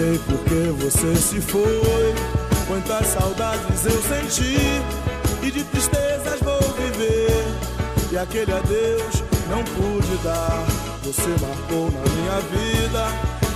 [0.00, 2.14] sei porque você se foi.
[2.66, 4.56] Quantas saudades eu senti
[5.42, 7.44] e de tristezas vou viver.
[8.10, 10.64] E aquele adeus não pude dar.
[11.02, 13.08] Você marcou na minha vida,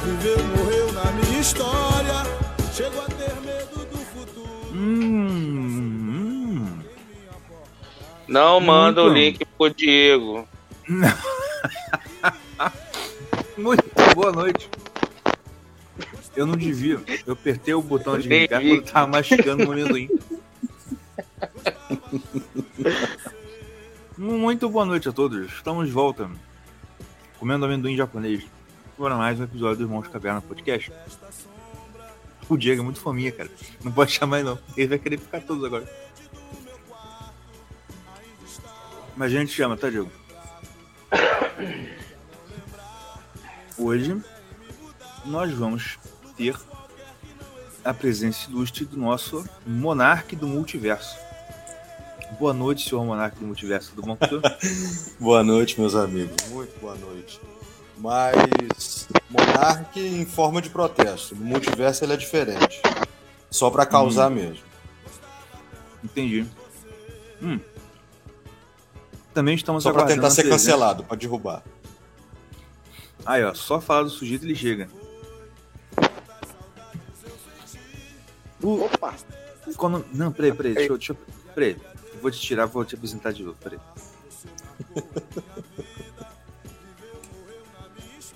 [0.05, 2.25] viveu, morreu na minha história.
[2.75, 4.75] Chego a ter medo do futuro.
[4.75, 6.79] Hum, hum.
[8.29, 9.19] Não manda o Muito.
[9.19, 10.47] link pro Diego.
[13.57, 14.69] Muito boa noite.
[16.37, 17.01] Eu não devia.
[17.27, 20.09] Eu apertei o botão de ligar quando eu tava mastigando o amendoim.
[24.19, 25.53] Muito boa noite a todos.
[25.53, 26.29] Estamos de volta.
[27.39, 28.45] Comendo amendoim japonês.
[28.97, 30.93] Agora mais um episódio do Irmãos Caverna Podcast.
[32.49, 33.51] O Diego é muito fominha, cara.
[33.83, 34.59] Não pode chamar ele não.
[34.77, 35.89] Ele vai querer ficar todos agora.
[39.17, 40.11] Mas a gente chama, tá, Diego?
[43.79, 44.21] Hoje
[45.25, 45.99] nós vamos
[46.37, 46.57] ter
[47.85, 51.17] a presença ilustre do nosso monarca do multiverso.
[52.39, 53.91] Boa noite, senhor monarca do multiverso.
[53.95, 54.27] Tudo bom com?
[55.23, 56.35] Boa noite, meus amigos.
[56.49, 57.41] Muito boa noite.
[57.97, 61.37] Mas Monark em forma de protesto.
[61.37, 62.83] No multiverso ele é diferente.
[63.51, 64.65] Só pra causar mesmo.
[66.03, 66.47] Entendi.
[67.41, 67.61] Hum.
[69.33, 71.63] Também estamos Só pra aguardando tentar ser cancelado, pra derrubar.
[73.25, 74.89] Aí, ó, só falar do sujeito ele chega.
[78.65, 78.85] O...
[78.85, 79.15] Opa!
[79.77, 80.05] Quando...
[80.13, 81.17] Não, peraí, peraí, deixa eu, deixa eu...
[81.55, 81.77] Peraí,
[82.15, 83.79] eu vou te tirar, vou te apresentar de novo, peraí.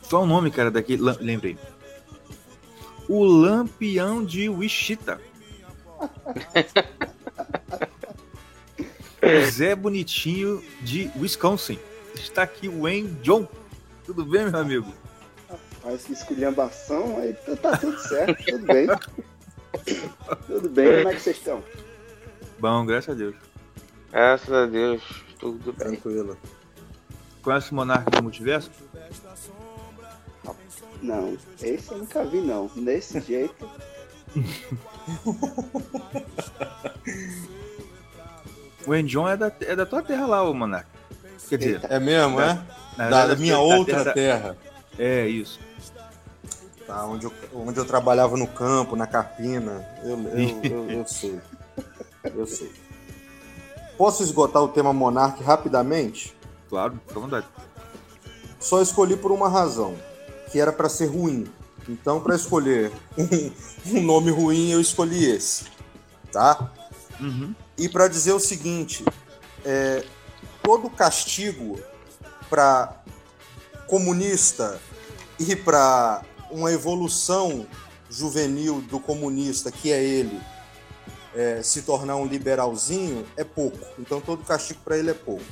[0.08, 0.72] Qual é o nome, cara.
[0.98, 1.58] Lam- Lembrei.
[3.08, 5.20] O Lampião de Wichita.
[9.50, 11.78] Zé Bonitinho de Wisconsin.
[12.14, 13.46] Está aqui o Wayne John.
[14.04, 14.94] Tudo bem, meu amigo?
[15.82, 18.86] Faz que esculhambação, aí tá, tá tudo certo, tudo bem.
[20.46, 21.62] tudo bem, como é que vocês estão?
[22.58, 23.34] Bom, graças a Deus.
[24.10, 25.02] Graças a Deus,
[25.38, 25.88] tudo bem.
[25.90, 26.36] Tranquilo.
[27.42, 28.70] Conhece o Monarca do Multiverso?
[31.02, 32.66] Não, esse eu nunca vi não.
[32.74, 33.68] Desse jeito,
[38.86, 40.88] O John é da, é da tua terra lá, ô Monarca.
[41.48, 42.58] Quer dizer, É mesmo, é?
[42.96, 44.56] na Da, verdade, minha da outra terra- terra.
[44.98, 45.60] É, isso.
[46.88, 49.86] Tá, onde, eu, onde eu trabalhava no campo, na carpina.
[50.02, 51.38] Eu, eu, eu, eu sei.
[52.24, 52.72] Eu sei.
[53.98, 56.34] Posso esgotar o tema Monark rapidamente?
[56.66, 57.46] Claro, fica à vontade.
[58.58, 59.96] Só escolhi por uma razão,
[60.50, 61.46] que era pra ser ruim.
[61.86, 65.66] Então, pra escolher um, um nome ruim, eu escolhi esse,
[66.32, 66.72] tá?
[67.20, 67.54] Uhum.
[67.76, 69.04] E pra dizer o seguinte,
[69.62, 70.06] é,
[70.62, 71.78] todo castigo
[72.48, 73.02] para
[73.86, 74.80] comunista
[75.38, 77.66] e para uma evolução
[78.10, 80.40] juvenil do comunista, que é ele,
[81.34, 83.78] é, se tornar um liberalzinho, é pouco.
[83.98, 85.44] Então, todo castigo para ele é pouco,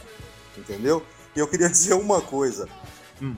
[0.56, 1.02] entendeu?
[1.34, 2.68] E eu queria dizer uma coisa.
[3.20, 3.36] Hum.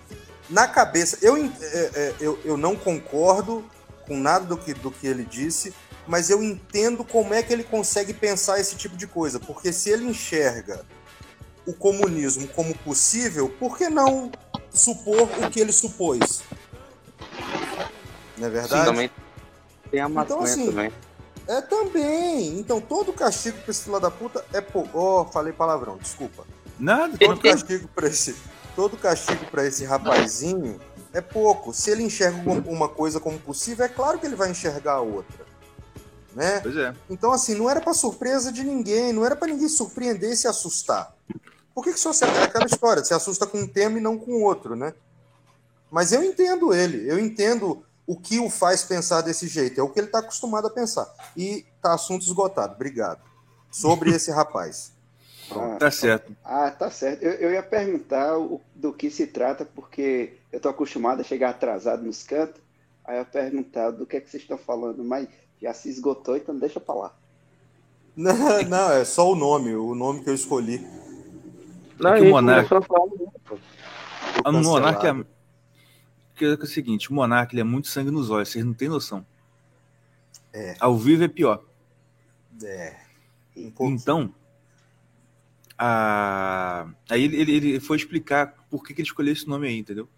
[0.49, 3.65] Na cabeça, eu, é, é, eu, eu não concordo
[4.07, 5.75] com nada do que, do que ele disse,
[6.07, 9.39] mas eu entendo como é que ele consegue pensar esse tipo de coisa.
[9.39, 10.87] Porque se ele enxerga
[11.67, 14.33] o comunismo como possível, por que não
[14.73, 16.41] supor o que ele supôs?
[18.37, 18.85] Não é verdade?
[18.87, 19.11] Também
[19.91, 20.93] tem a maconha assim, também.
[21.47, 22.59] É também.
[22.59, 24.99] Então todo castigo pra esse filho da puta é pouco.
[24.99, 26.45] Oh, falei palavrão, desculpa.
[26.79, 28.37] Nada, Todo castigo pra esse,
[28.77, 30.79] todo castigo para esse rapazinho
[31.13, 31.73] é pouco.
[31.73, 35.45] Se ele enxerga uma- coisa como possível, é claro que ele vai enxergar a outra,
[36.35, 36.61] né?
[36.61, 36.95] pois é.
[37.11, 40.47] Então assim, não era pra surpresa de ninguém, não era pra ninguém surpreender e se
[40.47, 41.13] assustar.
[41.75, 44.19] Por que que só se é aquela história, se assusta com um tema e não
[44.19, 44.93] com outro, né?
[45.91, 49.89] Mas eu entendo ele, eu entendo o que o faz pensar desse jeito, é o
[49.89, 51.13] que ele está acostumado a pensar.
[51.37, 52.75] E tá assunto esgotado.
[52.75, 53.21] Obrigado.
[53.71, 54.93] Sobre esse rapaz.
[55.51, 56.33] ah, Tá certo.
[56.45, 57.23] ah, tá certo.
[57.23, 61.51] Eu, eu ia perguntar o- do que se trata, porque eu tô acostumado a chegar
[61.51, 62.61] atrasado nos cantos.
[63.05, 65.29] Aí eu ia perguntar do que é que vocês estão falando, mas
[65.61, 67.15] já se esgotou, então deixa pra lá.
[68.17, 70.85] Não, não, é só o nome, o nome que eu escolhi.
[72.01, 73.61] Não, que o Monarca- começou a falar muito.
[74.45, 75.27] O Monarca
[76.45, 76.49] é...
[76.49, 76.59] Cancelado.
[76.59, 78.89] que é o seguinte, o Monarca ele é muito sangue nos olhos, vocês não têm
[78.89, 79.25] noção.
[80.53, 80.77] É.
[80.81, 81.63] Ao vivo é pior.
[82.63, 82.97] É.
[83.57, 83.91] Um.
[83.91, 84.35] Então,
[85.77, 86.89] a...
[87.09, 90.09] aí ele, ele, ele foi explicar por que, que ele escolheu esse nome aí, entendeu?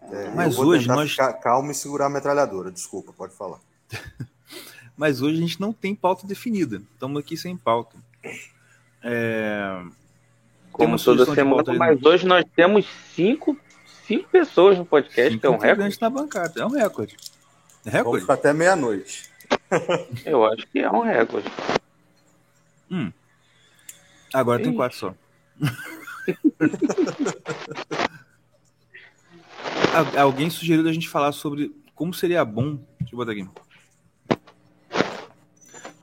[0.00, 2.70] É, Mas eu vou hoje nós- ficar calmo e segurar a metralhadora.
[2.70, 3.60] Desculpa, pode falar.
[4.96, 6.82] Mas hoje a gente não tem pauta definida.
[6.94, 7.96] Estamos aqui sem pauta.
[9.02, 9.82] É...
[10.72, 13.58] Como toda semana, mas hoje nós temos cinco,
[14.06, 15.98] cinco pessoas no podcast, Cinco que é um recorde.
[16.00, 16.60] na bancada.
[16.60, 17.16] É um recorde.
[17.84, 18.20] É Vamos recorde?
[18.22, 19.30] ficar até meia-noite.
[20.24, 21.48] Eu acho que é um recorde.
[22.90, 23.12] Hum.
[24.32, 25.14] Agora tem quatro só.
[29.94, 32.76] Al- Alguém sugeriu da gente falar sobre como seria bom.
[33.00, 33.48] Deixa eu botar aqui.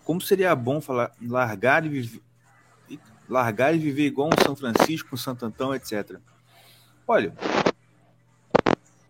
[0.04, 2.22] Como seria bom falar largar e viver,
[3.30, 6.18] largar e viver igual um São Francisco, um Santo Antão, etc.
[7.08, 7.34] Olha,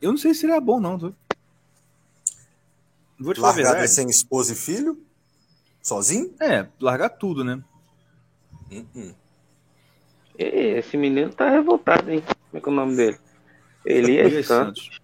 [0.04, 0.98] eu não sei se seria bom, não.
[1.00, 1.14] Tô...
[3.20, 3.92] Vou te falar Largada verdade.
[3.92, 5.02] sem esposa e filho?
[5.82, 6.34] Sozinho?
[6.40, 7.62] É, largar tudo, né?
[8.72, 9.14] Hum,
[10.38, 12.24] Ê, Esse menino tá revoltado, hein?
[12.50, 13.18] Como é que é o nome dele?
[13.86, 14.84] Elias Elias Santos.
[14.84, 15.02] Santos.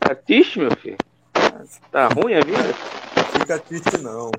[0.00, 0.98] Tá triste, meu filho?
[1.90, 2.74] Tá ruim a vida?
[3.38, 4.30] Fica triste, não.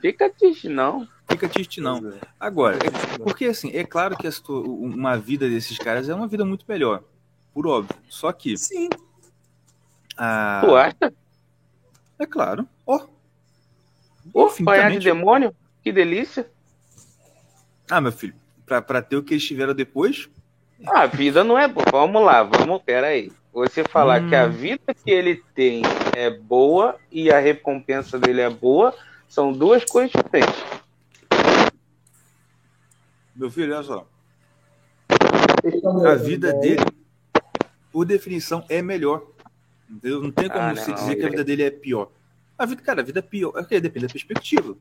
[0.00, 1.08] Fica triste, não.
[1.28, 1.96] Fica triste, não.
[2.08, 2.20] É.
[2.38, 2.78] Agora,
[3.18, 3.24] não.
[3.24, 7.02] Porque assim, é claro que uma vida desses caras é uma vida muito melhor,
[7.54, 7.94] por óbvio.
[8.08, 8.88] Só que Sim.
[10.16, 10.62] a...
[10.64, 11.14] Tu acha?
[12.18, 12.66] é claro.
[12.86, 13.06] Ó.
[14.32, 15.04] Pô, apanhar de Infinitamente.
[15.04, 15.56] demônio?
[15.82, 16.48] Que delícia.
[17.90, 18.34] Ah, meu filho,
[18.64, 20.28] pra, pra ter o que eles tiveram depois,
[20.86, 21.84] A vida não é boa.
[21.90, 23.30] Vamos lá, vamos, peraí.
[23.52, 24.28] Você falar Hum.
[24.30, 25.82] que a vida que ele tem
[26.16, 28.94] é boa e a recompensa dele é boa
[29.28, 30.64] são duas coisas diferentes.
[33.34, 34.06] meu filho, olha só.
[36.06, 36.80] A vida dele,
[37.92, 39.26] por definição, é melhor.
[39.88, 40.22] Entendeu?
[40.22, 42.10] Não tem como Ah, você não, dizer que a vida dele é pior.
[42.58, 43.52] A vida, cara, a vida é pior.
[43.70, 44.74] É depende da perspectiva.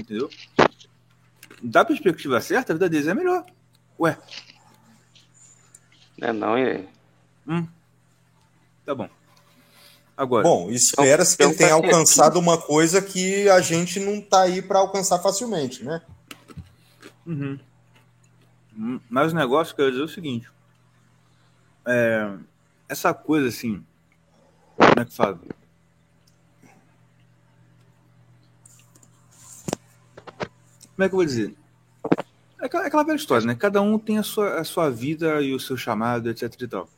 [0.00, 0.28] Entendeu?
[1.62, 3.44] Da perspectiva certa, a vida deles é melhor.
[3.98, 4.16] Ué,
[6.18, 6.84] Não é não, é.
[8.84, 9.08] tá bom.
[10.16, 14.20] Agora, Bom, espera-se que Então, ele tenha tá alcançado uma coisa que a gente não
[14.20, 16.02] tá aí para alcançar facilmente, né?
[17.24, 17.58] Uhum.
[18.76, 20.50] Hum, Mas o negócio que eu ia dizer é o seguinte.
[21.86, 22.32] É,
[22.88, 23.84] essa coisa assim.
[24.76, 25.38] Como é que fala?
[30.94, 31.54] Como é que eu vou dizer?
[32.60, 33.54] É aquela, é aquela velha história, né?
[33.54, 36.88] Cada um tem a sua, a sua vida e o seu chamado, etc e tal.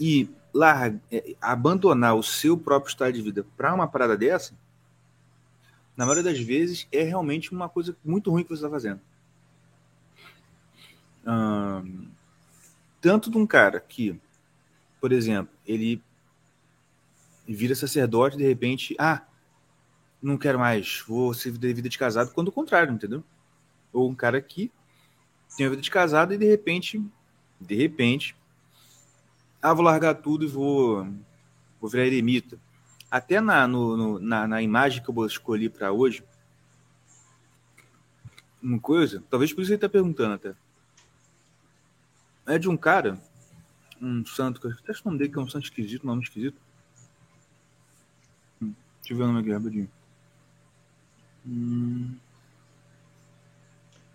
[0.00, 4.54] E lar- é, abandonar o seu próprio estado de vida para uma parada dessa,
[5.94, 9.00] na maioria das vezes, é realmente uma coisa muito ruim que você está fazendo.
[13.00, 14.18] Tanto de um cara que,
[15.02, 16.00] por exemplo, ele
[17.46, 19.26] vira sacerdote de repente, ah,
[20.22, 23.24] não quero mais, vou ser vida de casado, quando o contrário, entendeu?
[23.92, 24.70] Ou um cara que
[25.56, 27.04] tem a vida de casado e de repente,
[27.60, 28.36] de repente,
[29.60, 31.04] ah, vou largar tudo e vou,
[31.80, 32.56] vou virar eremita.
[33.10, 36.22] Até na, no, no- na, na imagem que eu escolhi para hoje,
[38.62, 40.54] uma coisa, talvez por isso ele está perguntando até.
[42.46, 43.20] É de um cara,
[44.02, 46.22] um santo, que eu até o nome dele que é um santo esquisito, um nome
[46.22, 46.56] esquisito.
[48.60, 49.90] Hum, Deixa eu ver o nome aqui rapidinho.
[51.46, 52.14] Hum,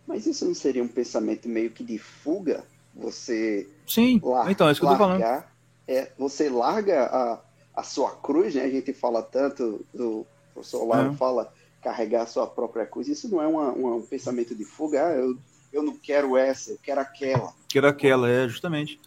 [0.08, 2.64] Mas isso não seria um pensamento meio que de fuga?
[2.96, 5.20] Você sim, lar- então, é isso que eu tô falando.
[5.20, 5.54] largar,
[5.88, 7.42] é, você larga a,
[7.76, 8.64] a sua cruz, né?
[8.64, 11.16] A gente fala tanto, o professor Lauro É.
[11.16, 13.08] fala carregar a sua própria cruz.
[13.08, 15.08] Isso não é uma- uma- um pensamento de fuga?
[15.08, 15.38] Ah, eu,
[15.72, 17.54] eu não quero essa, eu quero aquela.
[17.70, 19.00] Que era aquela, é justamente.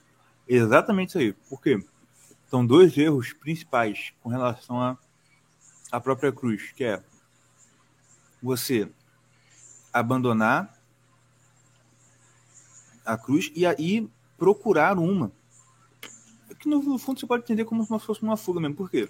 [0.53, 1.33] Exatamente isso aí.
[1.33, 1.83] Por quê?
[2.49, 4.99] São dois erros principais com relação à
[5.91, 7.03] à própria cruz, que é
[8.43, 8.91] você
[9.93, 10.79] abandonar
[13.05, 15.33] a cruz e aí procurar uma.
[16.59, 18.77] Que no, no fundo você pode entender como se fosse uma fuga mesmo.
[18.77, 19.09] Por quê?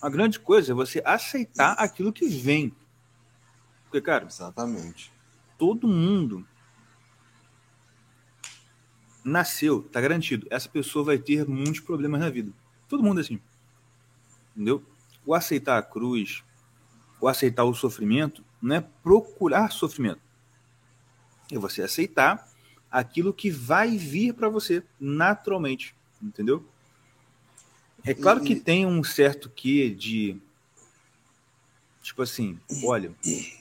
[0.00, 2.74] A grande coisa é você aceitar aquilo que vem.
[3.84, 5.12] Porque, cara, Exatamente.
[5.58, 6.46] todo mundo
[9.24, 10.46] nasceu, tá garantido.
[10.50, 12.52] Essa pessoa vai ter muitos problemas na vida.
[12.88, 13.40] Todo mundo é assim.
[14.54, 14.84] Entendeu?
[15.24, 16.42] O aceitar a cruz,
[17.20, 20.20] o aceitar o sofrimento, não é procurar sofrimento.
[21.50, 22.48] É você aceitar
[22.90, 25.94] aquilo que vai vir para você naturalmente.
[26.22, 26.66] Entendeu?
[28.04, 30.36] É claro que tem um certo quê de.
[32.02, 33.12] Tipo assim, olha,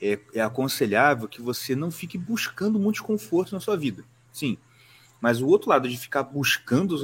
[0.02, 4.04] é, é aconselhável que você não fique buscando muito conforto na sua vida.
[4.34, 4.58] Sim.
[5.22, 7.04] Mas o outro lado de ficar buscando os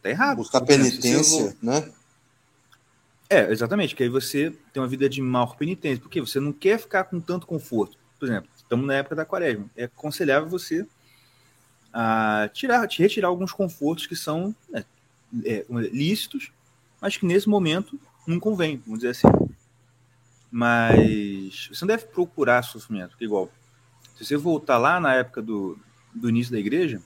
[0.00, 0.38] tá errado.
[0.38, 1.92] Buscar penitência, né?
[3.28, 6.78] é, exatamente, que aí você tem uma vida de maior penitência, porque você não quer
[6.78, 7.98] ficar com tanto conforto.
[8.18, 9.68] Por exemplo, estamos na época da quaresma.
[9.76, 10.86] É aconselhável você
[11.92, 14.84] a tirar, te retirar alguns confortos que são né,
[15.44, 16.52] é, lícitos,
[17.00, 19.28] mas que nesse momento não convém, vamos dizer assim.
[20.50, 23.50] Mas você não deve procurar sofrimento, porque igual,
[24.16, 25.78] se você voltar lá na época do,
[26.14, 27.02] do início da igreja,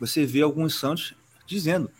[0.00, 1.14] você vê alguns santos
[1.46, 1.90] dizendo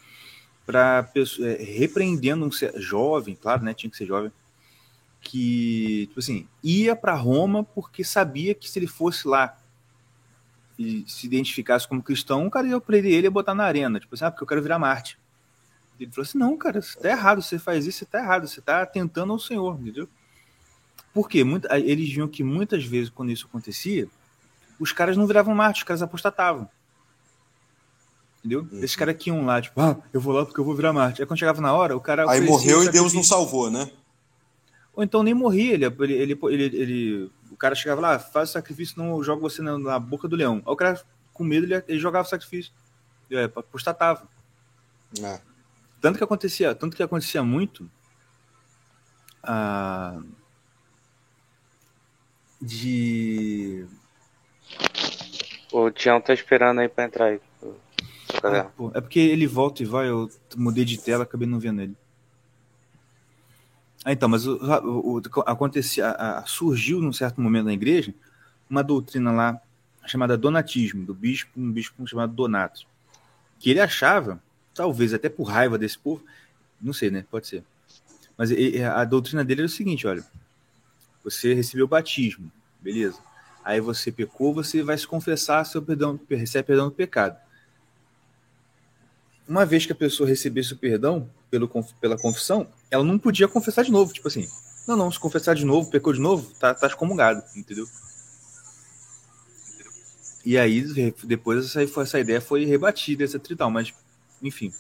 [0.64, 1.08] para
[1.40, 4.32] é, repreendendo um jovem, claro, né, tinha que ser jovem,
[5.20, 9.56] que tipo assim ia para Roma porque sabia que se ele fosse lá
[10.78, 14.14] e se identificasse como cristão, o cara ia prender ele e botar na arena, tipo
[14.14, 15.18] assim, ah, porque eu quero virar Marte.
[16.00, 18.60] Ele falou assim: não, cara, você tá errado, você faz isso, você tá errado, você
[18.62, 20.08] tá tentando ao Senhor, entendeu?
[21.12, 24.08] Porque muita, eles viam que muitas vezes, quando isso acontecia,
[24.78, 26.68] os caras não viravam Marte, os caras apostatavam.
[28.40, 28.66] Entendeu?
[28.72, 28.78] Uhum.
[28.78, 31.20] Esses caras que iam lá, tipo, ah, eu vou lá porque eu vou virar Marte.
[31.20, 32.30] Aí quando chegava na hora, o cara.
[32.30, 33.90] Aí morreu e Deus não salvou, né?
[34.94, 38.98] Ou então nem morria, ele, ele, ele, ele, o cara chegava lá, faz o sacrifício,
[38.98, 40.56] não joga você na, na, boca do leão.
[40.66, 41.00] Aí o cara,
[41.32, 42.72] com medo, ele, ele jogava o sacrifício.
[43.30, 44.26] É, apostatava.
[45.22, 45.40] É.
[46.00, 47.88] Tanto que acontecia, tanto que acontecia muito
[49.42, 50.20] ah,
[52.60, 53.86] de.
[55.72, 57.40] O Tião tá esperando aí pra entrar aí.
[58.42, 61.96] Ah, é porque ele volta e vai, eu mudei de tela, acabei não vendo ele.
[64.04, 68.14] Ah, então, mas o, o acontecia, a, a, surgiu num certo momento na igreja
[68.68, 69.60] uma doutrina lá
[70.06, 72.86] chamada donatismo, do bispo, um bispo chamado Donato,
[73.58, 74.42] que ele achava
[74.74, 76.24] talvez até por raiva desse povo,
[76.80, 77.24] não sei, né?
[77.30, 77.62] Pode ser.
[78.36, 78.50] Mas
[78.96, 80.24] a doutrina dele era o seguinte: olha,
[81.22, 83.18] você recebeu o batismo, beleza?
[83.62, 87.36] Aí você pecou, você vai se confessar, seu perdão, recebe perdão do pecado.
[89.50, 91.68] Uma vez que a pessoa recebesse o perdão pelo,
[92.00, 94.12] pela confissão, ela não podia confessar de novo.
[94.12, 94.48] Tipo assim,
[94.86, 97.84] não, não, se confessar de novo, pecou de novo, tá, tá excomungado, entendeu?
[100.44, 103.92] E aí, depois essa, essa ideia foi rebatida, essa trital, mas
[104.40, 104.72] enfim.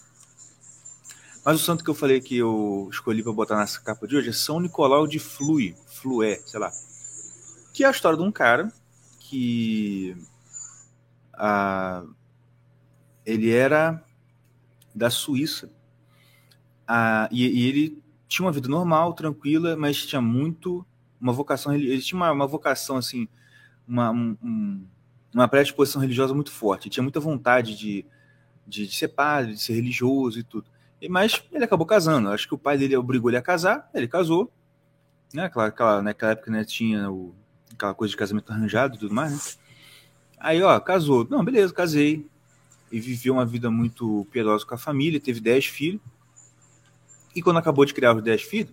[1.44, 4.28] Mas o santo que eu falei que eu escolhi para botar nessa capa de hoje
[4.28, 6.70] é São Nicolau de Flui, Flué, sei lá.
[7.74, 8.72] Que é a história de um cara
[9.18, 10.16] que
[11.34, 12.04] ah,
[13.26, 14.00] ele era
[14.94, 15.70] da Suíça
[16.86, 20.84] ah, e, e, ele tinha uma vida normal, tranquila, mas tinha muito
[21.20, 23.28] uma vocação ele tinha uma, uma vocação assim,
[23.86, 24.84] uma, um,
[25.32, 28.04] uma predisposição religiosa muito forte, tinha muita vontade de
[28.70, 30.66] de, de ser padre, de ser religioso e tudo.
[31.02, 32.30] E, mas ele acabou casando.
[32.30, 34.50] Acho que o pai dele obrigou ele a casar, ele casou.
[35.34, 35.44] Né?
[35.44, 37.34] Aquela, aquela, naquela época né, tinha o,
[37.72, 39.64] aquela coisa de casamento arranjado e tudo mais, né?
[40.38, 41.26] Aí, ó, casou.
[41.28, 42.26] Não, beleza, casei.
[42.90, 46.00] E viveu uma vida muito piedosa com a família, teve 10 filhos.
[47.34, 48.72] E quando acabou de criar os 10 filhos,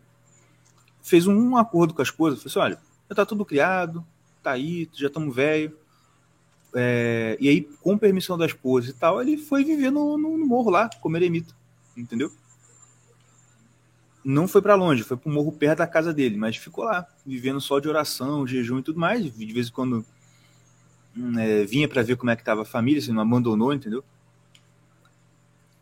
[1.02, 2.36] fez um acordo com a esposa.
[2.36, 4.06] Falou assim: olha, já tá tudo criado,
[4.42, 5.78] tá aí, já estamos velho
[6.80, 10.46] é, e aí, com permissão da esposa e tal, ele foi viver no, no, no
[10.46, 11.54] morro lá, como eremita,
[11.96, 12.32] entendeu?
[14.24, 17.62] Não foi para longe, foi um morro perto da casa dele, mas ficou lá, vivendo
[17.62, 19.24] só de oração, jejum e tudo mais.
[19.24, 20.06] De vez em quando
[21.40, 24.04] é, vinha para ver como é que estava a família, assim, não abandonou, entendeu?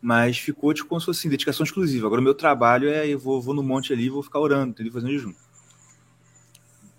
[0.00, 2.06] Mas ficou tipo como se fosse assim, dedicação exclusiva.
[2.06, 4.92] Agora o meu trabalho é eu vou, vou no monte ali, vou ficar orando, entendeu?
[4.92, 5.34] Fazendo jejum.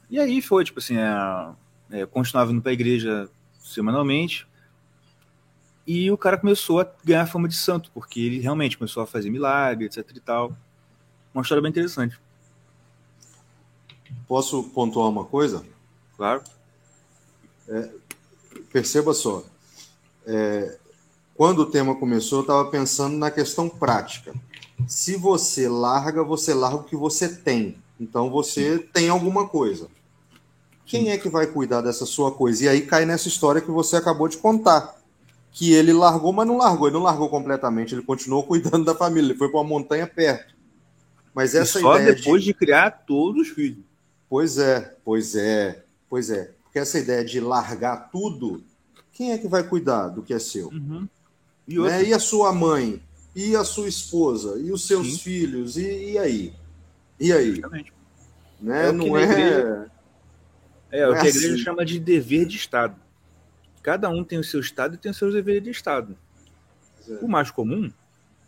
[0.09, 3.29] E aí foi, tipo assim, é, é, continuava indo para a igreja
[3.59, 4.47] semanalmente.
[5.85, 9.29] E o cara começou a ganhar fama de santo, porque ele realmente começou a fazer
[9.29, 10.57] milagre, etc e tal.
[11.33, 12.19] Uma história bem interessante.
[14.27, 15.65] Posso pontuar uma coisa?
[16.17, 16.43] Claro.
[17.69, 17.89] É,
[18.77, 19.43] perceba só.
[20.27, 20.77] É,
[21.35, 24.35] quando o tema começou, eu estava pensando na questão prática.
[24.87, 27.77] Se você larga, você larga o que você tem.
[27.99, 29.87] Então você tem alguma coisa.
[30.85, 32.65] Quem é que vai cuidar dessa sua coisa?
[32.65, 34.95] E aí cai nessa história que você acabou de contar.
[35.51, 36.87] Que ele largou, mas não largou.
[36.87, 37.95] Ele não largou completamente.
[37.95, 39.31] Ele continuou cuidando da família.
[39.31, 40.55] Ele foi para uma montanha perto.
[41.33, 42.49] Mas essa e só depois de...
[42.49, 43.83] de criar todos os filhos.
[44.29, 46.56] Pois é, pois é, pois é.
[46.77, 48.63] Porque essa ideia de largar tudo,
[49.11, 50.67] quem é que vai cuidar do que é seu?
[50.67, 51.07] Uhum.
[51.67, 52.03] E, né?
[52.03, 53.01] e, a sua mãe?
[53.35, 54.59] E a sua esposa?
[54.59, 55.17] E os seus Sim.
[55.17, 55.75] filhos?
[55.75, 56.53] E, e, aí?
[57.19, 57.61] E aí?
[58.61, 58.89] Né?
[58.89, 59.23] É não é.
[59.23, 59.91] Igreja
[60.91, 61.63] é, é o que a igreja assim.
[61.63, 62.95] chama de dever de Estado.
[63.81, 66.15] Cada um tem o seu Estado e tem os seus deveres de Estado.
[67.09, 67.13] É.
[67.23, 67.91] O mais comum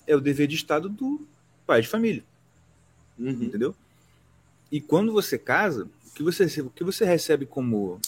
[0.06, 1.28] é o dever de Estado do
[1.66, 2.24] pai de família.
[3.18, 3.32] Uhum.
[3.32, 3.76] Entendeu?
[4.72, 8.00] E quando você casa, o que você, o que você recebe como,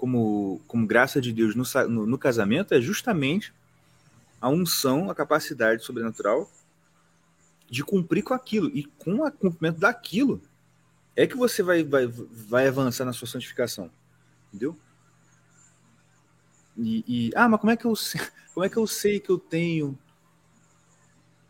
[0.00, 3.52] como, como graça de Deus no, no, no casamento é justamente
[4.40, 6.50] a unção, a capacidade sobrenatural
[7.68, 8.70] de cumprir com aquilo.
[8.74, 10.40] E com o cumprimento daquilo,
[11.14, 13.90] é que você vai, vai, vai avançar na sua santificação.
[14.48, 14.74] Entendeu?
[16.78, 18.22] E, e, ah, mas como é que eu sei,
[18.54, 19.98] como é que eu sei que eu tenho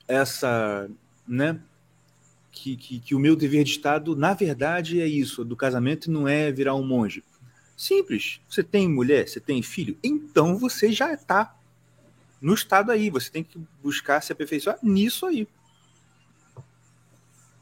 [0.08, 0.90] essa,
[1.24, 1.60] né?
[2.50, 6.26] Que, que, que o meu dever de Estado, na verdade, é isso, do casamento não
[6.26, 7.22] é virar um monge.
[7.80, 8.42] Simples.
[8.46, 11.56] Você tem mulher, você tem filho, então você já está
[12.38, 13.08] no estado aí.
[13.08, 15.48] Você tem que buscar se aperfeiçoar nisso aí.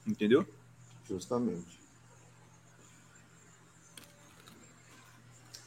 [0.05, 0.45] Entendeu?
[1.09, 1.79] Justamente.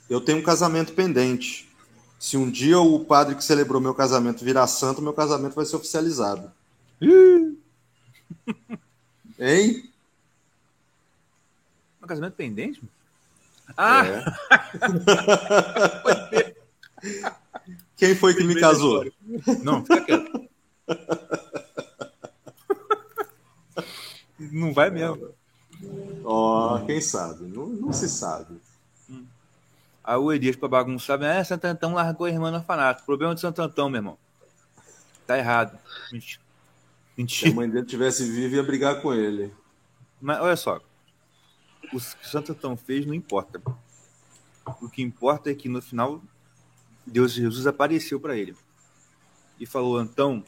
[0.10, 1.72] Eu tenho um casamento pendente.
[2.20, 5.78] Se um dia o padre que celebrou meu casamento virar santo, meu casamento vai ser
[5.78, 6.52] oficializado.
[9.40, 9.90] hein?
[12.04, 12.82] Um casamento pendente?
[13.78, 14.04] Ah!
[16.32, 16.56] É.
[17.98, 19.06] Quem foi que me casou?
[19.64, 20.50] Não, fica quieto.
[24.52, 25.30] Não vai mesmo.
[26.24, 27.46] Ó, oh, quem sabe?
[27.46, 28.60] Não, não, se sabe.
[30.04, 33.04] Aí o Elias, pra bagunçar, é, Santo Antão largou a irmã no orfanato.
[33.04, 34.18] Problema de Santo Antão, meu irmão.
[35.28, 35.78] Tá errado.
[36.12, 36.42] Mentira.
[37.28, 39.54] Se a mãe dele tivesse vivo, ia brigar com ele.
[40.20, 40.82] Mas olha só.
[41.94, 43.62] O que Santo Antão fez não importa.
[44.82, 46.22] O que importa é que no final
[47.06, 48.56] Deus Jesus apareceu para ele
[49.60, 50.44] e falou: Antão,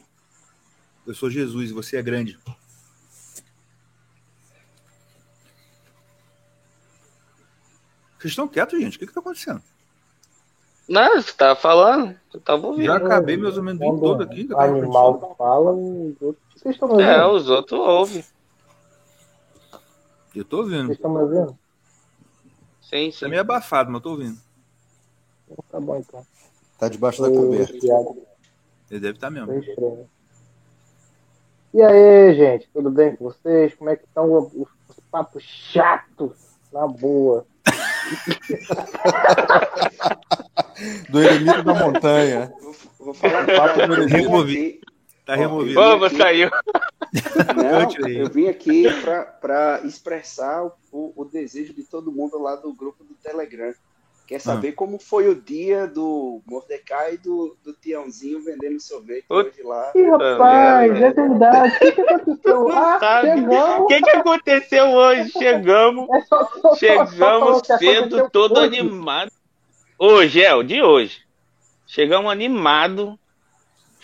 [1.06, 2.38] eu sou Jesus e você é grande.
[8.18, 8.96] Vocês estão quietos, gente?
[8.96, 9.62] O que está acontecendo?
[10.88, 12.86] Não, você tava falando, eu tava ouvindo.
[12.86, 14.48] Já acabei meus ou menos todo aqui.
[14.50, 16.44] O animal fala, os outros.
[16.56, 17.10] Vocês estão me ouvindo?
[17.10, 18.24] É, os outros ouvem.
[20.34, 20.86] Eu tô ouvindo.
[20.86, 21.58] Vocês estão me ouvindo?
[22.82, 23.24] Sim, sim.
[23.24, 24.38] É meio abafado, mas eu tô ouvindo.
[25.70, 26.26] Tá bom então.
[26.78, 27.72] Tá debaixo da coberta.
[27.72, 29.52] Ele deve estar tá mesmo.
[31.72, 33.74] E aí, gente, tudo bem com vocês?
[33.74, 34.68] Como é que estão os, os
[35.10, 36.54] papos chatos?
[36.72, 37.46] Na boa.
[41.08, 42.52] do eremito da montanha.
[42.98, 44.84] Vou, falar papo do removido.
[45.24, 45.74] Tá removido.
[45.74, 46.50] Vamos, saiu.
[47.56, 48.84] Não, eu vim aqui
[49.40, 53.72] para expressar o, o, desejo de todo mundo lá do grupo do Telegram.
[54.26, 54.72] Quer saber ah.
[54.74, 59.92] como foi o dia do Mordecai e do, do Tiãozinho vendendo sorvete hoje lá?
[59.94, 61.76] Ih, rapaz, é, é verdade.
[61.76, 62.68] O que, que aconteceu?
[62.72, 63.80] Ah, chegamos.
[63.80, 65.30] O que, que aconteceu hoje?
[65.30, 66.08] Chegamos.
[66.10, 68.78] É só, só, chegamos só, cedo, todo hoje.
[68.80, 69.30] animado.
[69.98, 71.18] Hoje, é, o de hoje.
[71.86, 73.18] Chegamos animado.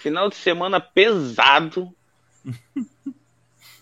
[0.00, 1.94] Final de semana pesado.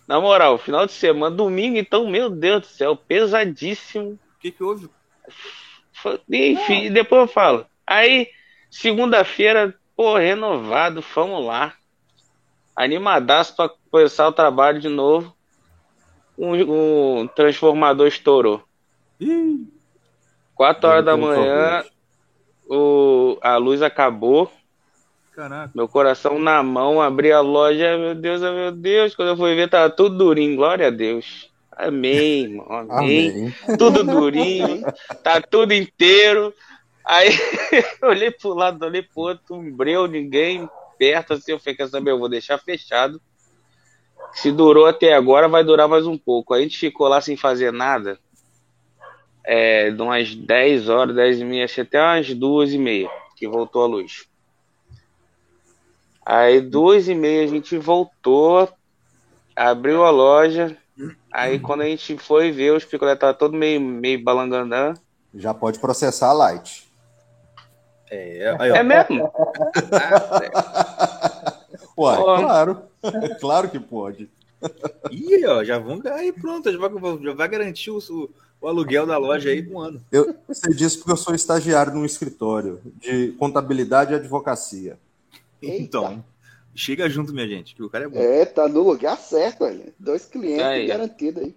[0.06, 4.12] Na moral, final de semana, domingo, então, meu Deus do céu, pesadíssimo.
[4.12, 4.88] O que, que houve?
[6.28, 7.66] Enfim, depois eu falo.
[7.86, 8.28] Aí,
[8.70, 11.74] segunda-feira, pô, renovado, vamos lá.
[12.74, 15.36] Animadaço para começar o trabalho de novo.
[16.36, 18.62] Um, um transformador estourou.
[19.20, 19.66] Ih.
[20.54, 21.84] Quatro horas da manhã,
[22.68, 24.50] o, a luz acabou.
[25.38, 25.70] Caraca.
[25.72, 29.14] Meu coração na mão, abri a loja, meu Deus, meu Deus.
[29.14, 31.48] Quando eu fui ver, tava tudo durinho, glória a Deus.
[31.70, 32.66] Amém, irmão.
[32.68, 33.30] Amém.
[33.30, 33.54] Amém.
[33.78, 34.82] Tudo durinho,
[35.22, 36.52] tá tudo inteiro.
[37.04, 37.28] Aí
[38.02, 41.52] olhei pro lado, olhei pro outro, um breu, ninguém perto assim.
[41.52, 42.10] Eu falei, quer saber?
[42.10, 43.22] Eu vou deixar fechado.
[44.32, 46.52] Se durou até agora, vai durar mais um pouco.
[46.52, 48.18] Aí a gente ficou lá sem fazer nada.
[49.44, 53.84] É, de umas 10 horas, 10 e meia, até umas 2 e meia, que voltou
[53.84, 54.27] a luz.
[56.28, 58.68] Aí, duas e meia, a gente voltou,
[59.56, 60.76] abriu a loja,
[61.32, 64.94] Aí quando a gente foi ver, os picolé tava todo meio, meio balangandã.
[65.34, 66.88] Já pode processar a Light.
[68.10, 69.30] É, aí, é mesmo?
[71.96, 72.82] Uai, claro.
[73.40, 74.28] claro que pode.
[75.10, 76.90] Ih, ó, já vão aí pronto, já vai,
[77.22, 78.00] já vai garantir o,
[78.60, 80.02] o, aluguel da loja aí com um ano.
[80.10, 84.98] Eu sei disso porque eu sou estagiário num escritório de contabilidade e advocacia.
[85.60, 86.24] Então,
[86.78, 88.16] Chega junto, minha gente, que o cara é bom.
[88.16, 89.92] É, tá no lugar certo, olha.
[89.98, 90.86] Dois clientes aí.
[90.86, 91.56] garantidos aí.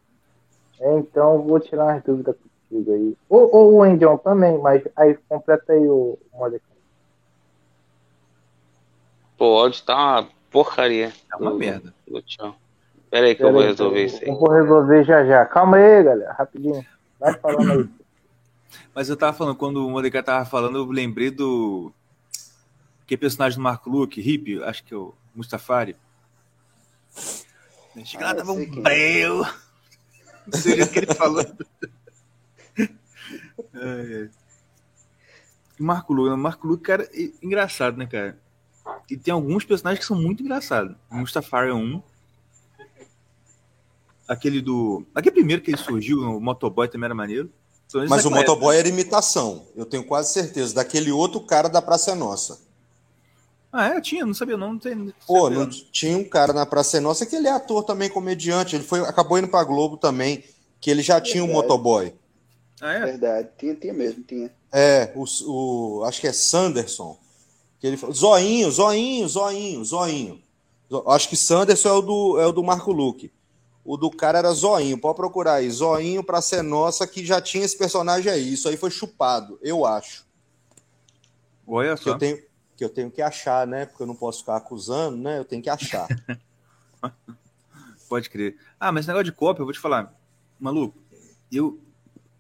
[0.80, 3.16] É, então, vou tirar umas dúvidas contigo aí.
[3.30, 6.76] Ou, ou o Endion também, mas aí completa aí o Mordecai.
[9.38, 11.14] Pô, o áudio tá uma porcaria.
[11.32, 11.94] É uma merda.
[12.26, 12.56] Tchau.
[13.12, 14.28] Pera aí que Pera eu vou resolver isso aí.
[14.28, 15.46] Eu vou resolver já já.
[15.46, 16.34] Calma aí, galera.
[16.34, 16.84] Rapidinho.
[17.20, 17.90] Vai falando aí.
[18.96, 21.94] Mas eu tava falando, quando o Mordecai tava falando, eu lembrei do
[23.12, 25.98] que é personagem do Marco Luke, hippie, acho que é o Mustafari.
[28.06, 29.46] Chega lá, tava um breu.
[30.48, 31.44] Não sei o que ele falou.
[32.80, 32.88] é,
[33.76, 34.30] é.
[35.78, 38.40] Marco Luke, Marco Luke, cara, é engraçado, né, cara?
[39.10, 40.96] E tem alguns personagens que são muito engraçados.
[41.12, 42.02] O Mustafari é um.
[44.26, 45.06] Aquele do.
[45.14, 47.52] Aquele primeiro que ele surgiu, o Motoboy também era maneiro.
[48.08, 52.16] Mas o Motoboy era imitação, eu tenho quase certeza, daquele outro cara da Praça é
[52.16, 52.71] Nossa.
[53.72, 54.02] Ah, é?
[54.02, 54.74] Tinha, não sabia não.
[54.74, 58.10] não tem, Pô, não, tinha um cara na Praça Nossa que ele é ator também,
[58.10, 58.76] comediante.
[58.76, 60.44] Ele foi, acabou indo pra Globo também,
[60.80, 61.32] que ele já Verdade.
[61.32, 62.14] tinha um motoboy.
[62.82, 63.06] Ah, é?
[63.06, 64.52] Verdade, tinha, tinha mesmo, tinha.
[64.74, 67.18] É, o, o, acho que é Sanderson.
[67.80, 70.42] Que ele falou, zoinho, zoinho, zoinho, zoinho.
[71.08, 73.32] Acho que Sanderson é o do, é o do Marco Luque.
[73.84, 75.70] O do cara era Zoinho, pode procurar aí.
[75.70, 78.54] Zoinho pra ser nossa, que já tinha esse personagem aí.
[78.54, 80.26] Isso aí foi chupado, eu acho.
[81.66, 82.12] Olha só.
[82.12, 82.40] Eu tenho,
[82.82, 83.86] que eu tenho que achar, né?
[83.86, 85.38] Porque eu não posso ficar acusando, né?
[85.38, 86.08] Eu tenho que achar.
[88.10, 88.58] Pode crer.
[88.80, 90.12] Ah, mas esse negócio de cópia, eu vou te falar.
[90.60, 90.98] Maluco,
[91.52, 91.80] eu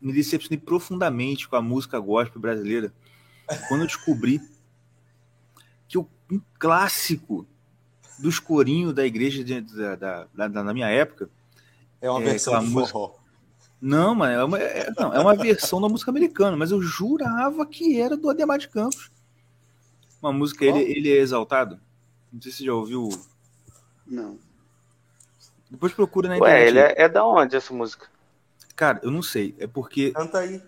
[0.02, 2.92] me decepcionei profundamente com a música gospel brasileira
[3.68, 4.42] quando eu descobri
[5.88, 7.46] que o, um clássico
[8.18, 11.30] dos corinhos da igreja de, da, da, da, da, minha época.
[12.02, 12.94] É uma é, versão de música...
[12.94, 13.14] forró.
[13.80, 17.64] Não, mas é uma, é, não, é uma versão da música americana, mas eu jurava
[17.68, 19.12] que era do Ademar de Campos.
[20.22, 21.80] Uma música, ele, ele é exaltado.
[22.32, 23.10] Não sei se você já ouviu.
[24.06, 24.38] Não.
[25.70, 26.62] Depois procura na internet.
[26.62, 28.08] Ué, ele é, é da onde essa música?
[28.76, 29.56] Cara, eu não sei.
[29.58, 30.12] É porque.
[30.12, 30.62] Canta aí.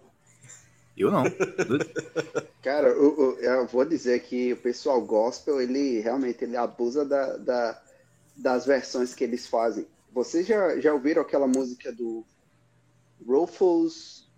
[0.96, 1.24] Eu não.
[2.62, 7.82] Cara, eu, eu, vou dizer que o pessoal gospel, ele realmente ele abusa da, da,
[8.36, 9.88] das versões que eles fazem.
[10.12, 12.24] Vocês já, já ouviram aquela música do
[13.26, 14.30] Rufus?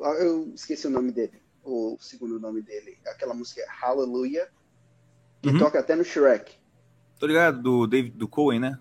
[0.00, 2.98] Ah, eu esqueci o nome dele, o segundo nome dele.
[3.06, 4.48] Aquela música Hallelujah,
[5.42, 5.58] que uhum.
[5.58, 6.52] toca até no Shrek.
[7.18, 8.78] Tô ligado, do David do Cohen, né?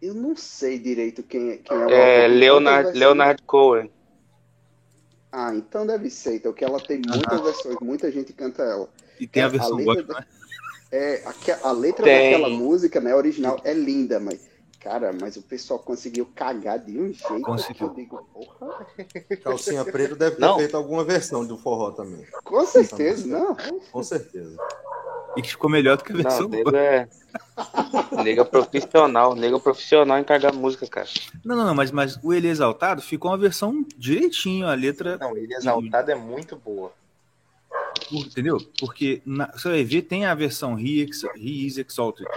[0.00, 1.90] Eu não sei direito quem, quem é o.
[1.90, 3.90] É, Leonard, Leonard Cohen.
[5.30, 8.88] Ah, então deve ser, então, que ela tem muitas versões, muita gente canta ela.
[9.20, 10.26] E tem é, a versão gospel, né?
[10.90, 12.32] É, a, a letra tem.
[12.32, 14.47] daquela música, né, original, é linda, mas,
[14.80, 17.74] cara, mas o pessoal conseguiu cagar de um jeito conseguiu.
[17.74, 18.86] que eu digo, porra.
[19.42, 20.58] Calcinha Preta deve ter não.
[20.58, 22.26] feito alguma versão do forró também.
[22.44, 23.56] Com certeza, não.
[23.90, 24.56] Com certeza.
[25.36, 27.08] E que ficou melhor do que a versão não, é
[28.24, 31.08] Nega profissional, nega profissional em cagar música, cara.
[31.44, 35.18] Não, não, não, mas, mas o Ele Exaltado ficou uma versão direitinho, a letra.
[35.18, 36.92] Não, Ele Exaltado é muito boa.
[38.10, 38.58] Entendeu?
[38.80, 42.28] Porque na, você vai ver, tem a versão He, Ex, He is Exalted.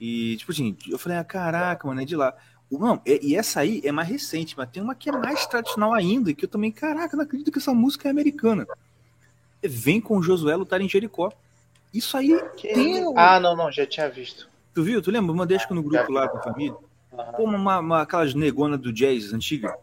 [0.00, 2.34] E, tipo assim, eu falei, ah, caraca, mano, é de lá.
[2.70, 6.34] Não, e essa aí é mais recente, mas tem uma que é mais tradicional ainda,
[6.34, 8.66] que eu também, caraca, não acredito que essa música é americana.
[9.62, 11.32] Vem com o Josué lutar em Jericó.
[11.94, 12.74] Isso aí que...
[12.74, 13.04] tem.
[13.16, 14.48] Ah, não, não, já tinha visto.
[14.74, 15.00] Tu viu?
[15.00, 15.34] Tu lembra?
[15.34, 16.76] Mandei acho que no grupo lá com a família.
[17.12, 17.32] Uhum.
[17.36, 19.74] Pô, uma, uma, aquelas negonas do jazz antiga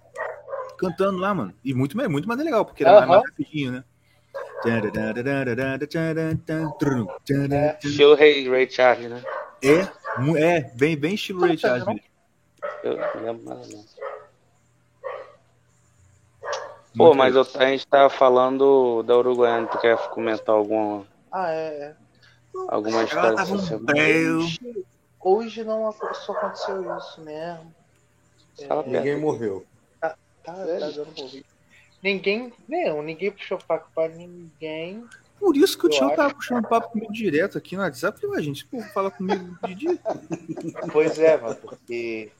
[0.77, 1.53] cantando lá, mano.
[1.63, 3.07] E muito, muito mais legal, porque era uhum.
[3.07, 3.83] mais, rapidinho, né?
[7.51, 9.21] É, estilo Ray, Ray Charles, né?
[9.61, 9.87] É,
[10.37, 12.01] é bem, bem estilo Ray Charles mesmo.
[12.83, 13.93] Eu lembro mais ou menos.
[16.95, 21.95] Pô, mas eu, a gente tava falando da Uruguaiana, tu quer comentar alguma ah, é.
[22.67, 23.91] Alguma história semana.
[23.91, 24.85] Hoje,
[25.19, 27.73] hoje não só aconteceu isso mesmo.
[28.59, 29.65] É, ninguém morreu.
[29.99, 30.09] Tá,
[30.43, 31.43] tá, tá dando.
[32.03, 35.03] Ninguém, não, ninguém puxou papo pra ninguém.
[35.43, 38.17] Por isso que o Tião tava puxando papo comigo direto aqui no WhatsApp.
[38.21, 39.99] Falei, a gente, pô, fala comigo de dia.
[40.89, 42.31] Pois é, mano, porque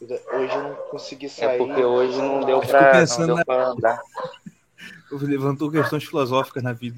[0.00, 1.56] hoje eu não consegui sair.
[1.56, 4.00] É porque hoje não deu pra, não deu pra andar.
[5.12, 6.96] Levantou questões filosóficas na vida.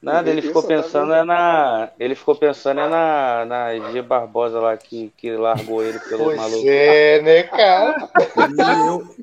[0.00, 1.90] Nada, ele ficou pensando é na.
[1.98, 6.36] Ele ficou pensando é na, na G Barbosa lá que, que largou ele pelo pois
[6.36, 6.62] maluco.
[6.64, 8.08] É, né, cara?
[8.86, 9.16] Eu,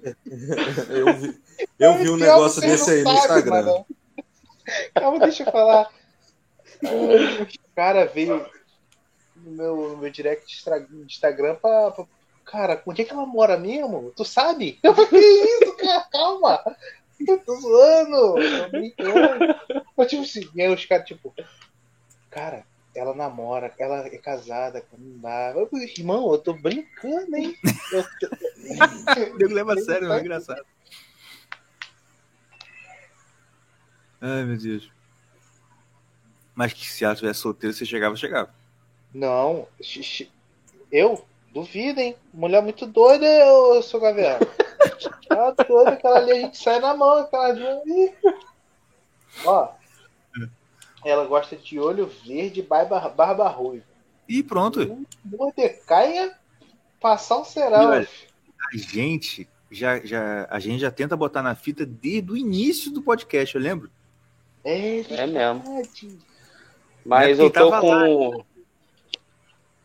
[0.89, 1.39] eu, vi,
[1.79, 3.63] eu vi um negócio desse aí no Instagram.
[3.63, 3.85] Mano.
[4.93, 5.89] Calma, deixa eu falar.
[6.83, 8.45] O cara veio
[9.35, 10.63] no meu, no meu direct
[11.05, 12.05] Instagram pra, pra.
[12.45, 14.11] Cara, onde é que ela mora mesmo?
[14.15, 14.79] Tu sabe?
[14.83, 16.07] Eu falei, que isso, cara?
[16.11, 16.77] Calma!
[17.27, 18.35] Eu tô zoando!
[19.97, 21.33] Mas, tipo assim, e aí os caras, tipo,
[22.29, 22.63] cara,
[22.95, 25.53] ela namora, ela é casada, não dá.
[25.55, 27.55] Eu, irmão, eu tô brincando, hein?
[29.39, 30.65] Eu leva a sério, é engraçado.
[34.21, 34.89] Ai, meu Deus.
[36.53, 38.53] Mas que se ela tivesse solteira, você chegava, chegava.
[39.13, 39.67] Não,
[40.91, 41.25] eu?
[41.53, 42.15] Duvido, hein?
[42.33, 44.39] Mulher muito doida, eu sou gavião.
[45.27, 48.13] Tá toda aquela ali, a gente sai na mão, aquela ali.
[49.45, 49.69] Ó,
[51.05, 53.85] ela gosta de olho verde, barba, barba ruiva.
[54.27, 55.05] E pronto.
[55.23, 56.35] Mordecai é
[56.99, 57.43] passar um.
[57.55, 58.07] Olha,
[58.73, 63.03] a gente já, já, a gente já tenta botar na fita desde o início do
[63.03, 63.91] podcast, eu lembro.
[64.65, 65.63] É, é mesmo.
[67.05, 68.29] Mas eu tô com.
[68.31, 68.43] Lá.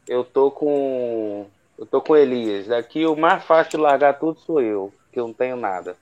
[0.08, 1.46] Eu tô com.
[1.78, 2.68] Eu tô com Elias.
[2.68, 5.98] Daqui o mais fácil de largar tudo sou eu, que eu não tenho nada.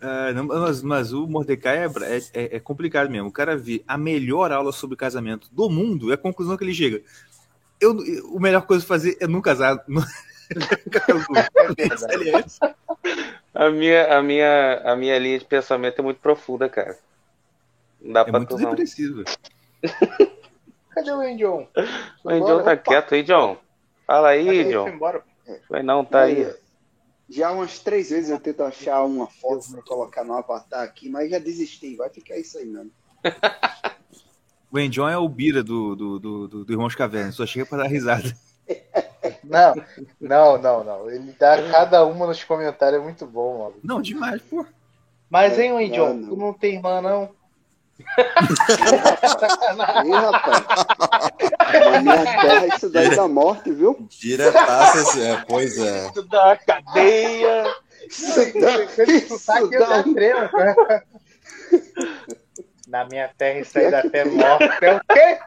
[0.00, 1.88] Uh, não, mas, mas, o Mordecai é,
[2.32, 3.28] é, é, complicado mesmo.
[3.28, 6.72] O cara vê a melhor aula sobre casamento do mundo é a conclusão que ele
[6.72, 7.02] chega.
[7.80, 7.98] Eu,
[8.36, 9.84] a melhor coisa a fazer é não casar.
[13.54, 16.98] A minha, a, minha, a minha linha de pensamento é muito profunda, cara.
[18.00, 18.70] Não dá É pra muito tu não.
[18.70, 19.24] depressivo.
[20.94, 21.66] Cadê o Endion?
[22.24, 23.56] O Indião tá quieto aí, John.
[24.06, 24.88] Fala aí, Ele foi John.
[24.88, 25.22] embora.
[25.68, 26.52] Foi não, tá aí.
[27.28, 31.30] Já umas três vezes eu tento achar uma foto pra colocar no avatar aqui, mas
[31.30, 31.96] já desisti.
[31.96, 32.90] Vai ficar isso aí mesmo.
[34.74, 37.76] O Enjon é o Bira do, do, do, do, do Irmãos Caverna, só chega pra
[37.76, 38.34] dar risada.
[39.44, 39.74] Não,
[40.20, 41.10] não, não, não.
[41.10, 43.74] Ele dá cada uma nos comentários, é muito bom, mano.
[43.82, 44.64] Não, demais, pô.
[45.30, 46.26] Mas, hein, não.
[46.26, 47.30] tu não tem irmã, não?
[50.04, 50.64] Ih, rapaz.
[51.92, 53.96] Na minha terra isso daí dá morte, viu?
[54.10, 56.10] Diretaça, assim, é, pois é.
[56.10, 57.72] Tu dá cadeia.
[58.08, 61.04] Isso dá, isso dá tremo, cara.
[62.88, 64.68] Na minha terra, isso aí dá até morte.
[64.82, 65.38] É o quê?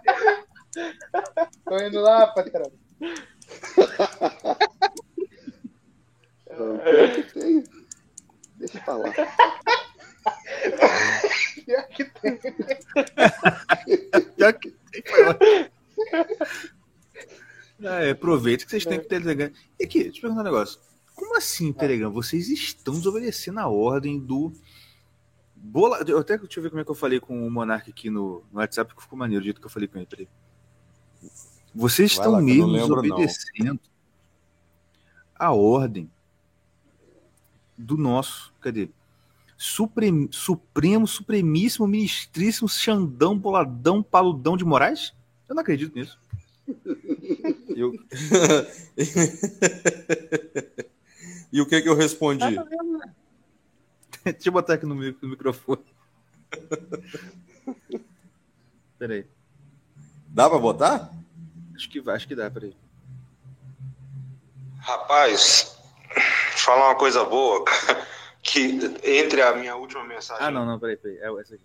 [1.66, 2.72] Tô indo lá, patrão.
[6.55, 7.63] Pior tem.
[8.58, 9.12] Deixa pra lá.
[11.65, 12.39] Pior que tem.
[14.38, 14.73] Já que.
[17.84, 19.51] Ah, é, aproveita que vocês têm que Telegram.
[19.79, 20.79] E aqui, deixa eu perguntar um negócio.
[21.13, 22.12] Como assim, Telegram?
[22.12, 24.53] Vocês estão desobedecendo a ordem do.
[25.55, 26.03] Bola...
[26.08, 28.43] Eu até deixa eu ver como é que eu falei com o Monark aqui no,
[28.51, 30.05] no WhatsApp, que ficou maneiro o jeito que eu falei com ele.
[30.05, 30.29] Peraí.
[31.76, 33.02] Vocês Vai estão lá, não mesmo lembro, não.
[33.02, 33.80] desobedecendo
[35.38, 36.10] a ordem
[37.78, 38.54] do nosso.
[38.62, 38.90] Cadê?
[39.58, 45.14] Suprem, Supremo, Supremíssimo, Ministríssimo, Xandão, Boladão, Paludão de Moraes?
[45.50, 46.18] Eu não acredito nisso.
[47.76, 47.92] Eu...
[51.52, 52.46] e o que que eu respondi?
[54.24, 55.84] Deixa eu botar aqui no, no microfone.
[58.98, 59.26] Peraí.
[60.30, 61.12] Dá pra botar?
[61.76, 62.76] Acho que vai, acho que dá, peraí.
[64.80, 65.78] Rapaz,
[66.56, 67.66] falar uma coisa boa,
[68.42, 70.46] que entre a minha última mensagem.
[70.46, 71.18] Ah, não, não, peraí, peraí.
[71.18, 71.64] É essa aqui.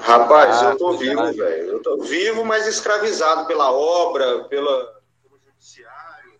[0.00, 1.68] Rapaz, Ah, eu tô vivo, velho.
[1.68, 6.32] Eu tô vivo, mas escravizado pela obra, pela, pelo judiciário.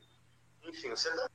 [0.66, 1.28] Enfim, você tá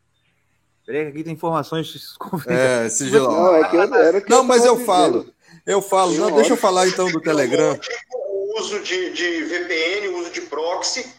[0.86, 2.18] Peraí, que aqui tem informações.
[2.46, 3.32] É, sigilo.
[3.32, 5.34] Não, é que eu, era que Não, mas eu falo.
[5.66, 6.14] Eu falo.
[6.16, 7.80] Não, deixa eu falar então do Telegram.
[8.56, 11.12] Uso de, de VPN, uso de proxy,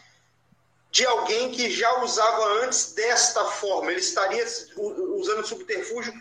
[0.91, 3.91] de alguém que já usava antes desta forma.
[3.91, 4.45] Ele estaria
[4.77, 6.13] usando subterfúgio.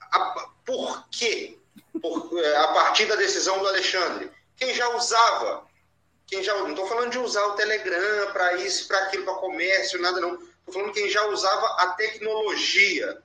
[0.00, 1.58] A- Por quê?
[2.00, 4.30] Por- é, a partir da decisão do Alexandre.
[4.56, 5.66] Quem já usava?
[6.26, 10.00] Quem já, não estou falando de usar o Telegram para isso, para aquilo, para comércio,
[10.00, 10.34] nada não.
[10.34, 13.22] Estou falando quem já usava a tecnologia.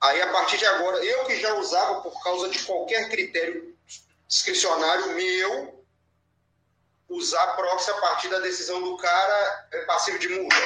[0.00, 3.74] Aí, a partir de agora, eu que já usava por causa de qualquer critério
[4.26, 5.73] discricionário meu,
[7.08, 10.56] usar proxy a partir da decisão do cara é passivo de multa.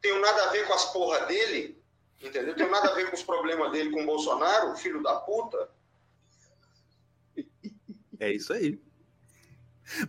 [0.00, 1.82] Tenho nada a ver com as porra dele,
[2.20, 2.54] entendeu?
[2.54, 5.68] Tenho nada a ver com os problemas dele com o Bolsonaro, filho da puta.
[8.18, 8.78] É isso aí.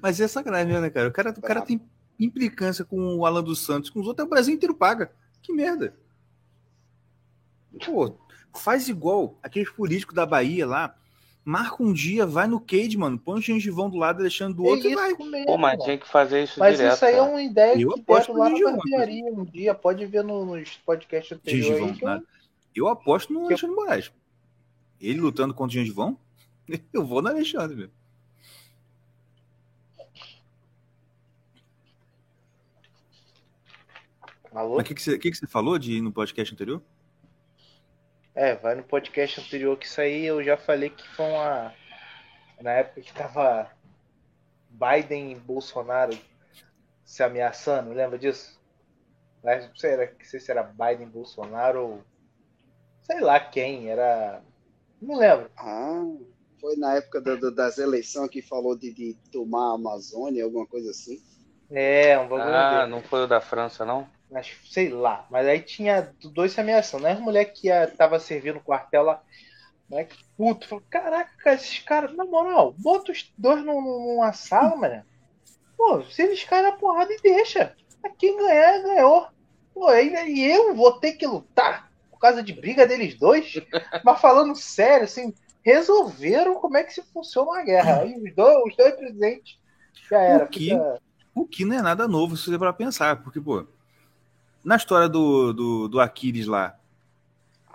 [0.02, 1.08] Mas é sacanagem né, cara?
[1.08, 1.82] O cara, o cara tem
[2.20, 5.12] implicância com o Alan dos Santos, com os outros, é o Brasil inteiro paga.
[5.41, 5.96] Que merda.
[7.84, 8.15] Pô,
[8.54, 10.96] faz igual aqueles políticos da Bahia lá.
[11.43, 13.17] Marca um dia, vai no Cade, mano.
[13.17, 15.13] Põe o gengivão do lado, Alexandre do outro é e vai.
[15.13, 15.84] mesmo, Pô, mas mano.
[15.84, 16.93] tinha que fazer isso Mas direto.
[16.95, 19.73] isso aí é uma ideia Eu que aposto deram no lá na barbearia um dia.
[19.73, 21.65] Pode ver no- nos podcasts anteriores.
[21.67, 22.27] Gengivão, que eu-.
[22.75, 24.12] Eu aposto no Alexandre Moraes.
[24.99, 26.15] Ele lutando contra o gengivão,
[26.93, 27.89] eu vou no Alexandre, meu.
[34.54, 34.75] Alô?
[34.75, 36.82] Mas o que, que, você, que, que você falou de ir no podcast anterior?
[38.34, 41.74] É, vai no podcast anterior que isso aí eu já falei que foi uma.
[42.62, 43.70] Na época que tava
[44.70, 46.17] Biden e Bolsonaro
[47.04, 48.60] se ameaçando, lembra disso?
[49.44, 52.04] Mas não sei, era, não sei se era Biden e Bolsonaro ou.
[53.02, 54.41] Sei lá quem, era.
[55.02, 55.50] Não lembro.
[55.58, 56.04] Ah,
[56.60, 60.67] foi na época do- do- das eleições que falou de, de tomar a Amazônia, alguma
[60.67, 61.20] coisa assim.
[61.72, 62.91] É, um bagulho Ah, dele.
[62.91, 64.08] não foi o da França, não?
[64.32, 65.26] Mas sei lá.
[65.30, 67.04] Mas aí tinha dois se ameaçando.
[67.04, 67.12] Né?
[67.12, 69.22] As mulher que ia, tava servindo o quartel lá.
[69.89, 70.67] Moleque puto.
[70.67, 73.82] Falou, caraca, esses caras, na moral, bota os dois num-
[74.15, 75.04] numa sala, mano.
[75.78, 77.76] Pô, se eles caem na porrada e deixa.
[78.17, 79.28] Quem ganhar, ganhou.
[79.74, 83.54] Pô, e eu vou ter que lutar por causa de briga deles dois.
[84.04, 88.02] Mas falando sério, assim, resolveram como é que se funciona uma guerra.
[88.02, 89.60] Aí os dois, os dois presidentes
[90.10, 90.46] já era.
[90.46, 91.02] O que- fica-
[91.34, 93.65] O que não é nada novo, se você para pensar, porque, pô,
[94.63, 96.76] na história do, do, do Aquiles lá,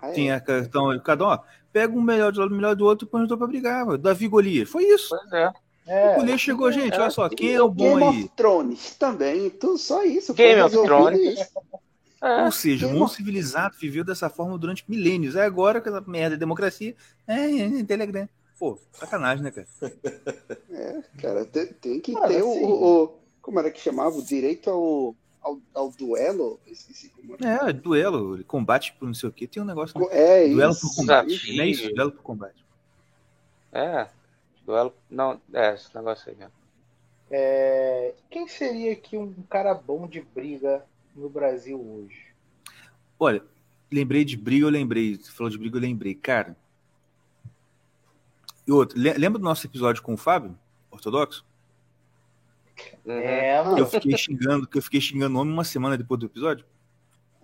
[0.01, 0.13] Ah, é.
[0.13, 1.39] tem a questão, cada um, ó,
[1.73, 3.99] pega um melhor de lado, melhor do outro e põe os dois pra brigar, mano.
[3.99, 5.09] Davi Golias, foi isso.
[5.11, 5.51] Pois é.
[5.89, 8.25] É, o Golias chegou, gente, olha só, quem é o bom Game aí?
[8.25, 10.35] of Thrones também, tudo só isso.
[10.35, 11.39] Game of Thrones.
[12.23, 15.37] É, Ou seja, o mundo civilizado viveu dessa forma durante milênios.
[15.37, 16.97] É agora que essa merda de democracia
[17.27, 18.29] é, é, é Telegram.
[18.59, 19.67] Pô, sacanagem, né, cara?
[20.71, 24.17] É, cara, tem, tem que ter assim, o, o, Como era que chamava?
[24.17, 25.15] O direito ao,
[25.47, 26.59] ao, ao duelo?
[26.67, 27.71] Esqueci como era.
[27.71, 29.47] É, duelo, combate por não sei o quê.
[29.47, 29.97] Tem um negócio.
[30.11, 30.89] É, duelo isso.
[30.89, 31.57] por combate.
[31.57, 31.95] Não é isso?
[31.95, 32.65] Duelo por combate.
[33.73, 34.09] É,
[34.65, 34.93] duelo.
[35.09, 36.53] Não, é, esse negócio aí mesmo.
[37.31, 42.27] É, quem seria aqui um cara bom de briga no Brasil hoje?
[43.19, 43.43] Olha,
[43.91, 45.17] lembrei de briga, eu lembrei.
[45.17, 46.15] Você falou de briga, eu lembrei.
[46.15, 46.57] Cara,
[48.67, 50.59] e outro, lembra do nosso episódio com o Fábio,
[50.91, 51.45] ortodoxo?
[53.07, 53.79] É, mano.
[53.79, 56.65] Eu fiquei xingando, que eu fiquei xingando o homem uma semana depois do episódio.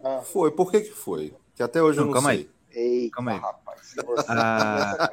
[0.02, 0.20] Ah.
[0.22, 1.34] Foi, por que que foi?
[1.54, 2.38] Que até hoje não, eu não calma sei.
[2.38, 2.52] Aí.
[2.74, 3.38] Eita, calma aí.
[3.38, 3.94] Rapaz,
[4.28, 5.10] ah,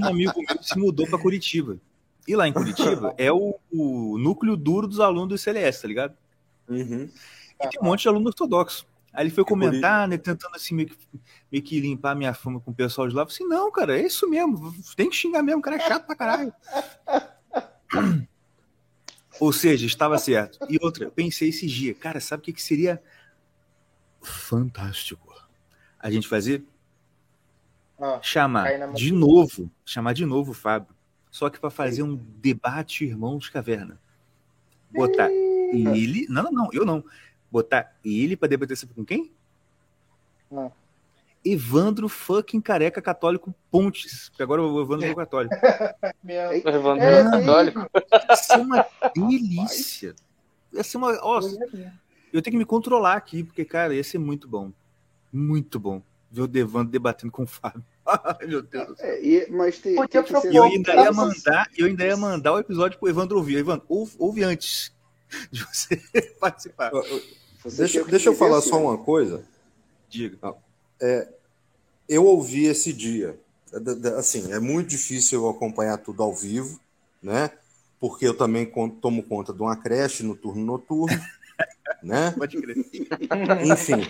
[0.00, 1.78] um amigo meu se mudou para Curitiba.
[2.26, 6.16] E lá em Curitiba é o, o, núcleo duro dos alunos do CLS, tá ligado?
[6.68, 7.08] Uhum.
[7.60, 8.86] E tem um monte de aluno ortodoxo.
[9.12, 10.96] Aí ele foi comentar, né, tentando assim meio que,
[11.50, 13.22] meio que limpar minha fama com o pessoal de lá.
[13.22, 14.74] Eu falei assim, não, cara, é isso mesmo.
[14.96, 16.52] Tem que xingar mesmo, o cara é chato pra caralho.
[19.42, 20.56] Ou seja, estava certo.
[20.70, 23.02] E outra, eu pensei esse dia, cara, sabe o que, que seria
[24.20, 25.34] fantástico
[25.98, 26.64] a gente fazer?
[28.00, 30.94] Ah, chamar de novo, chamar de novo o Fábio.
[31.28, 34.00] Só que para fazer um debate Irmãos Caverna.
[34.88, 36.24] Botar ele.
[36.28, 37.04] Não, não, não, eu não
[37.50, 39.32] botar ele para debater sobre com quem?
[40.48, 40.72] Não.
[41.44, 41.48] Ah.
[41.48, 44.28] Evandro fucking careca católico Pontes.
[44.28, 45.54] Porque agora o Evandro é católico.
[46.22, 46.52] Meu.
[46.52, 47.90] Evandro é, católico.
[48.30, 50.14] Ia ser uma delícia.
[50.72, 51.18] Ia ser uma.
[51.22, 51.40] Ó,
[52.32, 54.72] eu tenho que me controlar aqui, porque, cara, ia ser muito bom.
[55.32, 56.02] Muito bom.
[56.30, 57.84] Ver o Devandro debatendo com o Fábio.
[58.06, 58.98] Ai, meu Deus.
[59.00, 62.98] É, e, mas tem, que eu ainda ia mandar, eu ainda ia mandar o episódio
[62.98, 63.58] pro Evandro ouvir.
[63.58, 64.92] Evandro, ouve, ouve antes
[65.50, 65.96] de você
[66.40, 66.90] participar.
[67.76, 69.44] Deixa, deixa eu falar assim, só uma coisa.
[70.08, 70.38] Diga.
[71.02, 71.26] É,
[72.08, 73.36] eu ouvi esse dia.
[74.16, 76.78] Assim, é muito difícil eu acompanhar tudo ao vivo,
[77.20, 77.50] né?
[77.98, 81.20] Porque eu também tomo conta de uma creche no turno noturno.
[82.02, 82.32] né?
[82.36, 82.76] Pode crer.
[83.64, 84.08] Enfim,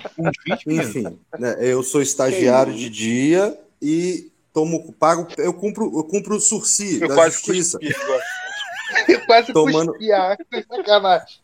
[0.66, 1.56] enfim né?
[1.60, 7.08] eu sou estagiário de dia e tomo, pago, eu cumpro, eu cumpro o sursi eu
[7.08, 7.78] da justiça.
[9.26, 10.36] quase tomando, cuspiar,
[10.68, 11.40] sacanagem.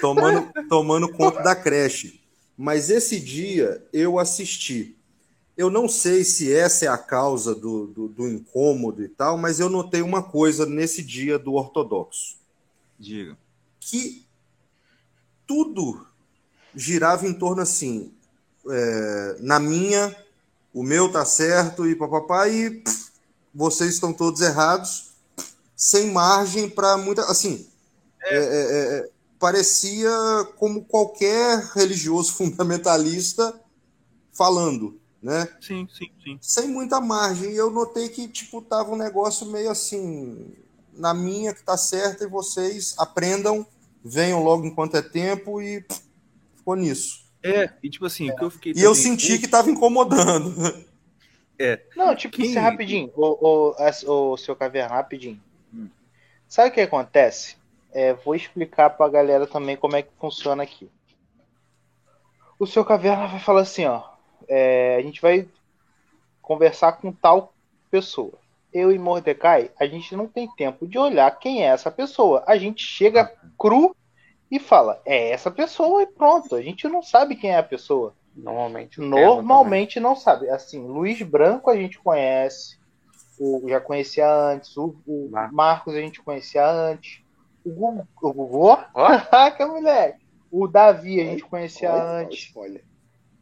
[0.00, 2.21] Tomando, tomando conta da creche.
[2.56, 4.96] Mas esse dia eu assisti.
[5.56, 9.60] Eu não sei se essa é a causa do, do, do incômodo e tal, mas
[9.60, 12.36] eu notei uma coisa nesse dia do ortodoxo.
[12.98, 13.36] Diga.
[13.80, 14.24] Que
[15.46, 16.06] tudo
[16.74, 18.12] girava em torno assim,
[18.68, 20.16] é, na minha,
[20.72, 23.12] o meu tá certo e papapá, e pff,
[23.54, 25.12] vocês estão todos errados
[25.76, 27.22] sem margem para muita.
[27.22, 27.66] Assim,
[28.22, 28.36] é.
[28.36, 29.10] É, é, é.
[29.42, 30.08] Parecia
[30.56, 33.60] como qualquer religioso fundamentalista
[34.32, 35.48] falando, né?
[35.60, 36.38] Sim, sim, sim.
[36.40, 37.50] Sem muita margem.
[37.50, 40.54] E eu notei que, tipo, tava um negócio meio assim,
[40.92, 43.66] na minha que tá certa, e vocês aprendam,
[44.04, 46.00] venham logo enquanto é tempo e pff,
[46.54, 47.22] ficou nisso.
[47.42, 48.72] É, e tipo assim, o que eu fiquei.
[48.76, 50.54] E eu senti que tava incomodando.
[51.58, 51.80] É.
[51.96, 52.54] Não, tipo, Quem...
[52.54, 55.40] rapidinho, o, o, o seu caverna, rapidinho.
[56.48, 57.56] Sabe o que acontece?
[57.92, 60.90] É, vou explicar para a galera também como é que funciona aqui.
[62.58, 64.02] O seu caverna vai falar assim, ó,
[64.48, 65.48] é, a gente vai
[66.40, 67.52] conversar com tal
[67.90, 68.32] pessoa.
[68.72, 72.42] Eu e Mordecai, a gente não tem tempo de olhar quem é essa pessoa.
[72.46, 73.94] A gente chega cru
[74.50, 76.54] e fala, é essa pessoa e pronto.
[76.54, 78.14] A gente não sabe quem é a pessoa.
[78.34, 78.98] Normalmente.
[78.98, 80.48] Normalmente não sabe.
[80.48, 82.80] Assim, Luiz Branco a gente conhece
[83.38, 87.21] o, já conhecia antes, o, o Marcos a gente conhecia antes,
[87.64, 88.78] o Gugu, o Gugu?
[89.56, 90.22] que moleque!
[90.50, 92.52] O Davi a gente conhecia antes.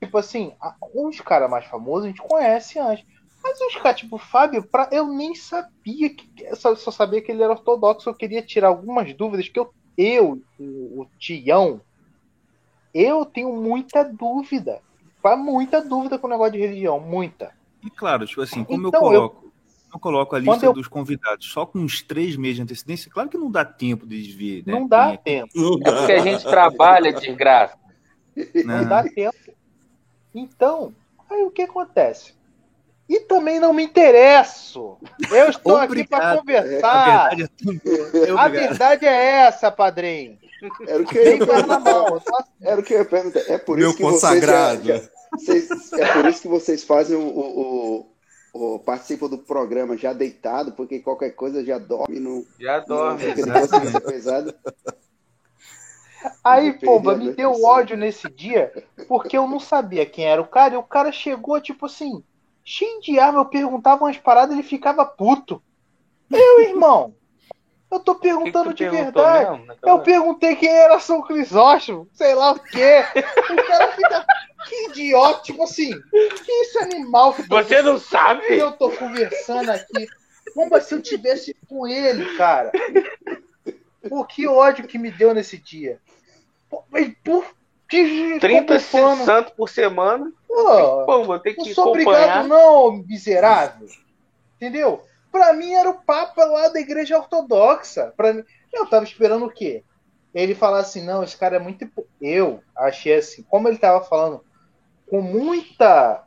[0.01, 0.55] Tipo assim,
[0.95, 3.05] os caras mais famosos a gente conhece antes.
[3.43, 6.55] Mas os caras, tipo, Fábio, pra, eu nem sabia que.
[6.55, 8.09] Só, só, sabia que ele era ortodoxo.
[8.09, 11.81] Eu queria tirar algumas dúvidas, que eu, eu o, o Tião,
[12.95, 14.81] eu tenho muita dúvida.
[15.39, 17.53] Muita dúvida com o negócio de religião, muita.
[17.85, 19.45] E claro, tipo assim, como então, eu coloco.
[19.45, 19.50] Eu,
[19.93, 20.73] eu coloco a lista eu...
[20.73, 24.21] dos convidados só com uns três meses de antecedência, claro que não dá tempo de
[24.33, 24.63] ver.
[24.67, 24.73] Né?
[24.73, 25.49] Não dá é tempo.
[25.55, 25.91] Não dá.
[25.91, 27.77] É porque a gente trabalha de graça.
[28.65, 29.37] Não, não dá tempo.
[30.35, 30.95] Então,
[31.29, 32.35] aí o que acontece?
[33.09, 34.97] E também não me interesso.
[35.33, 37.33] Eu estou aqui para conversar.
[37.33, 37.51] A verdade,
[38.15, 40.39] é a verdade é essa, padrinho.
[40.87, 41.83] Era o que eu ia perguntar.
[42.61, 43.41] Era o que eu ia perguntar.
[43.49, 44.83] É por Meu isso que consagrado.
[45.33, 48.13] Vocês, vocês, é por isso que vocês fazem o, o,
[48.53, 52.45] ou participa do programa já deitado, porque qualquer coisa já dorme no.
[52.59, 53.25] Já dorme.
[54.07, 54.55] Pesado.
[56.45, 58.73] Aí, pomba, me deu ódio nesse dia,
[59.09, 62.23] porque eu não sabia quem era o cara, e o cara chegou, tipo assim,
[62.63, 65.63] cheio de arma, eu perguntava umas paradas, ele ficava puto.
[66.31, 67.15] Eu, irmão,
[67.91, 69.59] eu tô perguntando que que de verdade.
[69.59, 73.03] Mesmo, eu perguntei quem era São Crisóstomo, sei lá o quê.
[73.51, 74.27] O cara fica.
[74.69, 75.91] Que idiota, tipo assim.
[76.11, 78.43] Que esse animal que Você não sabe?
[78.51, 80.07] Eu tô conversando aqui.
[80.55, 82.73] Como se eu tivesse com ele, cara.
[84.09, 86.01] Pô, que ódio que me deu nesse dia.
[86.69, 86.85] Pô,
[87.25, 87.45] por,
[87.89, 90.33] que 30 santos por semana.
[90.47, 93.89] Pô, vou ter que não sou obrigado, não, miserável.
[94.57, 95.03] Entendeu?
[95.31, 98.13] Para mim era o Papa lá da Igreja Ortodoxa.
[98.17, 99.85] Para mim, eu tava esperando o quê?
[100.35, 101.89] Ele falar assim, não, esse cara é muito.
[102.21, 104.45] Eu achei assim, como ele tava falando
[105.11, 106.25] com muita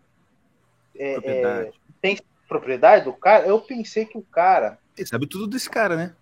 [0.93, 1.67] é, propriedade.
[1.69, 1.71] É,
[2.01, 4.77] tem propriedade do cara, eu pensei que o cara.
[4.97, 6.13] Ele sabe tudo desse cara, né?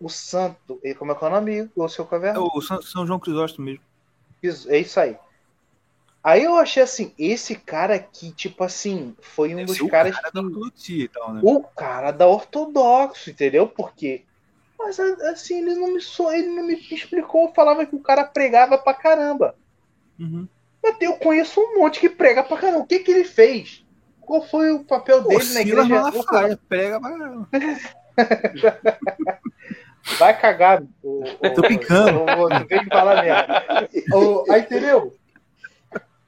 [0.00, 1.70] O santo, como é que é o nome?
[1.76, 2.40] O seu caverna?
[2.40, 3.84] É o São João Crisóstomo mesmo.
[4.68, 5.16] É isso aí.
[6.24, 10.14] Aí eu achei assim, esse cara aqui, tipo assim, foi um Deve dos caras.
[10.14, 10.30] Cara
[10.74, 11.08] que...
[11.08, 11.40] tal, né?
[11.42, 13.68] O cara da ortodoxo, entendeu?
[13.68, 14.24] Porque.
[14.76, 18.76] Mas assim, ele não me só, ele não me explicou, falava que o cara pregava
[18.76, 19.54] pra caramba.
[20.18, 20.48] Uhum.
[20.82, 22.80] Mas eu conheço um monte que prega pra caramba.
[22.80, 23.84] O que que ele fez?
[24.20, 25.84] Qual foi o papel Pô, dele na igreja?
[25.88, 27.48] Malafaia, prega pra caramba.
[30.18, 30.82] Vai cagar.
[31.02, 31.22] O,
[31.54, 32.20] Tô picando.
[32.20, 34.16] O, o, vem falar mesmo.
[34.16, 35.14] O, aí, entendeu?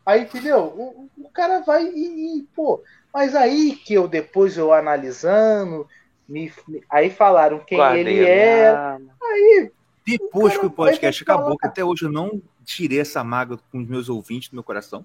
[0.06, 0.60] Aí, entendeu?
[0.60, 2.82] O, o cara vai e, e, pô.
[3.12, 5.88] Mas aí que eu depois eu analisando,
[6.28, 6.52] me,
[6.90, 9.00] aí falaram quem ele era.
[9.22, 9.70] Aí.
[10.06, 13.88] Depois que o podcast acabou, que até hoje eu não tirei essa mágoa com os
[13.88, 15.04] meus ouvintes do meu coração.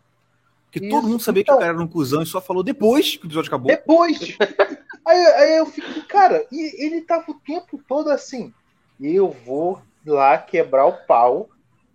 [0.66, 2.64] Porque Isso, todo mundo sabia então, que o cara era um cuzão e só falou
[2.64, 3.68] depois que o episódio acabou.
[3.68, 4.20] Depois!
[5.06, 8.54] aí, aí eu fico, cara, e ele tava o tempo todo assim.
[9.00, 11.50] Eu vou lá quebrar o pau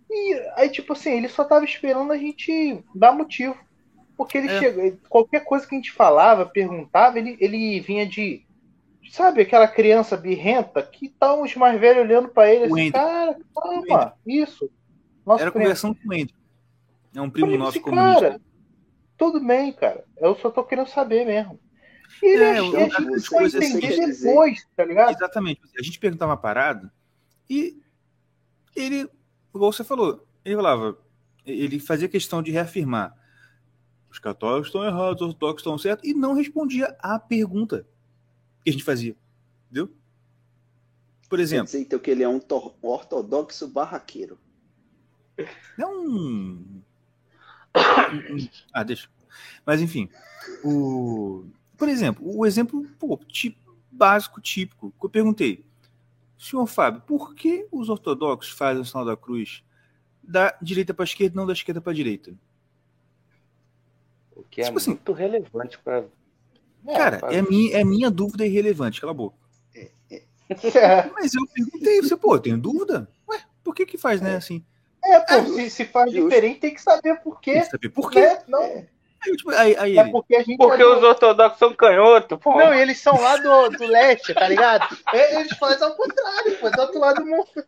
[0.09, 3.57] e aí, tipo assim, ele só tava esperando a gente dar motivo.
[4.15, 4.59] Porque ele é.
[4.59, 4.97] chegou.
[5.09, 8.43] Qualquer coisa que a gente falava, perguntava, ele, ele vinha de.
[9.11, 14.13] Sabe, aquela criança birrenta que tá uns mais velhos olhando para ele assim, cara, calma,
[14.25, 14.69] isso.
[15.25, 16.33] Nosso Era conversando com ele.
[17.13, 18.21] É um primo nosso comunista.
[18.21, 18.41] Cara,
[19.17, 20.03] tudo bem, cara.
[20.17, 21.59] Eu só tô querendo saber mesmo.
[22.21, 25.15] E ele é, achei, a gente só entender depois, tá ligado?
[25.15, 25.61] Exatamente.
[25.77, 26.91] A gente perguntava uma parada
[27.49, 27.81] e
[28.75, 29.09] ele
[29.53, 30.97] igual você falou, ele falava,
[31.45, 33.15] ele fazia questão de reafirmar
[34.15, 37.85] os católicos estão errados, os ortodoxos estão certos, e não respondia à pergunta
[38.63, 39.15] que a gente fazia.
[39.65, 39.93] Entendeu?
[41.29, 41.65] Por exemplo.
[41.65, 42.39] Quer dizer, então que ele é um
[42.81, 44.39] ortodoxo barraqueiro.
[45.37, 46.81] É um.
[48.73, 49.09] Ah, deixa.
[49.65, 50.09] Mas enfim.
[50.63, 51.45] O...
[51.77, 55.65] Por exemplo, o exemplo pô, tipo, básico, típico, que eu perguntei.
[56.37, 59.63] Senhor Fábio, por que os ortodoxos fazem o sinal da cruz
[60.23, 62.33] da direita para a esquerda e não da esquerda para a direita?
[64.35, 66.05] O que é tipo assim, muito relevante para.
[66.85, 69.37] Cara, é, minha, é minha dúvida irrelevante, cala a boca.
[69.73, 70.23] É, é.
[71.13, 73.09] Mas eu perguntei, você, pô, tem dúvida?
[73.27, 74.35] Ué, por que que faz, né, é.
[74.35, 74.63] assim?
[75.05, 77.53] É, pô, ah, se, se faz diferente, tem que saber por quê.
[77.53, 78.21] Tem que saber por quê.
[78.21, 78.39] Né?
[78.47, 78.85] Não.
[79.25, 82.57] Aí, tipo, aí, aí é porque, a gente porque é os ortodoxos são canhotos, pô.
[82.57, 84.95] Não, eles são lá do, do leste, tá ligado?
[85.13, 87.65] Eles fazem ao contrário, pô, do outro lado do mundo.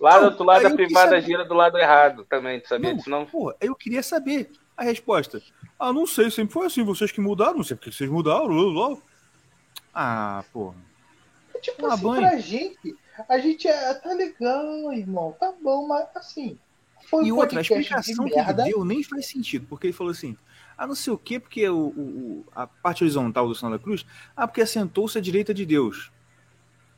[0.00, 3.24] Lá do outro lado a privada gira do lado errado também, tu sabia disso não?
[3.24, 5.40] Porra, eu queria saber a resposta.
[5.78, 8.48] Ah, não sei, sempre foi assim, vocês que mudaram, não sei porque vocês mudaram.
[8.48, 8.98] Blá, blá.
[9.94, 10.76] Ah, porra.
[11.54, 12.20] É tipo assim, banho.
[12.20, 12.96] pra gente,
[13.28, 16.58] a gente é, tá legal, irmão, tá bom, mas assim.
[17.08, 20.10] Foi e um outra, a explicação que ele deu nem faz sentido, porque ele falou
[20.10, 20.36] assim:
[20.76, 24.04] ah, não sei o quê, porque o, o, a parte horizontal do sinal da cruz,
[24.36, 26.12] ah, porque assentou-se à direita de Deus.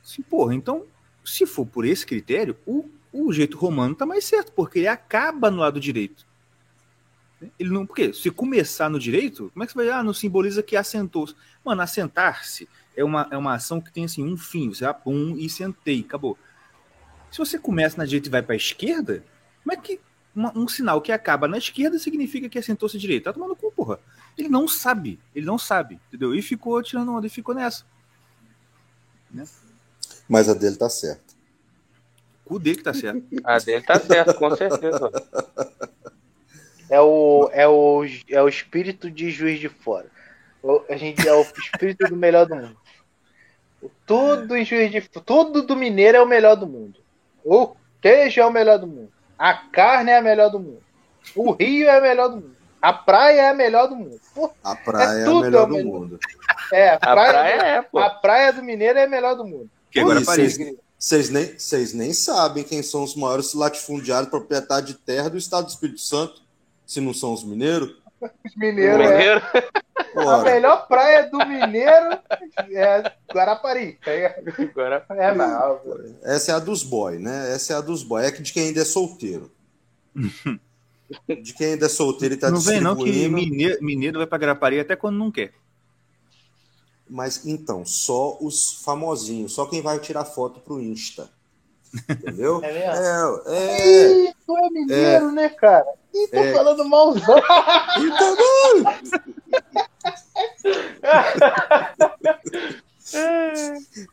[0.03, 0.85] Sim, porra, então,
[1.25, 5.51] se for por esse critério, o, o jeito romano tá mais certo, porque ele acaba
[5.51, 6.27] no lado direito.
[7.59, 10.63] Ele não, porque se começar no direito, como é que você vai, ah, não simboliza
[10.63, 11.35] que assentou-se.
[11.65, 12.69] Mano, assentar-se
[13.01, 16.01] é uma, é uma ação que tem assim um fim, você ah, pum e sentei,
[16.01, 16.37] acabou.
[17.31, 19.25] Se você começa na direita e vai para a esquerda,
[19.63, 20.01] como é que
[20.35, 23.33] uma, um sinal que acaba na esquerda significa que assentou-se direita.
[23.33, 23.99] Tá tomando cu, porra.
[24.37, 26.35] Ele não sabe, ele não sabe, entendeu?
[26.35, 27.85] E ficou tirando onda e ficou nessa.
[29.31, 29.45] Né?
[30.29, 31.35] Mas a dele tá certo.
[32.45, 33.23] O dele que tá certo.
[33.45, 35.11] A dele tá certo, com certeza.
[36.93, 40.11] É o, é o, é o espírito de juiz de fora.
[40.89, 42.77] A gente é o espírito do melhor do mundo.
[44.07, 46.99] Tudo em juiz de tudo do mineiro é o melhor do mundo.
[47.45, 49.13] O queijo é o melhor do mundo.
[49.39, 50.83] A carne é a melhor do mundo.
[51.35, 52.57] O rio é a melhor do mundo.
[52.81, 54.21] A praia é a melhor do mundo.
[54.65, 56.19] a praia é, é a melhor do mundo.
[56.73, 57.99] É, a praia, a praia, é, pô.
[57.99, 59.71] A praia do Mineiro é a melhor do mundo.
[59.91, 60.79] Que agora Parece.
[60.99, 65.65] Vocês nem, vocês nem sabem quem são os maiores latifundiários proprietários de terra do estado
[65.65, 66.43] do Espírito Santo,
[66.87, 67.97] se não são os mineiros.
[68.21, 69.43] Os mineiros, é.
[70.17, 72.19] A melhor praia do mineiro
[72.73, 73.99] é Guarapari.
[74.07, 74.43] É,
[74.75, 75.21] Guarapari.
[75.21, 75.81] é não.
[76.23, 77.55] Essa é a dos boy, né?
[77.55, 78.25] Essa é a dos boy.
[78.25, 79.51] É de quem ainda é solteiro.
[81.43, 84.39] De quem ainda é solteiro e tá Não vem não que mineiro, mineiro vai pra
[84.39, 85.53] Guarapari até quando não quer.
[87.09, 91.29] Mas então, só os famosinhos, só quem vai tirar foto pro Insta.
[92.09, 92.61] Entendeu?
[92.63, 93.43] É mesmo?
[93.47, 95.87] É, é, Ih, tu é mineiro, é, né, cara?
[96.15, 97.43] Ih, tô é, falando malzão.
[97.99, 98.37] Então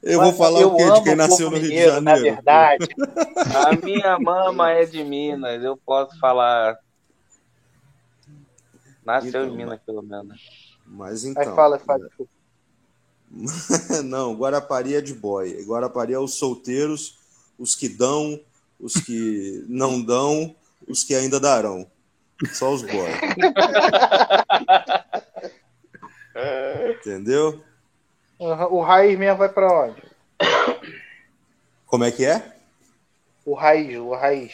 [0.01, 0.91] Eu vou falar eu o quê?
[0.91, 2.01] De quem nasceu no Rio de Janeiro?
[2.01, 2.87] Na verdade,
[3.55, 5.63] a minha mama é de Minas.
[5.63, 6.77] Eu posso falar.
[9.05, 10.41] Nasceu então, em Minas, pelo menos.
[10.85, 11.43] Mas então.
[11.43, 12.09] Aí fala, fala.
[14.05, 15.63] Não, Guarapari é de boy.
[15.65, 17.17] Guarapari é os solteiros,
[17.57, 18.39] os que dão,
[18.79, 20.55] os que não dão,
[20.87, 21.87] os que ainda darão.
[22.53, 23.09] Só os boy.
[26.99, 27.63] Entendeu?
[28.39, 30.03] O raiz mesmo vai para onde?
[31.85, 32.53] Como é que é?
[33.45, 34.53] O raiz, o raiz.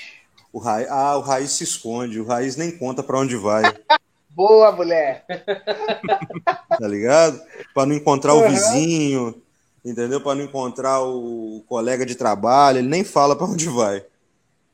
[0.53, 3.63] O raiz, ah, o raiz se esconde, o raiz nem conta para onde vai.
[4.29, 5.25] Boa, mulher.
[5.27, 7.41] tá ligado?
[7.73, 8.45] Para não encontrar uhum.
[8.45, 9.41] o vizinho,
[9.83, 10.21] entendeu?
[10.21, 14.05] Para não encontrar o colega de trabalho, ele nem fala para onde vai.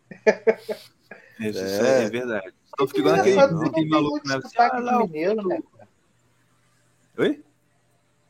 [1.40, 2.54] Isso é, é verdade.
[2.74, 4.40] Então fica igual aquele, aquele maluco, né?
[4.58, 5.60] Ah, lá, mineiro, né?
[7.18, 7.44] Oi?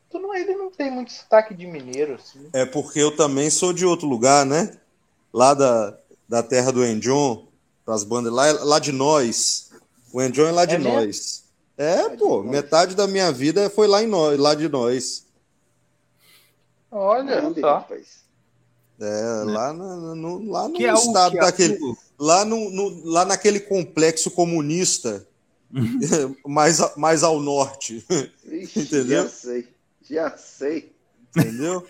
[0.09, 2.49] Tu não, ele não tem muito sotaque de mineiro, assim.
[2.51, 4.77] É porque eu também sou de outro lugar, né?
[5.31, 7.47] Lá da, da terra do Enjon,
[7.85, 9.71] das bandas, lá, lá de nós.
[10.11, 11.43] O Enjon é lá de é nós.
[11.77, 15.25] É, é pô, metade da minha vida foi lá, em nós, lá de nós.
[16.91, 17.87] Olha só.
[19.01, 21.73] É, lá no, no lá no que estado é o, daquele.
[21.75, 21.77] É
[22.17, 25.25] lá, no, no, lá naquele complexo comunista
[26.45, 28.05] mais, mais ao norte.
[28.45, 29.23] Ixi, Entendeu?
[29.23, 29.67] Já sei.
[30.01, 30.95] Já sei.
[31.35, 31.87] Entendeu?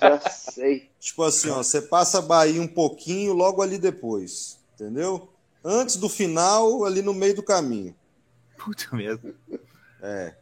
[0.00, 0.90] já sei.
[1.00, 4.58] Tipo assim, ó, você passa a Bahia um pouquinho logo ali depois.
[4.74, 5.28] Entendeu?
[5.64, 7.94] Antes do final, ali no meio do caminho.
[8.56, 9.34] Puta mesmo.
[10.00, 10.34] É.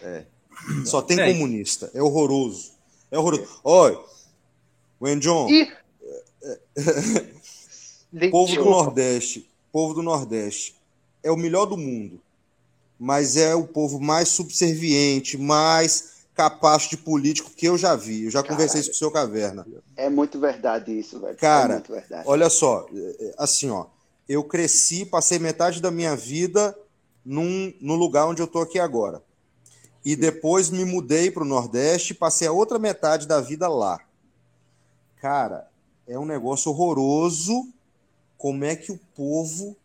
[0.00, 0.24] É.
[0.84, 1.32] Só tem é.
[1.32, 1.90] comunista.
[1.94, 2.72] É horroroso.
[3.10, 3.48] É horroroso.
[3.62, 3.98] Olha,
[5.00, 5.48] Wenjon.
[5.48, 5.72] E...
[8.30, 9.50] povo do Nordeste.
[9.72, 10.76] Povo do Nordeste.
[11.22, 12.20] É o melhor do mundo.
[12.98, 18.24] Mas é o povo mais subserviente, mais capaz de político que eu já vi.
[18.24, 18.56] Eu já Caralho.
[18.56, 19.66] conversei isso com o seu Caverna.
[19.96, 21.36] É muito verdade isso, velho.
[21.36, 22.86] Cara, é olha só.
[22.94, 23.86] É, é, assim, ó.
[24.28, 26.76] Eu cresci, passei metade da minha vida
[27.24, 29.22] num, no lugar onde eu tô aqui agora.
[30.06, 33.98] E depois me mudei para o Nordeste e passei a outra metade da vida lá.
[35.20, 35.68] Cara,
[36.06, 37.68] é um negócio horroroso.
[38.38, 39.76] Como é que o povo.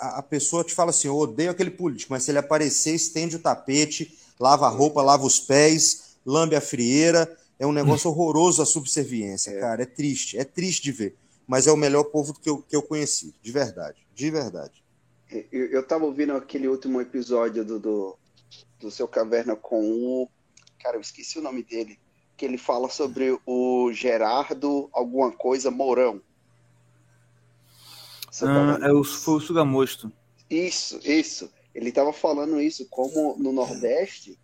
[0.00, 3.38] a pessoa te fala assim: eu odeio aquele político, mas se ele aparecer, estende o
[3.38, 7.32] tapete, lava a roupa, lava os pés, lambe a frieira.
[7.56, 9.60] É um negócio horroroso a subserviência, é.
[9.60, 9.82] cara.
[9.84, 11.16] É triste, é triste de ver.
[11.46, 14.04] Mas é o melhor povo que eu, que eu conheci, de verdade.
[14.12, 14.82] De verdade.
[15.30, 18.18] Eu, eu tava ouvindo aquele último episódio do, do,
[18.82, 20.28] do seu Caverna com o.
[20.80, 21.98] Cara, eu esqueci o nome dele.
[22.36, 26.20] Que ele fala sobre o Gerardo, alguma coisa, Mourão.
[28.42, 30.10] Ah, é o, foi o Sugamosto.
[30.48, 31.52] Isso, isso.
[31.74, 34.38] Ele estava falando isso, como no Nordeste,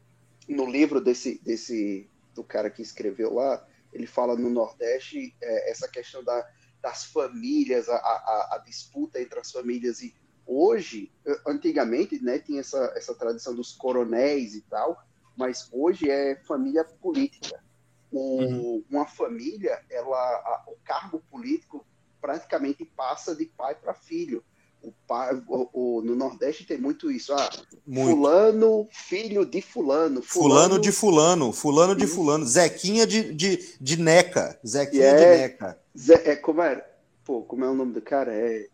[0.49, 5.89] no livro desse, desse do cara que escreveu lá, ele fala no Nordeste é, essa
[5.89, 6.47] questão da,
[6.81, 10.15] das famílias, a, a, a, disputa entre as famílias e
[10.49, 11.13] hoje,
[11.47, 15.05] antigamente, né, tinha essa, essa tradição dos coronéis e tal,
[15.37, 17.63] mas hoje é família política.
[18.11, 18.85] O, uhum.
[18.91, 21.85] Uma família, ela, a, o cargo político
[22.21, 24.43] praticamente passa de pai para filho.
[24.83, 27.35] O pai, o, o, no Nordeste tem muito isso.
[27.35, 27.51] Ah,
[27.87, 28.11] muito.
[28.11, 30.23] Fulano, filho de fulano.
[30.23, 32.47] Fulano, fulano de fulano, fulano de fulano.
[32.47, 34.59] Zequinha de, de, de Neca.
[34.67, 35.79] Zequinha é, de Neca.
[35.97, 36.89] Zé, é, como é?
[37.25, 38.33] Pô, como é o nome do cara?
[38.33, 38.69] É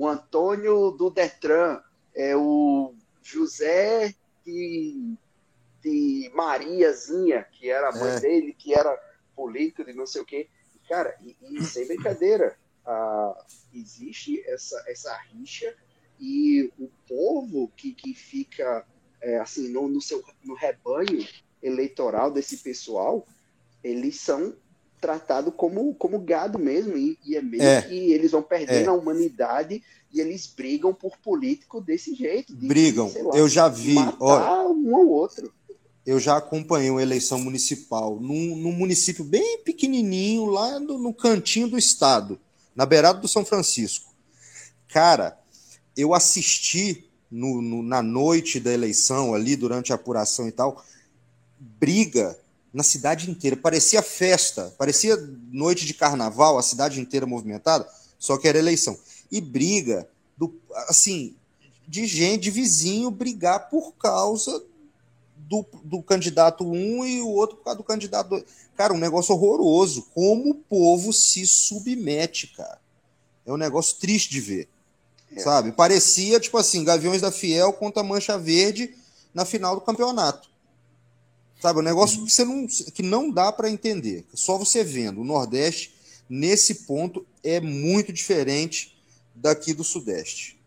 [0.00, 1.78] o Antônio do Detran,
[2.14, 5.14] é o José de,
[5.82, 8.20] de Mariazinha, que era a mãe é.
[8.20, 8.98] dele, que era
[9.36, 10.48] político de não sei o quê.
[10.88, 13.44] Cara, e, e sem brincadeira, ah,
[13.74, 15.76] existe essa, essa rixa
[16.18, 18.86] e o povo que, que fica
[19.20, 21.28] é, assim no, no, seu no rebanho
[21.62, 23.28] eleitoral desse pessoal,
[23.84, 24.56] eles são
[25.00, 28.88] tratado como, como gado mesmo, e, e é meio é, que eles vão perdendo é.
[28.88, 29.82] a humanidade
[30.12, 32.54] e eles brigam por político desse jeito.
[32.54, 33.94] De, brigam, lá, eu já vi.
[33.94, 35.52] Matar um ou outro.
[36.04, 41.68] eu já acompanhei uma eleição municipal num, num município bem pequenininho, lá no, no, cantinho
[41.68, 42.38] do estado,
[42.74, 44.12] na beirada do São Francisco.
[44.88, 45.38] Cara,
[45.96, 50.84] eu assisti no, no, na noite da eleição, ali, durante a apuração e tal,
[51.58, 52.36] briga
[52.72, 53.56] na cidade inteira.
[53.56, 55.16] Parecia festa, parecia
[55.50, 58.98] noite de carnaval, a cidade inteira movimentada, só que era eleição.
[59.30, 60.54] E briga, do,
[60.88, 61.36] assim,
[61.86, 64.62] de gente, de vizinho brigar por causa
[65.36, 68.44] do, do candidato 1 um e o outro por causa do candidato 2.
[68.76, 70.06] Cara, um negócio horroroso.
[70.14, 72.78] Como o povo se submete, cara.
[73.44, 74.68] É um negócio triste de ver.
[75.34, 75.40] É.
[75.40, 75.72] Sabe?
[75.72, 78.94] Parecia, tipo assim, Gaviões da Fiel contra Mancha Verde
[79.34, 80.49] na final do campeonato.
[81.60, 81.78] Sabe?
[81.78, 84.24] Um negócio que, você não, que não dá para entender.
[84.34, 85.20] Só você vendo.
[85.20, 85.94] O Nordeste,
[86.28, 88.98] nesse ponto, é muito diferente
[89.34, 90.58] daqui do Sudeste.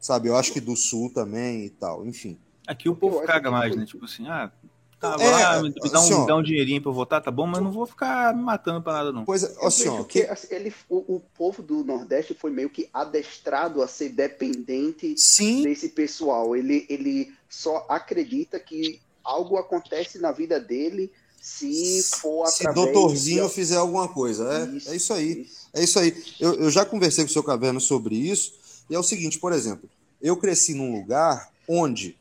[0.00, 0.28] Sabe?
[0.28, 2.06] Eu acho que do Sul também e tal.
[2.06, 2.38] Enfim.
[2.66, 3.84] Aqui o povo caga mais, né?
[3.84, 4.50] Tipo assim, ah,
[4.98, 7.60] tá é, lá, me, dá, um, dá um dinheirinho pra eu votar, tá bom, mas
[7.60, 9.24] não vou ficar me matando pra nada, não.
[9.24, 10.22] Pois é, assim, ó, que...
[10.22, 15.62] Assim, ele, o, o, povo do Nordeste foi meio que adestrado a ser dependente Sim.
[15.64, 16.56] desse pessoal.
[16.56, 21.10] Ele, ele só acredita que algo acontece na vida dele
[21.40, 22.86] se for se através...
[22.86, 23.54] Se doutorzinho de...
[23.54, 24.48] fizer alguma coisa.
[24.52, 25.42] É isso, é isso aí.
[25.42, 25.62] Isso.
[25.74, 26.24] É isso aí.
[26.38, 28.52] Eu, eu já conversei com o seu Caverno sobre isso,
[28.88, 29.88] e é o seguinte, por exemplo,
[30.20, 32.16] eu cresci num lugar onde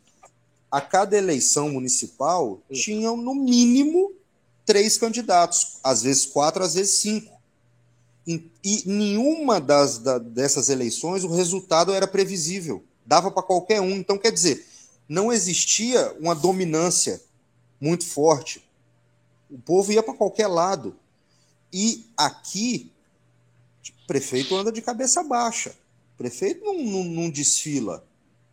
[0.71, 4.13] a cada eleição municipal tinham no mínimo
[4.65, 7.31] três candidatos, às vezes quatro, às vezes cinco.
[8.25, 13.91] E, e nenhuma das, da, dessas eleições o resultado era previsível, dava para qualquer um.
[13.91, 14.65] Então, quer dizer,
[15.07, 17.21] não existia uma dominância
[17.79, 18.63] muito forte.
[19.49, 20.95] O povo ia para qualquer lado.
[21.73, 22.91] E aqui,
[24.03, 25.75] o prefeito anda de cabeça baixa.
[26.13, 28.05] O prefeito não, não, não desfila,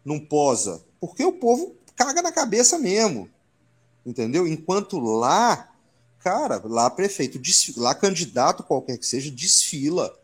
[0.04, 3.28] não posa, porque o povo caga na cabeça mesmo.
[4.06, 4.46] Entendeu?
[4.46, 5.70] Enquanto lá,
[6.20, 10.16] cara, lá prefeito, desfila, lá candidato qualquer que seja, desfila.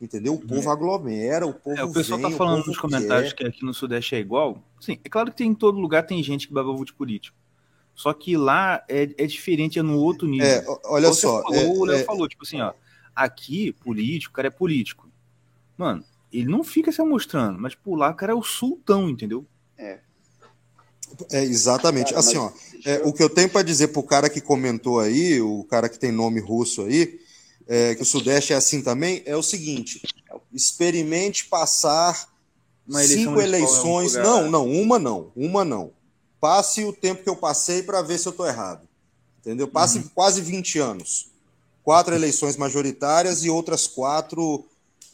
[0.00, 0.34] Entendeu?
[0.34, 0.72] O povo é.
[0.72, 1.78] aglomera, o povo.
[1.78, 3.44] É, o pessoal tá vem, tá falando nos comentários quer.
[3.44, 4.62] que aqui no Sudeste é igual.
[4.80, 7.36] Sim, é claro que tem, em todo lugar tem gente que baba de político.
[7.94, 10.46] Só que lá é, é diferente, é no outro nível.
[10.46, 11.42] É, olha só.
[11.42, 12.04] Falou, é, o Léo é...
[12.04, 12.72] falou, tipo assim, ó.
[13.14, 15.08] Aqui, político, o cara é político.
[15.76, 19.46] Mano, ele não fica se mostrando, mas por lá o cara é o sultão, entendeu?
[19.78, 20.00] É.
[21.30, 22.12] É, exatamente.
[22.12, 22.50] Cara, assim, ó,
[22.84, 25.98] é, o que eu tenho para dizer pro cara que comentou aí, o cara que
[25.98, 27.20] tem nome russo aí,
[27.66, 30.02] é, que o Sudeste é assim também, é o seguinte:
[30.52, 32.28] experimente passar
[33.06, 34.14] cinco eleições.
[34.14, 35.92] Não, não, uma não, uma não.
[36.40, 38.86] Passe o tempo que eu passei para ver se eu estou errado.
[39.40, 39.68] Entendeu?
[39.68, 40.08] Passe uhum.
[40.14, 41.30] quase 20 anos.
[41.82, 44.64] Quatro eleições majoritárias e outras quatro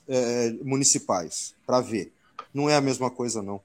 [0.06, 2.12] é, municipais, para ver.
[2.54, 3.60] Não é a mesma coisa, não.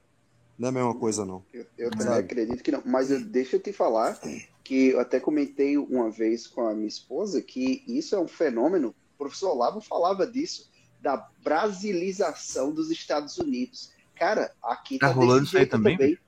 [0.58, 1.44] Não é a mesma coisa, não.
[1.52, 2.82] Eu, eu também acredito que não.
[2.84, 4.18] Mas eu, deixa eu te falar
[4.66, 8.88] que eu até comentei uma vez com a minha esposa que isso é um fenômeno.
[9.14, 10.68] O professor Olavo falava disso,
[11.00, 13.92] da brasilização dos Estados Unidos.
[14.16, 15.96] Cara, aqui tá, tá rolando isso aí também.
[15.96, 16.18] também.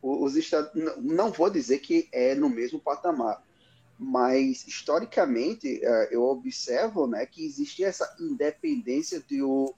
[0.00, 3.42] Os Estados, não, não vou dizer que é no mesmo patamar,
[3.98, 9.74] mas historicamente eh, eu observo né, que existia essa independência do,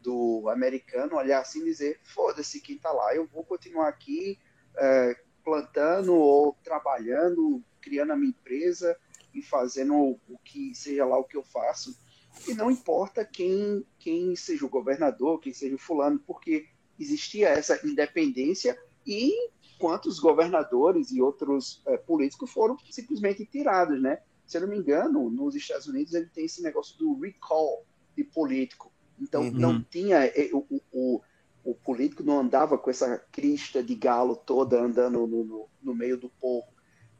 [0.00, 4.38] do americano olhar assim e dizer: foda-se quem está lá, eu vou continuar aqui
[4.76, 5.16] é,
[5.48, 8.94] plantando ou trabalhando, criando a minha empresa
[9.34, 11.98] e fazendo o que seja lá o que eu faço.
[12.46, 16.66] E não importa quem, quem seja o governador, quem seja o fulano, porque
[17.00, 19.32] existia essa independência e
[19.78, 24.20] quantos governadores e outros é, políticos foram simplesmente tirados, né?
[24.46, 28.24] Se eu não me engano, nos Estados Unidos ele tem esse negócio do recall de
[28.24, 28.92] político.
[29.18, 29.52] Então uhum.
[29.52, 31.22] não tinha é, o, o,
[31.70, 36.16] o, político não andava com essa crista de galo toda andando no, no, no, meio
[36.16, 36.66] do povo.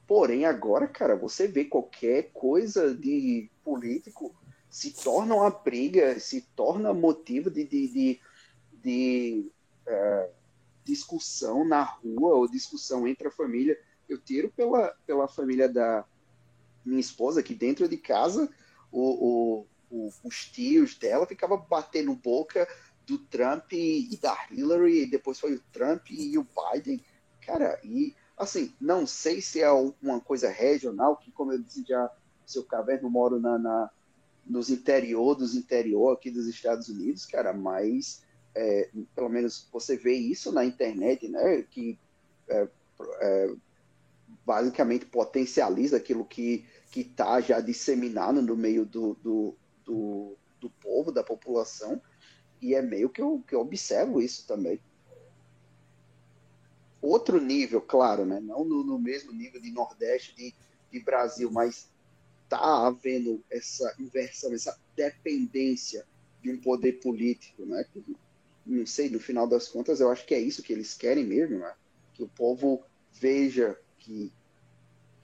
[0.07, 4.35] Porém, agora, cara, você vê qualquer coisa de político
[4.71, 8.21] se torna uma briga, se torna motivo de, de, de,
[8.83, 9.51] de
[9.87, 10.31] uh,
[10.85, 13.79] discussão na rua ou discussão entre a família.
[14.09, 16.05] Eu tiro pela, pela família da
[16.85, 18.49] minha esposa, que dentro de casa
[18.91, 22.69] o, o o, os tios dela ficavam batendo boca
[23.09, 27.03] do Trump e, da Hillary, e depois foi o Trump e o Biden.
[27.41, 32.11] Cara, e assim, não sei se é uma coisa regional, que como eu disse já,
[32.47, 33.91] seu caverno moro na, na,
[34.47, 38.23] nos interior dos interior aqui dos Estados Unidos, cara, mas
[38.55, 41.63] é, pelo menos você vê isso na internet, né?
[41.63, 41.99] Que
[42.49, 42.69] é,
[43.21, 43.55] é,
[44.45, 49.55] basicamente potencializa aquilo que que está já disseminado no meio do, do,
[49.85, 52.01] do, do povo, da população,
[52.61, 54.81] e é meio que eu, que eu observo isso também.
[57.01, 58.41] Outro nível, claro, né?
[58.41, 60.55] Não no, no mesmo nível de Nordeste, de,
[60.91, 61.89] de Brasil, mas
[62.49, 66.05] tá havendo essa inversão, essa dependência
[66.43, 67.85] de um poder político, né?
[68.67, 71.59] Não sei, no final das contas, eu acho que é isso que eles querem mesmo,
[71.59, 71.75] né?
[72.15, 72.83] Que o povo
[73.13, 74.33] veja que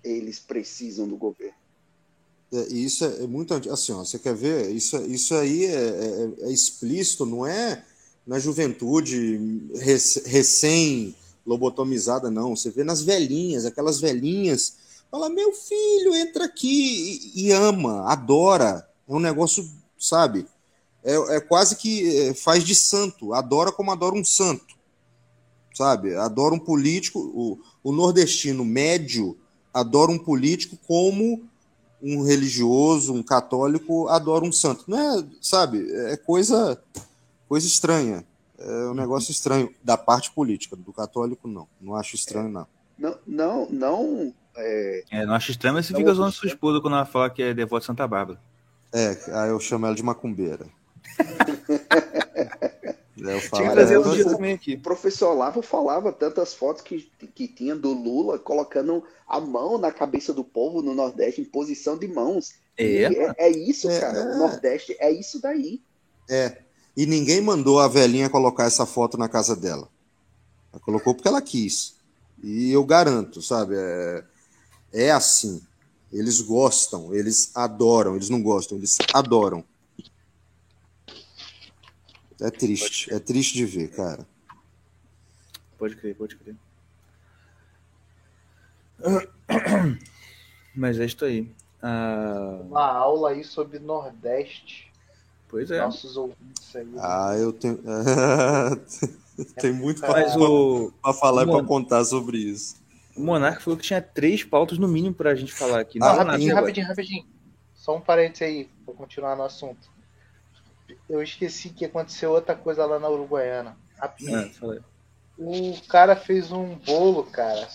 [0.02, 1.63] eles precisam do governo.
[2.54, 4.70] É, isso é muito assim, ó, você quer ver?
[4.70, 7.84] Isso, isso aí é, é, é explícito, não é
[8.24, 9.68] na juventude
[10.24, 12.54] recém lobotomizada, não.
[12.54, 14.76] Você vê nas velhinhas, aquelas velhinhas,
[15.10, 18.88] fala, meu filho, entra aqui e, e ama, adora.
[19.08, 20.46] É um negócio, sabe?
[21.02, 24.76] É, é, quase que é, faz de santo, adora como adora um santo,
[25.74, 26.14] sabe?
[26.14, 29.36] Adora um político, o, o nordestino médio
[29.72, 31.42] adora um político como
[32.04, 34.84] um religioso, um católico adora um santo.
[34.86, 35.90] Não é, sabe?
[36.10, 36.78] É coisa,
[37.48, 38.24] coisa estranha.
[38.58, 41.66] É um negócio estranho da parte política, do católico não.
[41.80, 42.66] Não acho estranho, não.
[42.98, 44.34] Não, não, não.
[44.56, 47.42] É, é não acho estranho, mas você fica zoando sua esposa quando ela fala que
[47.42, 48.38] é devoto de Santa Bárbara.
[48.92, 50.66] É, aí eu chamo ela de macumbeira.
[53.32, 54.74] Eu tinha que trazer dia também aqui.
[54.74, 59.90] O professor Olavo falava tantas fotos que, que tinha do Lula colocando a mão na
[59.90, 62.54] cabeça do povo no Nordeste em posição de mãos.
[62.76, 64.34] É, é, é, isso, é, cara.
[64.34, 65.80] O Nordeste é isso daí.
[66.28, 66.58] É.
[66.96, 69.88] E ninguém mandou a velhinha colocar essa foto na casa dela.
[70.72, 71.94] Ela colocou porque ela quis.
[72.42, 73.74] E eu garanto, sabe?
[73.76, 74.24] É,
[74.92, 75.62] é assim.
[76.12, 79.64] Eles gostam, eles adoram, eles não gostam, eles adoram.
[82.44, 84.26] É triste, é triste de ver, cara.
[85.78, 86.54] Pode crer, pode crer.
[90.76, 91.50] Mas é isso aí.
[91.82, 92.58] Ah...
[92.60, 94.92] Uma aula aí sobre Nordeste.
[95.48, 95.80] Pois é.
[95.80, 96.86] Nossos ouvintes aí.
[96.98, 97.80] Ah, eu tenho.
[99.58, 100.92] Tem muito para o...
[101.14, 102.76] falar e para contar sobre isso.
[103.16, 105.98] O Monark falou que tinha três pautas no mínimo para a gente falar aqui.
[106.02, 107.26] Ah, rapidinho, rapidinho, rapidinho.
[107.74, 109.93] Só um parênteses aí, para continuar no assunto
[111.08, 113.76] eu esqueci que aconteceu outra coisa lá na Uruguaiana.
[114.00, 114.78] É,
[115.38, 117.68] o cara fez um bolo, cara,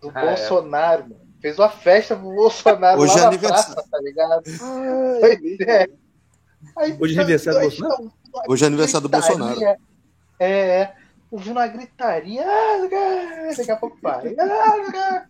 [0.00, 0.26] do ah, é.
[0.26, 1.04] Bolsonaro, é.
[1.04, 1.34] mano.
[1.40, 3.74] Fez uma festa pro Bolsonaro Hoje lá é aniversário.
[3.74, 4.42] praça, tá ligado?
[5.22, 5.88] Ai, é.
[6.78, 8.12] Aí, Hoje é aniversário do Bolsonaro?
[8.48, 9.60] Hoje é aniversário do Bolsonaro.
[9.62, 9.76] É,
[10.40, 10.94] é.
[11.30, 12.42] Ouvindo uma gritaria.
[12.46, 14.34] Ah, daqui a pouco vai.
[14.38, 15.26] Ah,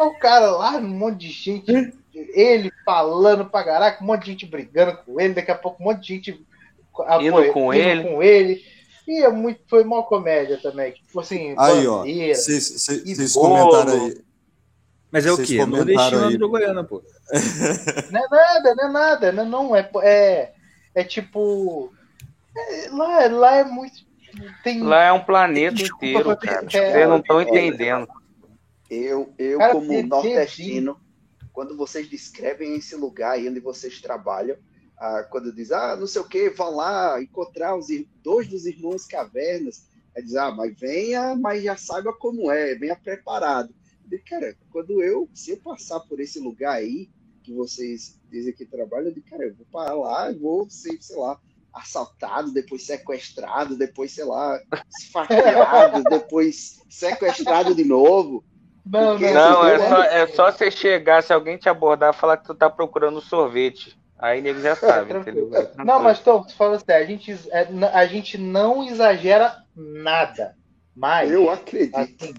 [0.06, 1.92] o cara lá, um monte de gente
[2.34, 5.86] ele falando pra caraca, um monte de gente brigando com ele, daqui a pouco um
[5.86, 6.46] monte de gente
[7.20, 8.02] indo com, indo ele.
[8.02, 8.64] com ele.
[9.06, 10.92] E é muito, foi uma comédia também.
[10.92, 14.26] Tipo assim, aí, ó, vocês comentaram aí.
[15.10, 15.58] Mas é o quê?
[15.60, 17.02] É nordestino do Goiânia, pô.
[18.10, 19.32] Não é nada, não é nada.
[19.32, 20.52] Não, não é, é,
[20.94, 21.92] é tipo.
[22.56, 24.06] É, lá, lá é muito.
[24.62, 24.82] Tem...
[24.82, 26.66] Lá é um planeta inteiro, cara.
[26.66, 28.06] É, Vocês não estão entendendo.
[28.90, 30.96] Eu, eu cara, como nordestino,
[31.56, 34.58] quando vocês descrevem esse lugar aí onde vocês trabalham,
[34.98, 37.86] ah, quando diz, ah, não sei o que, vão lá encontrar os
[38.22, 42.94] dois dos irmãos cavernas, aí diz, ah, mas venha, mas já saiba como é, venha
[42.94, 43.74] preparado.
[44.12, 47.08] E, cara, quando eu, se eu passar por esse lugar aí,
[47.42, 51.16] que vocês dizem que trabalham, eu digo, cara, eu vou parar lá, vou ser, sei
[51.16, 51.40] lá,
[51.72, 54.60] assaltado, depois sequestrado, depois, sei lá,
[55.00, 58.44] esfaqueado, depois sequestrado de novo.
[58.86, 62.44] Não, não, não é, só, é só você chegar, se alguém te abordar, falar que
[62.44, 63.98] tu tá procurando sorvete.
[64.16, 65.50] Aí nego já sabe, é, entendeu?
[65.54, 70.54] É não, mas Tom, tu fala assim, a gente, é, a gente não exagera nada.
[70.94, 71.30] Mas.
[71.30, 71.96] Eu acredito.
[71.96, 72.34] Assim,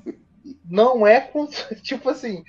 [0.65, 1.45] não é com.
[1.83, 2.43] Tipo assim,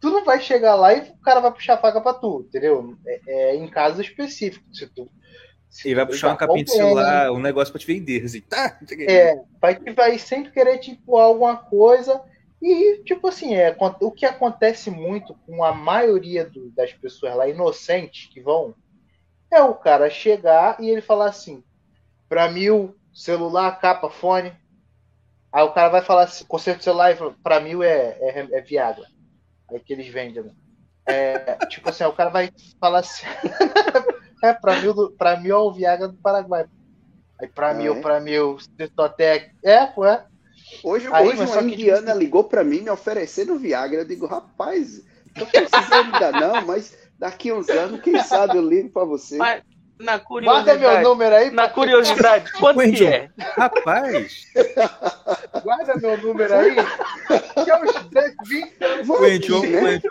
[0.00, 2.94] tu não vai chegar lá e o cara vai puxar a faca pra tu, entendeu?
[3.06, 4.76] É, é em casos específicos.
[4.76, 5.08] Se tu,
[5.70, 8.78] se e vai puxar um capinha de celular, um negócio pra te vender, assim, tá?
[9.08, 12.20] É, vai, vai sempre querer, tipo, alguma coisa
[12.66, 17.46] e, tipo assim, é, o que acontece muito com a maioria do, das pessoas lá
[17.46, 18.74] inocentes que vão
[19.50, 21.62] é o cara chegar e ele falar assim:
[22.26, 24.50] para mil, celular, capa, fone.
[25.52, 29.04] Aí o cara vai falar assim: conserto de celular, para mil é, é, é Viagra.
[29.70, 30.44] Aí que eles vendem.
[30.44, 30.52] Né?
[31.06, 32.50] É, tipo assim, o cara vai
[32.80, 33.26] falar assim:
[34.42, 36.64] é, para mil, pra mil é o Viagra do Paraguai.
[37.38, 37.74] Aí para é.
[37.74, 39.54] mil, para mil, Citotec.
[39.62, 40.24] É, pô, é.
[40.82, 42.18] Hoje, Aí, hoje uma indiana tipo...
[42.18, 44.00] ligou para mim me oferecendo Viagra.
[44.00, 45.02] Eu digo, rapaz,
[45.38, 49.36] tô precisando ainda não, mas daqui uns anos, quem sabe eu ligo para você.
[49.36, 49.62] Mas,
[49.98, 50.80] na curiosidade.
[50.80, 51.50] Guarda meu número aí.
[51.50, 53.30] Na curiosidade, quanto que é?
[53.56, 54.46] Rapaz.
[55.62, 56.74] Guarda meu número aí.
[57.64, 60.02] Que é uns 10, 20 O Endion, né?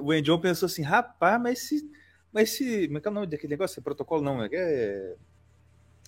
[0.00, 1.90] o Endion pensou assim, rapaz, mas se.
[2.32, 2.86] Mas se.
[2.86, 3.80] Como é que é o nome daquele negócio?
[3.80, 5.14] É protocolo não, é.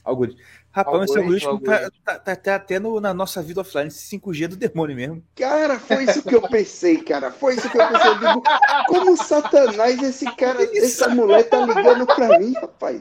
[0.08, 0.40] Algoritmo.
[0.70, 4.56] Rapaz, esse algoritmo tá, tá, tá, tá, até no, na nossa vida offline, 5G do
[4.56, 5.22] demônio mesmo.
[5.34, 7.30] Cara, foi isso que eu pensei, cara.
[7.30, 8.10] Foi isso que eu pensei.
[8.10, 8.42] Eu digo,
[8.86, 13.00] como satanás esse cara, essa mulher tá ligando pra mim, rapaz?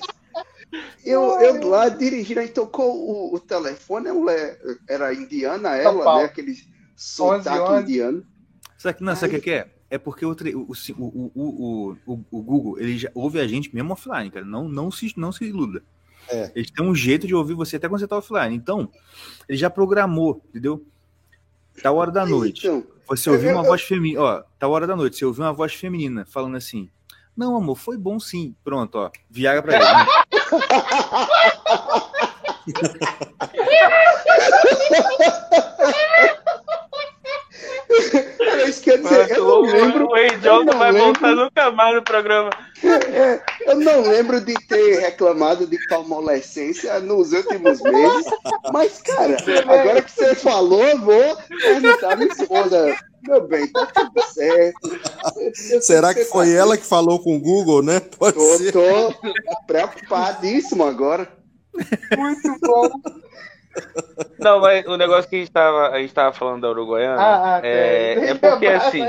[1.05, 6.25] Eu, eu lá dirigindo, aí tocou o, o telefone, mulher, era indiana ela, né?
[6.25, 6.55] Aquele
[6.95, 8.25] sotaque indiano.
[8.77, 9.67] Sabe, não, sabe o que é?
[9.89, 13.93] É porque o, o, o, o, o, o Google ele já ouve a gente mesmo
[13.93, 14.45] offline, cara.
[14.45, 15.81] Não, não, se, não se iluda.
[16.29, 16.51] É.
[16.55, 18.55] Eles têm um jeito de ouvir você até quando você tá offline.
[18.55, 18.89] Então,
[19.47, 20.85] ele já programou, entendeu?
[21.81, 22.67] Tá hora da noite.
[22.67, 23.67] Então, você ouviu uma eu...
[23.67, 24.21] voz feminina.
[24.21, 25.17] Ó, tá hora da noite.
[25.17, 26.89] Você ouviu uma voz feminina falando assim:
[27.35, 28.55] Não, amor, foi bom sim.
[28.63, 29.11] Pronto, ó.
[29.29, 29.85] Viagra pra ele.
[29.85, 30.05] Né?
[38.67, 40.07] isso quer dizer, eu não lembro.
[40.07, 42.49] O John não vai lembro, voltar nunca mais no programa.
[42.83, 48.25] É, eu não lembro de ter reclamado de palmolescência nos últimos meses.
[48.71, 52.97] Mas, cara, agora que você falou, eu vou perguntar minha esposa.
[53.23, 54.99] Meu bem, tá tudo certo.
[55.71, 57.99] Eu Será que foi ela que falou com o Google, né?
[57.99, 58.71] Pode tô, ser.
[58.71, 59.13] tô
[59.65, 61.27] preocupadíssimo agora.
[62.15, 62.89] Muito bom.
[64.39, 67.55] Não, mas o negócio que a gente estava a gente tava falando da Uruguaiana ah,
[67.55, 69.01] ah, é, é porque assim.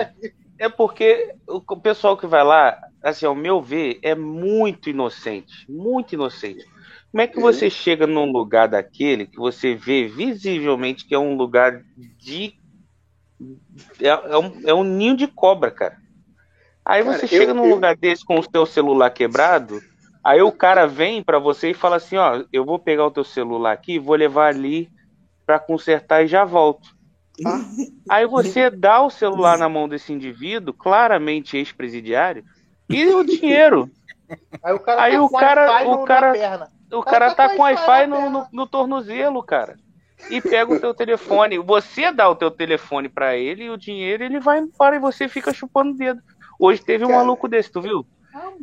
[0.59, 5.65] É porque o pessoal que vai lá, assim, ao meu ver, é muito inocente.
[5.71, 6.67] Muito inocente.
[7.13, 7.71] Como é que você uhum.
[7.71, 12.55] chega num lugar daquele que você vê visivelmente que é um lugar de.
[14.01, 15.97] É, é, um, é um ninho de cobra, cara.
[16.85, 17.75] Aí você cara, chega eu, num eu...
[17.75, 19.81] lugar desse com o seu celular quebrado,
[20.23, 23.25] Aí o cara vem para você e fala assim, ó, eu vou pegar o teu
[23.25, 24.91] celular aqui, vou levar ali
[25.47, 26.89] para consertar e já volto.
[27.47, 27.61] Ah.
[28.11, 32.45] Aí você dá o celular na mão desse indivíduo, claramente ex-presidiário,
[32.89, 33.91] e o dinheiro.
[34.63, 38.31] Aí o cara, Aí tá o cara, o cara, o cara tá com Wi-Fi no,
[38.31, 39.77] no, no tornozelo, cara.
[40.31, 41.59] E pega o teu telefone.
[41.59, 45.29] Você dá o teu telefone para ele e o dinheiro ele vai embora e você
[45.29, 46.21] fica chupando o dedo.
[46.59, 48.05] Hoje teve um maluco desse, tu viu?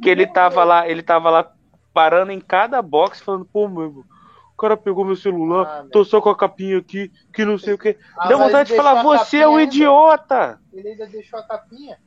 [0.02, 1.54] Que ele tava lá, ele tava lá
[1.94, 4.06] parando em cada box falando, pô, meu,
[4.56, 7.74] o cara pegou meu celular, ah, tô só com a capinha aqui, que não sei
[7.74, 7.98] o que.
[8.18, 10.60] Ah, Deu vontade de falar, você é um idiota!
[10.74, 11.98] Ele ainda deixou a capinha.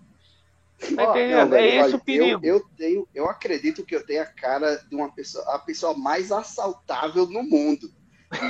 [0.79, 1.55] Tá entendendo?
[1.55, 2.41] é esse o perigo.
[2.45, 5.97] Eu, eu, tenho, eu acredito que eu tenho a cara de uma pessoa, a pessoa
[5.97, 7.91] mais assaltável no mundo.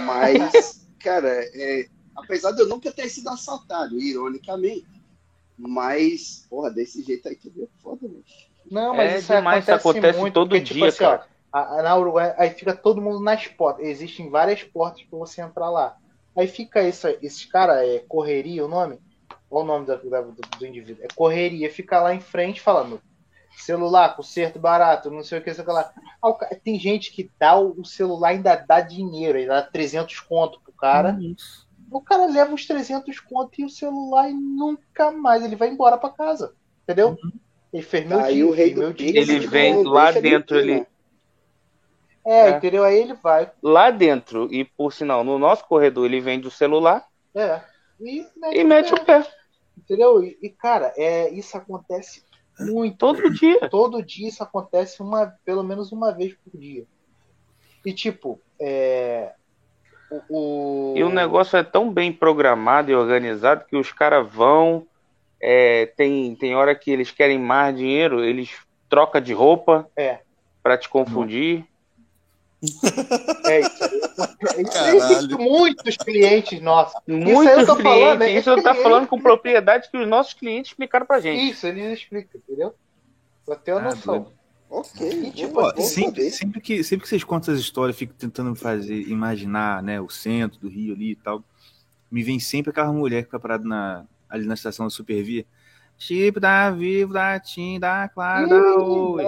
[0.06, 4.86] Mas, cara, é, apesar de eu nunca ter sido assaltado, ironicamente.
[5.56, 8.24] Mas, porra, desse jeito aí que deu foda, velho.
[8.71, 11.16] Não, mas é isso demais, acontece, acontece muito, todo porque, tipo dia, tipo, cara.
[11.16, 13.87] Assim, ó, a, na Uruguai, aí fica todo mundo nas portas.
[13.87, 15.97] Existem várias portas para você entrar lá.
[16.37, 18.99] Aí fica isso, esses caras, é correria o nome?
[19.51, 21.05] Olha o nome do, do, do, indivíduo.
[21.05, 23.01] É correria, fica lá em frente falando
[23.57, 25.93] celular, conserto barato, não sei o que, sei lá.
[26.23, 30.73] Ah, tem gente que dá o celular ainda dá dinheiro, ainda dá 300 conto pro
[30.73, 31.19] cara.
[31.21, 31.66] Isso.
[31.91, 35.99] O cara leva os 300 conto e o celular e nunca mais ele vai embora
[35.99, 36.55] para casa.
[36.85, 37.19] Entendeu?
[37.23, 37.33] Uhum.
[37.73, 40.87] Ele fez meu Aí dia, o rei do dia, Ele vem lá dentro ali.
[42.27, 42.85] É, é, entendeu?
[42.85, 43.51] Aí ele vai.
[43.62, 47.07] Lá dentro, e por sinal, no nosso corredor, ele vende o celular.
[47.35, 47.61] É.
[48.01, 49.01] E mete, e o, mete pé.
[49.01, 49.27] o, pé.
[49.79, 50.23] Entendeu?
[50.23, 52.23] E, e, cara, é, isso acontece
[52.61, 52.99] muito.
[52.99, 53.69] Todo dia.
[53.71, 56.85] Todo dia isso acontece uma, pelo menos uma vez por dia.
[57.85, 59.33] E tipo, é,
[60.11, 60.95] o, o...
[60.97, 64.87] E o negócio é tão bem programado e organizado que os caras vão,
[65.41, 68.51] é, tem, tem hora que eles querem mais dinheiro, eles
[68.89, 70.20] trocam de roupa é.
[70.62, 71.64] para te confundir.
[73.47, 75.39] É isso aí.
[75.39, 77.01] muitos clientes nossos.
[77.07, 78.01] Muitos isso eu tô clientes.
[78.01, 81.53] Falando, é isso eu tô falando com propriedade que os nossos clientes explicaram pra gente.
[81.53, 82.74] Isso, eles explicam, entendeu?
[83.47, 84.32] Pra ter uma ah, noção.
[84.68, 85.30] Ok.
[85.30, 90.01] tipo, sempre, sempre, que, sempre que vocês contam as histórias, fico tentando fazer, imaginar, né,
[90.01, 91.43] o centro do Rio ali e tal.
[92.11, 95.47] Me vem sempre aquela mulher que fica parada na, ali na estação da Supervia.
[95.99, 99.24] Chip da Vivo, da TIM, da Claro, da Oi.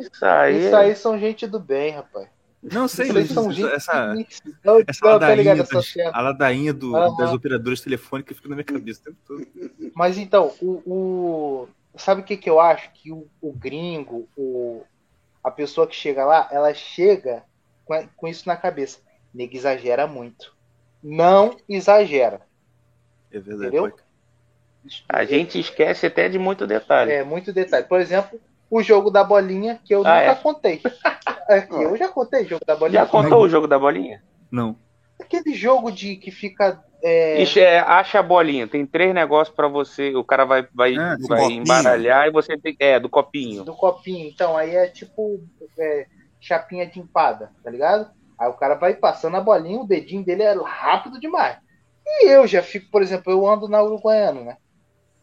[0.00, 2.28] Isso aí, isso aí são gente do bem, rapaz.
[2.62, 4.14] Não sei, mas são gente essa,
[4.62, 7.16] não, essa não, ladainha, tá das, a ladainha do, uhum.
[7.16, 9.46] das operadoras telefônicas fica na minha cabeça o tempo todo.
[9.94, 12.92] Mas então, o, o sabe o que, que eu acho?
[12.92, 14.82] Que o, o gringo, o,
[15.42, 17.44] a pessoa que chega lá, ela chega
[17.84, 19.00] com, com isso na cabeça.
[19.32, 20.54] Nego exagera muito.
[21.02, 22.42] Não exagera.
[23.32, 23.76] É verdade.
[23.76, 23.96] Entendeu?
[25.08, 27.12] A gente esquece até de muito detalhe.
[27.12, 27.84] É, muito detalhe.
[27.84, 30.34] Por exemplo, o jogo da bolinha, que eu ah, nunca é.
[30.34, 30.80] contei.
[31.50, 33.00] É, eu já contei o jogo da bolinha.
[33.00, 34.22] Já contou o jogo da bolinha?
[34.52, 34.76] Não.
[35.20, 36.80] Aquele jogo de que fica.
[37.02, 37.42] É...
[37.42, 38.68] Ixi, é, acha a bolinha.
[38.68, 40.14] Tem três negócios para você.
[40.14, 42.76] O cara vai, vai, é, vai embaralhar e você tem.
[42.78, 43.64] É, do copinho.
[43.64, 44.28] Do copinho.
[44.28, 45.40] Então, aí é tipo
[45.76, 46.06] é,
[46.40, 48.08] chapinha de empada, tá ligado?
[48.38, 51.58] Aí o cara vai passando a bolinha, o dedinho dele é rápido demais.
[52.06, 54.56] E eu já fico, por exemplo, eu ando na Uruguaiana, né?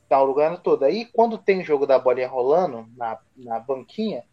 [0.10, 0.86] Na Uruguaiana toda.
[0.86, 4.24] Aí quando tem jogo da bolinha rolando na, na banquinha,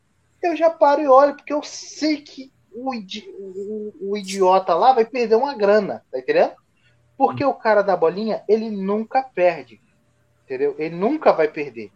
[0.42, 4.92] eu já paro e olho, porque eu sei que o, idi o, o idiota lá
[4.92, 6.52] vai perder uma grana, tá entendendo?
[7.16, 9.80] Porque o cara da bolinha, ele nunca perde.
[10.44, 10.74] Entendeu?
[10.78, 11.90] Ele nunca vai perder.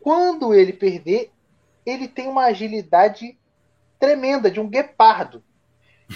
[0.00, 1.30] Quando ele perder,
[1.86, 3.38] ele tem uma agilidade
[3.98, 5.42] tremenda de um guepardo.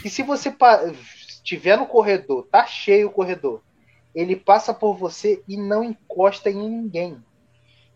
[0.04, 0.54] E se você
[1.00, 3.62] estiver no corredor, tá cheio o corredor,
[4.18, 7.22] ele passa por você e não encosta em ninguém.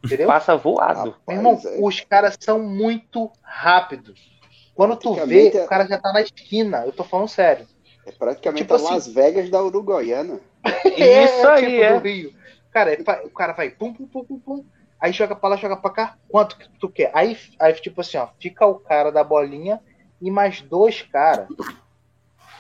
[0.05, 0.29] Entendeu?
[0.29, 1.17] Passa voado.
[1.27, 1.79] Meu irmão, é.
[1.81, 4.31] os caras são muito rápidos.
[4.73, 5.65] Quando tu vê, é...
[5.65, 6.85] o cara já tá na esquina.
[6.87, 7.67] Eu tô falando sério.
[8.07, 9.13] É praticamente tipo a Las assim...
[9.13, 10.41] Vegas da Uruguaiana.
[10.97, 11.99] é, Isso aí, tipo é.
[11.99, 12.35] do Rio.
[12.71, 14.65] Cara, o cara vai pum, pum, pum, pum, pum.
[15.01, 16.17] Aí joga pra lá, joga pra cá.
[16.29, 17.11] Quanto que tu quer?
[17.13, 19.81] Aí, aí tipo assim, ó, fica o cara da bolinha
[20.21, 21.49] e mais dois caras.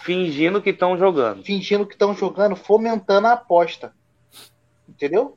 [0.03, 1.43] Fingindo que estão jogando.
[1.43, 3.93] Fingindo que estão jogando, fomentando a aposta.
[4.89, 5.37] Entendeu?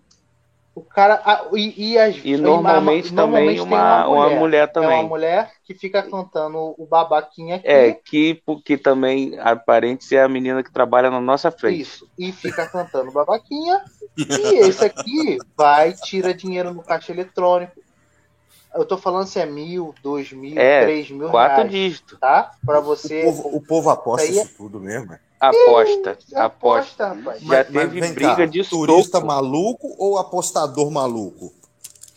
[0.76, 1.22] O cara.
[1.24, 4.28] Ah, e, e, as, e normalmente, normalmente também uma, uma, mulher.
[4.28, 4.89] uma mulher também.
[4.89, 7.68] É uma mulher que fica cantando o babaquinha aqui.
[7.68, 11.80] É, que, que também aparente ser a menina que trabalha na nossa frente.
[11.80, 12.09] Isso.
[12.20, 13.82] E fica cantando babaquinha.
[14.18, 17.85] e esse aqui vai, tira dinheiro no caixa eletrônico.
[18.76, 21.71] Eu tô falando se é mil, dois mil, é, três mil quatro reais.
[21.71, 22.19] dígitos.
[22.19, 22.51] Tá?
[22.65, 23.21] Pra você.
[23.21, 24.57] O povo, o povo aposta isso, é...
[24.57, 25.13] tudo mesmo.
[25.13, 25.19] É?
[25.39, 27.07] Aposta, aposta.
[27.09, 27.41] rapaz.
[27.41, 31.53] Já mas, teve mas briga cá, de turista maluco ou apostador maluco?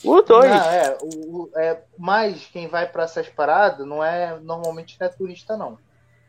[0.05, 0.51] Os dois.
[0.51, 5.11] Não, é, o, é, mais quem vai para essas paradas não é normalmente não é
[5.11, 5.79] turista não.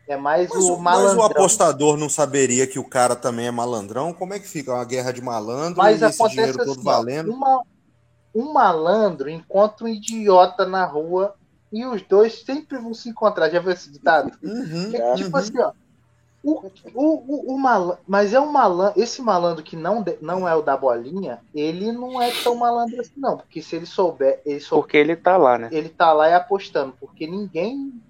[0.08, 1.16] É mais mas, o malandrão.
[1.16, 4.12] Mas o apostador não saberia que o cara também é malandrão?
[4.12, 7.32] Como é que fica uma guerra de malandro mas e esse dinheiro todo assim, valendo?
[7.32, 7.62] Uma,
[8.34, 11.34] um malandro encontra um idiota na rua
[11.72, 13.50] e os dois sempre vão se encontrar.
[13.50, 14.32] Já viu esse ditado?
[14.42, 15.36] Uhum, é, tipo uhum.
[15.36, 15.72] assim, ó.
[16.42, 20.54] O, o, o, o malandro, mas é um malandro, esse malandro que não, não é
[20.54, 23.36] o da bolinha, ele não é tão malandro assim, não.
[23.36, 24.40] Porque se ele souber.
[24.46, 25.68] Ele souber, porque ele tá lá, né?
[25.70, 26.94] Ele tá lá e apostando.
[26.98, 28.00] Porque ninguém.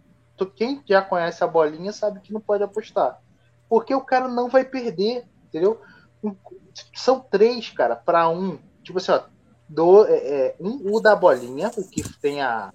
[0.57, 3.21] Quem já conhece a bolinha sabe que não pode apostar.
[3.69, 5.79] Porque o cara não vai perder, entendeu?
[6.95, 8.59] São três, cara, para um.
[8.83, 9.23] Tipo assim, ó.
[9.71, 12.75] Do, é, é, um, o da bolinha, o que tem a,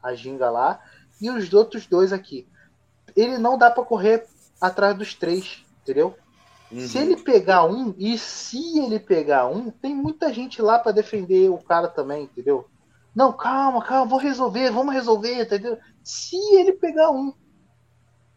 [0.00, 0.80] a ginga lá,
[1.20, 2.46] e os outros dois aqui.
[3.16, 4.24] Ele não dá para correr
[4.60, 6.16] atrás dos três, entendeu?
[6.70, 6.86] Uhum.
[6.86, 11.50] Se ele pegar um, e se ele pegar um, tem muita gente lá para defender
[11.50, 12.68] o cara também, entendeu?
[13.14, 15.76] Não, calma, calma, vou resolver, vamos resolver, entendeu?
[16.04, 17.34] Se ele pegar um.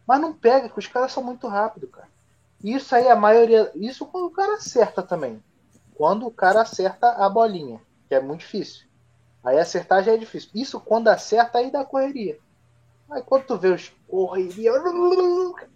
[0.04, 2.08] Mas não pega, porque os caras são muito rápidos, cara.
[2.64, 3.70] Isso aí a maioria.
[3.76, 5.42] Isso quando o cara acerta também.
[5.94, 7.80] Quando o cara acerta a bolinha,
[8.12, 8.84] que é muito difícil.
[9.42, 10.50] Aí acertar já é difícil.
[10.54, 12.38] Isso quando acerta aí dá correria.
[13.10, 14.70] Aí quando tu vê os correria,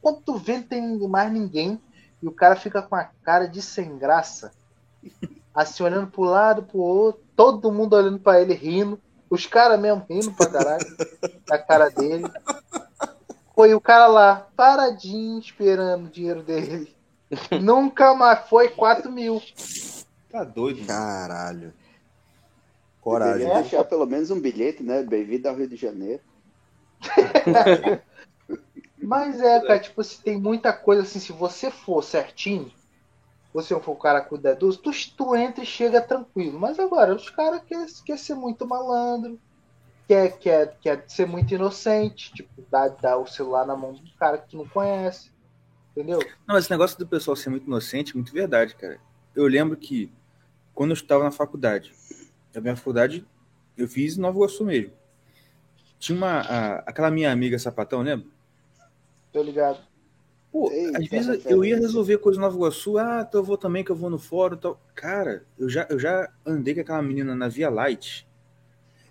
[0.03, 1.81] quando tu vê não tem mais ninguém
[2.23, 4.53] e o cara fica com a cara de sem graça,
[5.55, 10.05] assim olhando pro lado, pro outro, todo mundo olhando para ele rindo, os caras mesmo
[10.09, 10.87] rindo pra caralho
[11.49, 12.31] da cara dele.
[13.55, 16.95] Foi o cara lá, paradinho, esperando o dinheiro dele.
[17.63, 19.41] Nunca mais foi 4 mil.
[20.31, 21.73] Tá doido, caralho.
[23.07, 23.49] Coragem.
[23.49, 23.63] É?
[23.63, 25.01] deixar pelo menos um bilhete, né?
[25.01, 26.21] Bem-vindo ao Rio de Janeiro.
[29.01, 32.69] Mas é, cara, tipo, se tem muita coisa assim, se você for certinho,
[33.55, 36.59] você for o cara cuidadoso, tu, tu entra e chega tranquilo.
[36.59, 39.39] Mas agora, os caras querem quer ser muito malandro,
[40.09, 44.37] quer, quer, quer ser muito inocente, tipo, dar, dar o celular na mão do cara
[44.37, 45.31] que tu não conhece.
[45.93, 46.19] Entendeu?
[46.19, 48.99] Não, mas esse negócio do pessoal ser muito inocente é muito verdade, cara.
[49.33, 50.11] Eu lembro que
[50.75, 51.95] quando eu estava na faculdade,
[52.59, 53.27] a minha faculdade
[53.77, 54.93] eu fiz em Nova Iguaçu mesmo.
[55.99, 56.41] Tinha uma.
[56.41, 58.27] A, aquela minha amiga sapatão, lembra?
[59.33, 59.79] Tô ligado.
[60.51, 63.59] Pô, Eita, às vezes eu ia resolver coisa em Nova Iguaçu, ah, então eu vou
[63.59, 64.81] também que eu vou no fórum tal.
[64.95, 68.27] Cara, eu já, eu já andei com aquela menina na Via Light,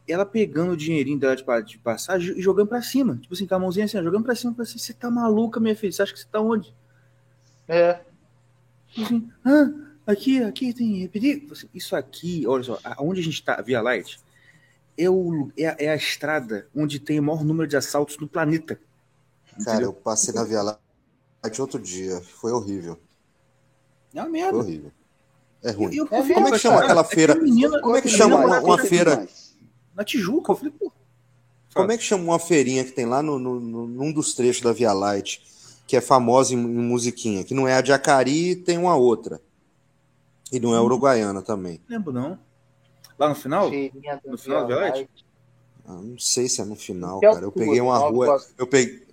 [0.08, 3.18] ela pegando o dinheirinho dela de, de passagem e jogando pra cima.
[3.18, 4.80] Tipo assim, com a mãozinha assim, jogando pra cima, pra cima.
[4.80, 5.92] Você tá maluca, minha filha?
[5.92, 6.74] Você acha que você tá onde?
[7.68, 8.02] É.
[8.88, 11.54] Tipo assim, ah, aqui, aqui tem perigo.
[11.74, 14.20] Isso aqui, olha só, onde a gente tá, Via Light,
[14.98, 18.80] é, o, é, é a estrada onde tem o maior número de assaltos no planeta.
[19.64, 22.22] Cara, eu passei na Via Láctea outro dia.
[22.22, 23.00] Foi horrível.
[24.14, 24.52] É uma merda.
[24.52, 24.92] Foi horrível.
[25.64, 25.96] É ruim.
[25.96, 27.36] Eu, eu, eu como é que chama aquela feira?
[27.36, 29.28] Menina, como é que chama uma, uma feira?
[29.96, 30.92] Na Tijuca, eu falei, pô.
[31.74, 34.62] Como é que chama uma feirinha que tem lá no, no, no, num dos trechos
[34.62, 35.42] da Via Light,
[35.86, 39.42] que é famosa em, em musiquinha, que não é a de Acari, tem uma outra.
[40.52, 41.82] E não é uruguaiana também.
[41.90, 42.38] Lembro não.
[43.18, 43.70] Lá no final?
[44.26, 44.74] no final do?
[45.88, 47.40] Ah, não sei se é no final, cara.
[47.42, 48.38] Eu peguei uma rua.
[48.58, 49.06] Eu peguei,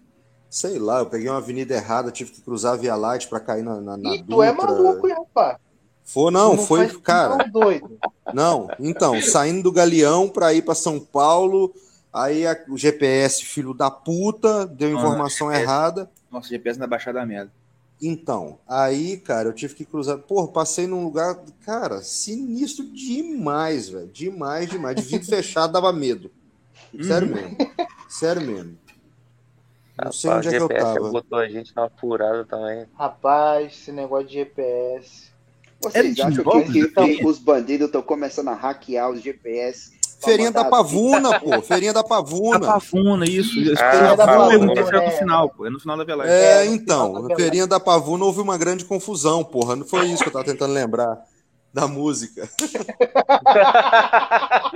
[0.51, 3.62] Sei lá, eu peguei uma avenida errada, tive que cruzar a Via Light pra cair
[3.62, 5.57] na, na, na Ih, tu é maluco, hein, rapaz?
[6.05, 7.45] Foi, não, Tu foi, cara.
[7.49, 7.99] doido.
[8.35, 11.72] Não, então, saindo do Galeão pra ir pra São Paulo,
[12.12, 15.62] aí a- o GPS, filho da puta, deu Não, informação GPS.
[15.64, 16.11] errada.
[16.30, 17.51] Nossa, GPS na Baixada da Merda.
[18.03, 20.18] Então, aí, cara, eu tive que cruzar.
[20.18, 24.09] Porra, passei num lugar, cara, sinistro demais, velho.
[24.09, 24.96] Demais, demais.
[24.96, 26.28] De vidro fechado dava medo.
[27.00, 27.57] Sério mesmo.
[28.09, 28.76] Sério mesmo.
[30.05, 31.11] Não sei Rapaz, onde é que eu GPS tava.
[31.11, 32.86] botou a gente numa furada também.
[32.98, 35.30] Rapaz, esse negócio de GPS.
[35.80, 39.92] Vocês É acham que, que- que os bandidos estão começando a hackear os GPS?
[40.25, 41.62] Feirinha da mandar- Pavuna, pô.
[41.62, 42.61] Feirinha da Pavuna.
[42.66, 43.53] Pavuna, isso.
[43.79, 45.07] Ah, eu Pavuna, é.
[45.07, 45.66] no final, pô.
[45.66, 46.31] É no final da Light.
[46.31, 49.77] É, É, então, da Feirinha da Pavuna houve uma grande confusão, porra.
[49.77, 51.18] Não foi isso que eu tava tentando lembrar
[51.75, 52.49] da música.
[52.59, 52.70] Como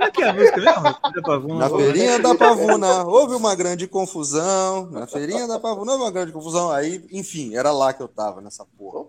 [0.03, 0.81] é que é a música mesmo?
[0.81, 1.59] Da Pavuna.
[1.59, 4.87] Na Feirinha da Pavuna houve uma grande confusão.
[4.91, 6.71] Na Feirinha da Pavuna houve uma grande confusão.
[6.71, 9.05] Aí, enfim, era lá que eu tava nessa porra.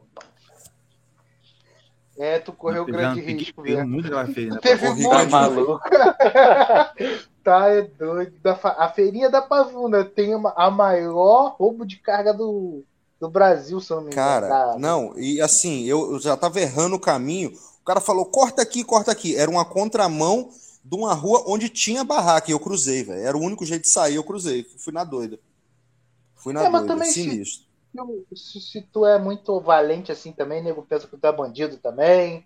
[2.19, 3.89] É, tu correu Eu já grande peguei- risco, peguei velho.
[3.89, 4.61] muito feira, né?
[4.61, 5.81] Teve um grande monte risco.
[7.45, 8.35] Tá, é doido.
[8.77, 12.83] A feirinha da Pavuna tem uma- a maior roubo de carga do,
[13.19, 14.47] do Brasil, se eu não me engano.
[14.49, 17.51] Cara, não, e assim, eu, eu já tava errando o caminho.
[17.81, 19.35] O cara falou, corta aqui, corta aqui.
[19.35, 20.51] Era uma contramão
[20.85, 22.51] de uma rua onde tinha barraca.
[22.51, 23.21] E eu cruzei, velho.
[23.21, 24.67] Era o único jeito de sair, eu cruzei.
[24.77, 25.39] Fui na doida.
[26.37, 27.65] Fui na É, mas doida, sinistro.
[28.35, 32.45] Se, se tu é muito valente assim também, nego pensa que tu é bandido também.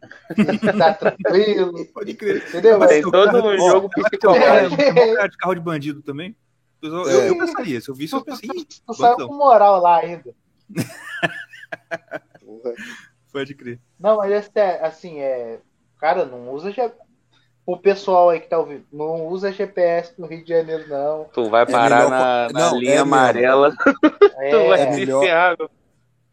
[0.78, 1.84] tá tranquilo.
[1.92, 2.46] Pode crer.
[2.48, 2.78] Entendeu?
[2.78, 4.76] Mas Tem todo um jogo psicológico.
[4.76, 6.36] cara- de carro de bandido também.
[6.82, 7.28] Eu, eu, É.
[7.30, 9.80] eu pensaria, se eu visse, eu Tu, pensei, tu, "Ih, tu saiu bandidão." com moral
[9.80, 10.34] lá ainda.
[13.32, 13.80] Pode crer.
[13.98, 15.58] Não, mas é assim, é.
[15.98, 16.70] Cara, não usa.
[17.64, 21.26] O pessoal aí que tá ouvindo, não usa GPS no Rio de Janeiro, não.
[21.32, 25.24] Tu vai parar melhor na, na não, linha é amarela, tu vai É, melhor.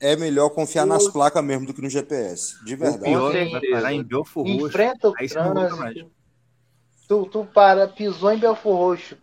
[0.01, 2.63] É melhor confiar nas placas mesmo do que no GPS.
[2.65, 3.03] De O verdade.
[3.03, 4.67] pior é parar em Belfor Roxo.
[4.67, 6.11] enfrenta o trânsito.
[7.07, 9.17] Tu, tu para, pisou em Belfor Roxo,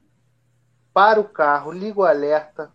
[0.94, 2.70] para o carro, liga o alerta,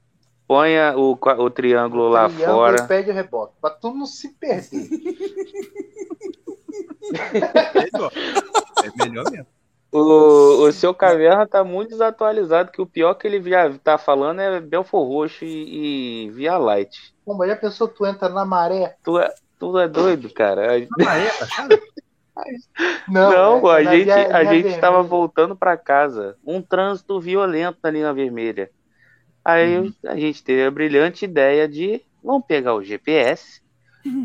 [0.48, 2.84] Ponha o, o triângulo lá triângulo fora.
[2.84, 4.90] e pede o reboque, pra tu não se perder.
[8.84, 9.48] É melhor mesmo.
[9.94, 14.40] O, o seu caverna tá muito desatualizado, que o pior que ele já tá falando
[14.40, 17.14] é Belfor Roxo e, e Via Light.
[17.26, 18.96] Pô, mas já pensou tu entra na maré?
[19.04, 19.30] Tu é,
[19.60, 20.72] tu é doido, cara.
[20.72, 20.88] Ah, é,
[21.38, 21.80] Baixada?
[23.08, 24.82] Não, é a na gente, via- a via gente vermelha.
[24.82, 26.38] tava voltando pra casa.
[26.46, 28.70] Um trânsito violento na linha vermelha.
[29.44, 29.94] Aí Uhum.
[30.06, 33.61] a gente teve a brilhante ideia de vamos pegar o GPS.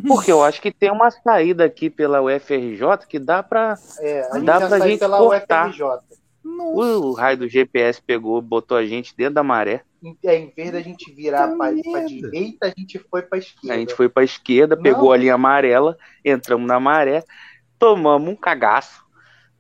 [0.07, 3.77] Porque eu acho que tem uma saída aqui pela UFRJ que dá pra.
[4.01, 5.69] É, a Dá pra gente pela cortar.
[5.69, 5.85] UFRJ.
[6.45, 9.83] O raio do GPS pegou, botou a gente dentro da maré.
[10.03, 12.07] Em, é, em vez da gente virar pra merda.
[12.07, 13.75] direita, a gente foi pra esquerda.
[13.75, 14.83] A gente foi pra esquerda, Não.
[14.83, 17.25] pegou a linha amarela, entramos na maré,
[17.79, 19.05] tomamos um cagaço.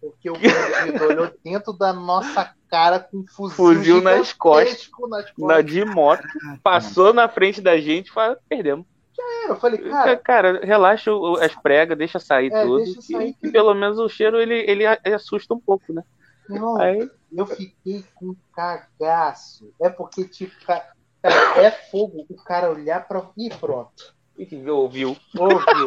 [0.00, 5.24] Porque o bandido olhou dentro da nossa cara com um fuzil, Fuzil nas gigantesco nas
[5.26, 5.66] Na, costas.
[5.66, 6.22] de moto,
[6.62, 8.86] passou na frente da gente e falou, perdemos.
[9.48, 11.10] Eu falei, Cara, cara, relaxa
[11.40, 12.84] as pregas, deixa sair É, tudo.
[12.84, 13.48] deixa sair e, tudo.
[13.48, 16.02] e pelo menos o cheiro ele, ele assusta um pouco, né?
[16.48, 19.72] não, Aí, eu fiquei com cagaço.
[19.80, 20.86] É porque, tipo, ca-
[21.22, 23.22] cara, é fogo o cara olhar pra.
[23.36, 24.14] Ih, pronto.
[24.68, 25.16] ouviu.
[25.36, 25.86] Ouviu.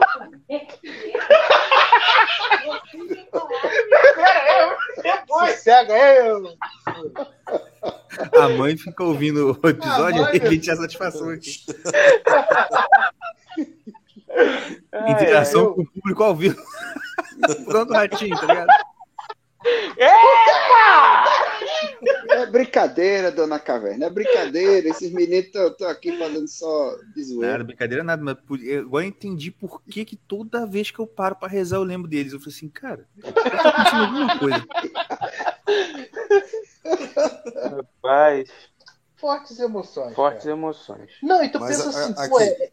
[5.27, 6.43] Sossega eu.
[8.41, 11.51] A mãe fica ouvindo o episódio e a gente tinha satisfação aqui.
[15.09, 16.61] Interação eu- com o público ao vivo.
[17.65, 18.67] Pronto, ratinho, tá ligado?
[22.29, 24.05] É brincadeira, dona Caverna.
[24.05, 24.87] É brincadeira.
[24.89, 27.63] Esses meninos estão aqui fazendo só de Nada, zoeira.
[27.63, 28.37] brincadeira nada, mas
[28.79, 32.07] agora eu entendi por que, que toda vez que eu paro pra rezar eu lembro
[32.09, 32.31] deles.
[32.33, 34.67] Eu falei assim, cara, tá acontecendo alguma coisa.
[37.55, 38.49] Rapaz,
[39.17, 40.15] Fortes emoções.
[40.15, 40.55] fortes cara.
[40.55, 41.11] emoções.
[41.21, 42.71] Não, e tu Mas pensa a- assim, a- pô, aqui- é,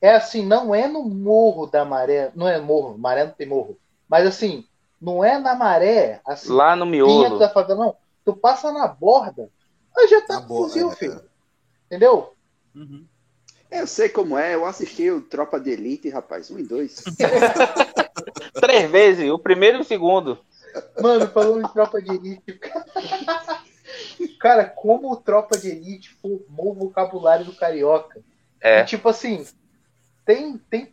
[0.00, 3.78] é assim, não é no morro da maré, não é morro, maré não tem morro,
[4.08, 4.64] mas assim,
[5.00, 7.96] não é na maré, assim, Lá no miolo, da favela, não.
[8.24, 9.50] Tu passa na borda,
[9.96, 10.96] aí já tá Na com fuzil, é.
[10.96, 11.22] filho.
[11.86, 12.34] Entendeu?
[12.74, 13.04] Uhum.
[13.70, 14.54] Eu sei como é.
[14.54, 16.50] Eu assisti o Tropa de Elite, rapaz.
[16.50, 17.02] Um e dois.
[18.60, 20.38] três vezes, o primeiro e o segundo.
[21.00, 22.60] Mano, falando de tropa de elite.
[24.38, 28.20] Cara, como o tropa de elite formou o vocabulário do carioca.
[28.60, 28.80] É.
[28.80, 29.44] E, tipo assim,
[30.24, 30.92] tem, tem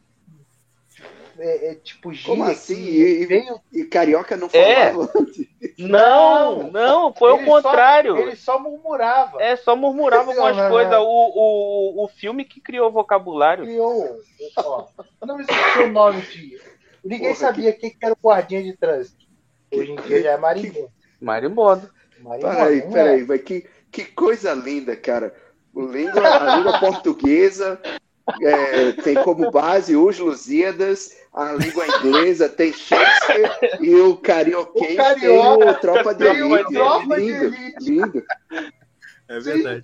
[1.40, 2.26] é, é tipo G.
[2.26, 2.84] Como assim?
[2.84, 3.60] E, veio...
[3.72, 4.92] e, Carioca não é.
[4.92, 5.14] falava
[5.62, 5.68] é.
[5.78, 8.16] Não, não, foi o contrário.
[8.16, 9.42] Só, ele só murmurava.
[9.42, 10.94] É, só murmurava algumas coisas.
[11.00, 13.66] O, o, o filme que criou o vocabulário.
[13.66, 14.20] Criou.
[14.58, 14.88] Ó,
[15.26, 16.60] não existia o nome de.
[17.04, 17.92] Ninguém Porra, sabia que...
[17.92, 19.26] que era o guardinha de trânsito.
[19.72, 20.92] Hoje em dia já é marimbondo.
[21.22, 21.90] Marimbondo.
[22.42, 25.34] Peraí, peraí, vai que, que coisa linda, cara.
[25.74, 27.80] O língua, a língua portuguesa
[28.42, 34.98] é, tem como base os Lusíadas, a língua inglesa tem Shakespeare e o carioquês o
[34.98, 36.74] carioca, tem o Tropa de Elite.
[36.74, 37.90] Tropa lindo, de elite.
[37.90, 38.24] lindo.
[39.30, 39.84] É verdade.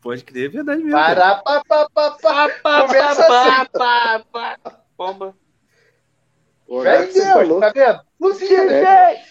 [0.00, 0.98] Pode crer, é verdade mesmo.
[0.98, 5.34] Para, pa, pa, pa, pa, pa, Começa pa, pa, pa.
[6.82, 8.00] Velho Deus, tá vendo?
[8.20, 9.22] Luzia, é.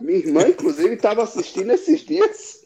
[0.00, 2.63] Minha irmã, inclusive, estava assistindo esses dias.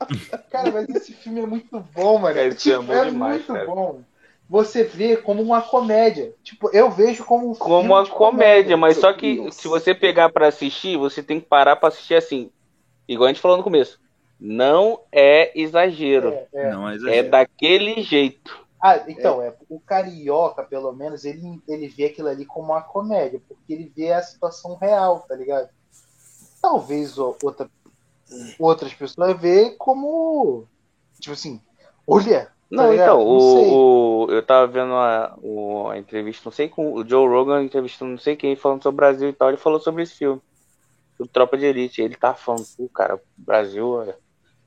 [0.50, 2.34] Cara, mas esse filme é muito bom, mano.
[2.34, 3.66] Cara, tipo, é demais, muito cara.
[3.66, 4.02] bom.
[4.48, 6.34] Você vê como uma comédia.
[6.42, 9.60] Tipo, eu vejo como um Como uma comédia, comédia, mas só que Nossa.
[9.60, 12.50] se você pegar para assistir, você tem que parar para assistir assim.
[13.06, 14.00] Igual a gente falou no começo.
[14.40, 16.32] Não é exagero.
[16.32, 16.70] É, é.
[16.72, 17.14] Não é, exagero.
[17.14, 18.58] é daquele jeito.
[18.82, 19.48] Ah, então, é.
[19.48, 19.54] é.
[19.68, 24.12] o carioca, pelo menos, ele, ele vê aquilo ali como uma comédia, porque ele vê
[24.12, 25.68] a situação real, tá ligado?
[26.62, 27.70] Talvez outra
[28.58, 30.66] outras pessoas vê como
[31.20, 31.60] tipo assim,
[32.06, 32.46] olha.
[32.46, 36.68] Tá não, tá então, o, o, eu tava vendo a, o, a entrevista, não sei
[36.68, 39.56] com o Joe Rogan entrevistando não sei quem, falando sobre o Brasil e tal, ele
[39.56, 40.40] falou sobre esse filme,
[41.18, 42.00] o Tropa de Elite.
[42.00, 44.14] Ele tá falando, pô, cara, o Brasil é,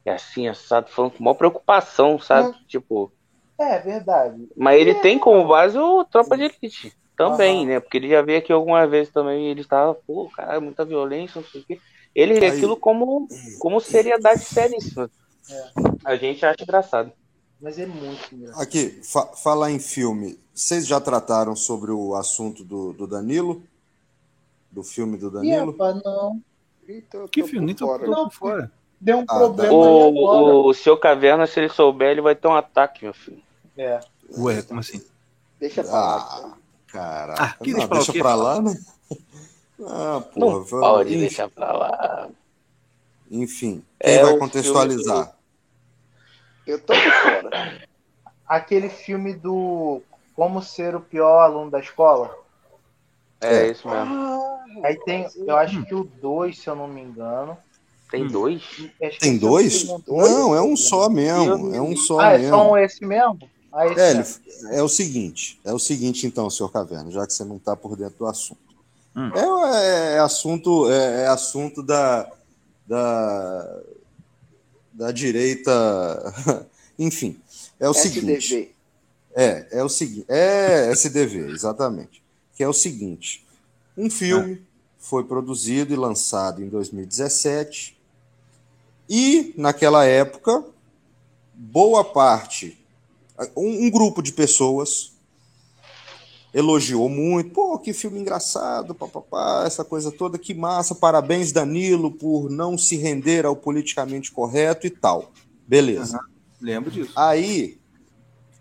[0.06, 2.50] é assim, assado, falando com maior preocupação, sabe?
[2.50, 2.68] É.
[2.68, 3.12] Tipo.
[3.58, 4.50] É verdade.
[4.56, 5.00] Mas ele é.
[5.00, 7.66] tem como base o Tropa de Elite também, uhum.
[7.68, 7.80] né?
[7.80, 11.40] Porque ele já veio aqui algumas vezes também e ele tava, pô, cara, muita violência,
[11.40, 11.80] não sei o quê.
[12.16, 13.28] Ele vê aquilo como,
[13.60, 15.10] como seriedade seríssima.
[15.50, 15.72] É.
[16.06, 17.12] A gente acha engraçado.
[17.60, 18.62] Mas é muito engraçado.
[18.62, 20.40] Aqui, fa falar em filme.
[20.54, 23.64] Vocês já trataram sobre o assunto do, do Danilo?
[24.72, 25.72] Do filme do Danilo?
[25.72, 26.42] Epa, não.
[26.88, 27.68] Então, que filme?
[27.68, 28.06] Nem tô, fora.
[28.06, 28.72] Tô fora.
[29.00, 29.74] Deu um ah, problema.
[29.74, 33.42] O, o seu caverna, se ele souber, ele vai ter um ataque, meu filho.
[33.78, 34.00] É.
[34.38, 35.02] Ué, como assim?
[35.60, 36.18] Deixa pra lá.
[36.18, 36.58] Ah,
[36.88, 37.44] caraca.
[37.44, 38.78] Ah, não, deixa, deixa pra lá, né?
[39.88, 41.20] Ah, porra, não pode enfim.
[41.20, 42.30] deixar pra lá.
[43.30, 45.26] Enfim, quem é vai contextualizar?
[45.26, 45.34] Do...
[46.72, 47.88] Eu tô fora.
[48.48, 50.02] Aquele filme do
[50.36, 52.36] Como Ser o Pior Aluno da Escola.
[53.42, 53.72] É, é.
[53.72, 54.14] isso mesmo.
[54.14, 57.58] Ah, Aí tem, eu acho que o 2, se eu não me engano.
[58.10, 58.64] Tem dois?
[59.20, 59.88] Tem dois?
[60.08, 61.74] Não, é um só mesmo.
[61.74, 62.46] É um só ah, mesmo.
[62.46, 63.40] é só um esse mesmo?
[63.72, 67.34] Ah, esse é, ele, é o seguinte, é o seguinte então, senhor Caverna, já que
[67.34, 68.62] você não está por dentro do assunto.
[69.16, 69.32] Hum.
[69.36, 72.32] É, é, assunto, é, é, assunto da,
[72.88, 73.82] da,
[74.92, 75.72] da direita.
[76.98, 77.40] Enfim,
[77.80, 78.42] é o SDV.
[78.42, 78.76] seguinte.
[79.36, 80.26] É, é o seguinte.
[80.28, 82.24] É SDV, exatamente.
[82.56, 83.46] Que é o seguinte:
[83.96, 84.60] um filme é.
[84.98, 87.98] foi produzido e lançado em 2017,
[89.08, 90.64] e naquela época,
[91.54, 92.78] boa parte,
[93.56, 95.13] um, um grupo de pessoas
[96.54, 102.50] elogiou muito, pô, que filme engraçado, papapá, essa coisa toda, que massa, parabéns Danilo por
[102.50, 105.32] não se render ao politicamente correto e tal.
[105.68, 106.18] Beleza.
[106.18, 106.24] Uhum.
[106.62, 107.12] Lembro disso.
[107.16, 107.80] Aí,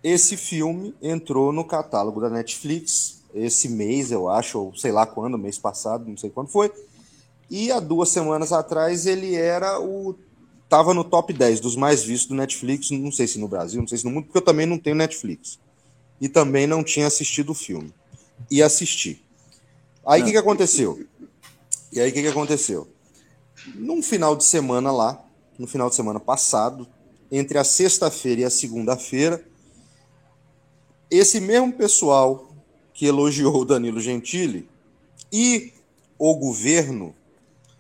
[0.02, 5.36] esse filme entrou no catálogo da Netflix esse mês, eu acho, ou sei lá quando,
[5.38, 6.72] mês passado, não sei quando foi.
[7.50, 10.14] E há duas semanas atrás ele era o.
[10.68, 13.86] Tava no top 10 dos mais vistos do Netflix, não sei se no Brasil, não
[13.86, 15.58] sei se no mundo, porque eu também não tenho Netflix
[16.22, 17.92] e também não tinha assistido o filme.
[18.48, 19.20] E assisti.
[20.06, 21.04] Aí o que, que aconteceu?
[21.92, 22.86] E aí o que, que aconteceu?
[23.74, 25.20] Num final de semana lá,
[25.58, 26.86] no final de semana passado,
[27.28, 29.44] entre a sexta-feira e a segunda-feira,
[31.10, 32.48] esse mesmo pessoal
[32.94, 34.68] que elogiou o Danilo Gentili
[35.32, 35.72] e
[36.16, 37.16] o governo,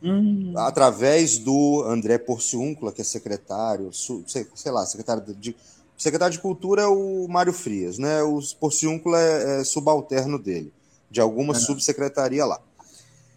[0.02, 0.52] hum.
[0.56, 5.54] através do André Porciúncula, que é secretário, sei lá, secretário de
[6.02, 8.22] secretário de Cultura é o Mário Frias, né?
[8.22, 10.72] O Porciúnculo é, é subalterno dele,
[11.10, 12.60] de alguma subsecretaria lá.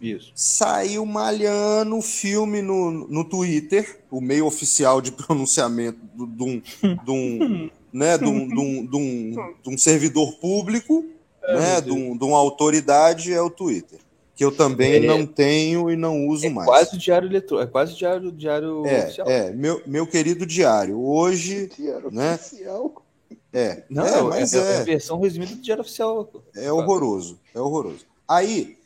[0.01, 0.31] Isso.
[0.35, 6.61] Saiu malhando o filme no, no Twitter, o meio oficial de pronunciamento de um,
[7.03, 11.05] de um, né, de um, de um, de um, de um servidor público,
[11.43, 14.05] é, né, de, um, de uma autoridade, é o Twitter
[14.36, 16.68] que eu também é, não tenho e não uso é mais.
[16.68, 19.28] Quase diário eletrônico, é quase diário, diário é, oficial.
[19.28, 20.99] É, meu, meu querido diário.
[21.02, 22.36] Hoje, diário né?
[22.36, 23.06] Oficial.
[23.53, 26.30] É, não, é, mas é, é, a versão resumida do diário oficial.
[26.53, 28.06] É horroroso, é horroroso.
[28.28, 28.78] Aí,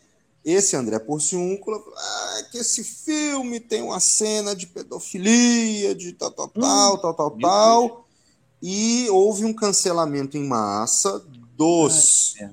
[0.46, 6.48] esse André Porciúncula, ah, que esse filme tem uma cena de pedofilia, de tal, tal,
[6.50, 8.08] tal, hum, tal, tal, tal.
[8.62, 11.24] e houve um cancelamento em massa
[11.58, 12.52] dos, Ai,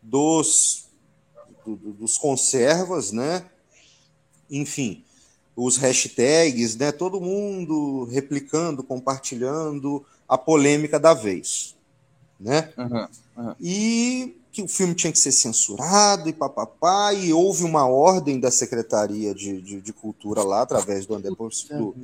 [0.00, 0.85] dos,
[1.74, 3.44] do, dos conservas, né?
[4.50, 5.02] Enfim,
[5.56, 6.92] os hashtags, né?
[6.92, 11.74] Todo mundo replicando, compartilhando a polêmica da vez,
[12.38, 12.72] né?
[12.76, 13.54] Uhum, uhum.
[13.58, 18.50] E que o filme tinha que ser censurado e papapá, e houve uma ordem da
[18.50, 21.94] Secretaria de, de, de Cultura lá, através do André, Porci, do,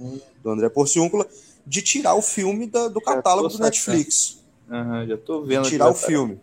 [0.43, 1.27] do André Porciúncula,
[1.67, 4.39] de tirar o filme da, do catálogo do Netflix.
[4.69, 5.63] Uhum, já tô vendo.
[5.63, 6.39] De tirar o filme.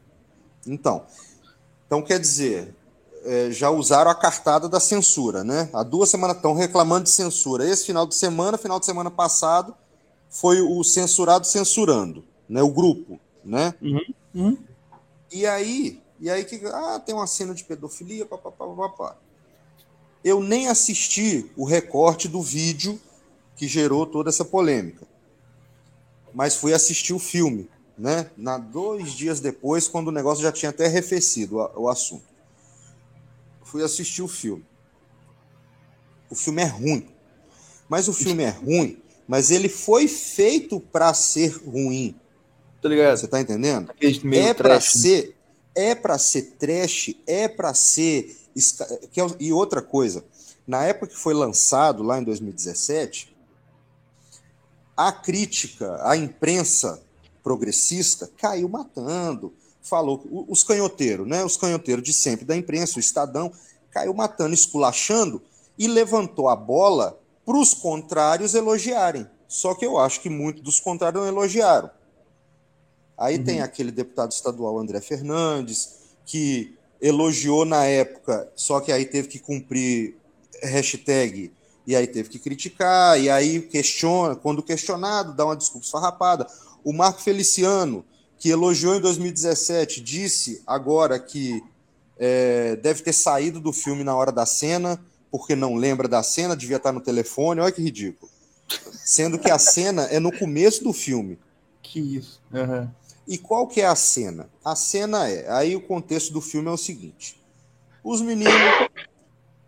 [0.66, 1.06] Então,
[1.86, 2.74] então quer dizer,
[3.24, 5.70] é, já usaram a cartada da censura, né?
[5.74, 7.68] Há duas semanas estão reclamando de censura.
[7.68, 9.76] Esse final de semana, final de semana passado,
[10.30, 12.62] foi o censurado censurando, né?
[12.62, 13.74] O grupo, né?
[13.82, 14.58] Uhum, uhum.
[15.32, 19.16] E aí, e aí que ah, tem uma cena de pedofilia, papapá, papapá.
[20.24, 23.00] Eu nem assisti o recorte do vídeo
[23.56, 25.08] que gerou toda essa polêmica.
[26.34, 28.30] Mas fui assistir o filme, né?
[28.38, 32.29] Na dois dias depois, quando o negócio já tinha até arrefecido o, o assunto.
[33.70, 34.66] Fui assistir o filme.
[36.30, 37.08] O filme é ruim.
[37.88, 42.16] Mas o filme é ruim, mas ele foi feito para ser ruim.
[42.82, 43.18] Tá ligado?
[43.18, 43.92] Você tá entendendo?
[44.36, 45.36] É para ser,
[45.76, 50.24] é para ser trash, é para ser é e outra coisa,
[50.68, 53.36] na época que foi lançado lá em 2017,
[54.96, 57.02] a crítica, a imprensa
[57.42, 61.44] progressista caiu matando, falou os canhoteiros, né?
[61.44, 63.52] Os canhoteiros de sempre da imprensa, o Estadão,
[63.92, 65.42] caiu matando, esculachando
[65.78, 69.28] e levantou a bola para os contrários elogiarem.
[69.48, 71.90] Só que eu acho que muitos dos contrários não elogiaram.
[73.18, 73.44] Aí uhum.
[73.44, 79.40] tem aquele deputado estadual André Fernandes, que elogiou na época, só que aí teve que
[79.40, 80.16] cumprir
[80.62, 81.52] hashtag
[81.88, 86.46] e aí teve que criticar, e aí questiona, quando questionado, dá uma desculpa esfarrapada.
[86.84, 88.06] O Marco Feliciano,
[88.40, 91.62] que elogiou em 2017, disse agora que
[92.18, 95.00] é, deve ter saído do filme na hora da cena,
[95.30, 98.32] porque não lembra da cena, devia estar no telefone, olha que ridículo.
[99.04, 101.38] Sendo que a cena é no começo do filme.
[101.82, 102.42] Que isso.
[102.54, 102.90] Uhum.
[103.28, 104.50] E qual que é a cena?
[104.64, 107.40] A cena é, aí o contexto do filme é o seguinte:
[108.04, 108.54] os meninos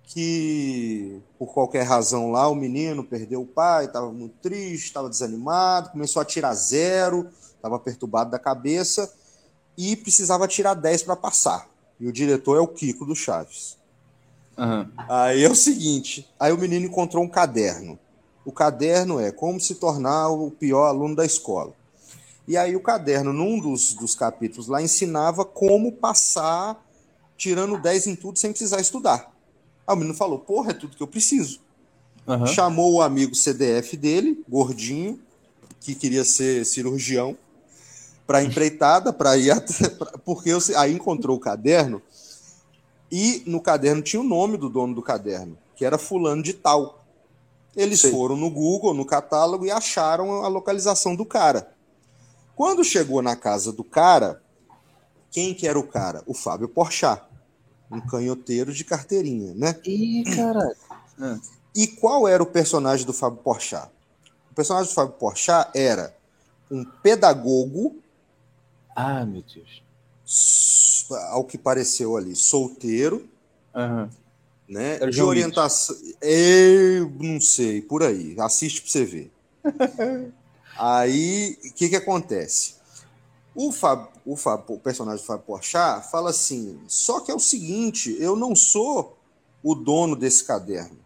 [0.05, 5.89] que por qualquer razão lá o menino perdeu o pai, estava muito triste, estava desanimado,
[5.91, 7.29] começou a tirar zero,
[7.61, 9.13] estava perturbado da cabeça
[9.77, 11.69] e precisava tirar 10 para passar.
[11.99, 13.77] E o diretor é o Kiko do Chaves.
[14.57, 14.89] Uhum.
[15.07, 17.97] Aí é o seguinte: aí o menino encontrou um caderno.
[18.43, 21.73] O caderno é como se tornar o pior aluno da escola.
[22.47, 26.83] E aí o caderno, num dos, dos capítulos lá, ensinava como passar
[27.37, 29.31] tirando 10 em tudo sem precisar estudar.
[29.87, 31.59] Aí o menino falou, porra, é tudo que eu preciso.
[32.27, 32.47] Uhum.
[32.47, 35.19] Chamou o amigo CDF dele, gordinho,
[35.79, 37.35] que queria ser cirurgião,
[38.31, 39.89] para empreitada, para ir até,
[40.23, 42.01] porque eu, aí encontrou o caderno
[43.11, 47.03] e no caderno tinha o nome do dono do caderno, que era fulano de tal.
[47.75, 48.11] Eles Sim.
[48.11, 51.73] foram no Google, no catálogo e acharam a localização do cara.
[52.55, 54.41] Quando chegou na casa do cara,
[55.29, 56.23] quem que era o cara?
[56.25, 57.21] O Fábio Porchat,
[57.91, 59.77] um canhoteiro de carteirinha, né?
[59.85, 60.77] Ih, caralho.
[61.21, 61.37] É.
[61.75, 63.91] E qual era o personagem do Fábio Porchat?
[64.49, 66.15] O personagem do Fábio Porchat era
[66.71, 68.01] um pedagogo.
[69.03, 69.81] Ah, meu Deus.
[71.31, 73.27] Ao que pareceu ali, solteiro.
[73.75, 74.09] Uhum.
[74.69, 74.95] Né?
[74.97, 75.97] Era de orientação.
[76.21, 78.35] Eu não sei, por aí.
[78.39, 79.31] Assiste para você ver.
[80.77, 82.75] Aí, o que, que acontece?
[83.53, 87.39] O, Fab, o, Fab, o personagem do Fábio Porchat fala assim: só que é o
[87.39, 89.17] seguinte, eu não sou
[89.61, 90.97] o dono desse caderno.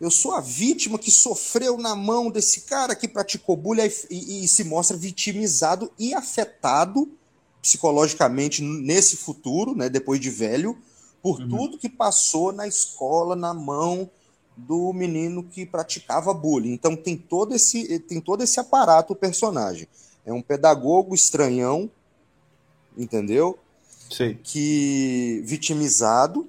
[0.00, 4.44] Eu sou a vítima que sofreu na mão desse cara que praticou bullying e, e,
[4.44, 7.08] e se mostra vitimizado e afetado
[7.62, 10.76] psicologicamente nesse futuro, né, depois de velho,
[11.22, 11.48] por uhum.
[11.48, 14.10] tudo que passou na escola, na mão
[14.56, 16.72] do menino que praticava bullying.
[16.72, 19.86] Então tem todo esse tem todo esse aparato o personagem.
[20.26, 21.88] É um pedagogo estranhão,
[22.98, 23.58] entendeu?
[24.10, 24.36] Sim.
[24.42, 26.48] Que vitimizado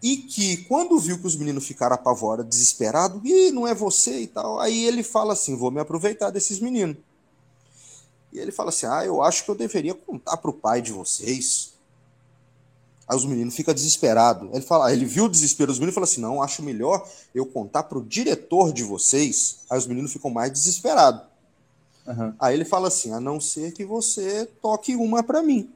[0.00, 4.26] e que quando viu que os meninos ficaram apavorados, desesperados, e não é você e
[4.28, 6.96] tal, aí ele fala assim: "Vou me aproveitar desses meninos".
[8.32, 10.92] E ele fala assim: "Ah, eu acho que eu deveria contar para o pai de
[10.92, 11.72] vocês".
[13.08, 14.50] Aí os meninos ficam desesperados.
[14.52, 17.46] Ele fala, ele viu o desespero dos meninos e falou assim: não, acho melhor eu
[17.46, 19.60] contar para o diretor de vocês.
[19.70, 21.22] Aí os meninos ficam mais desesperados.
[22.06, 22.34] Uhum.
[22.38, 25.70] Aí ele fala assim: a não ser que você toque uma para mim.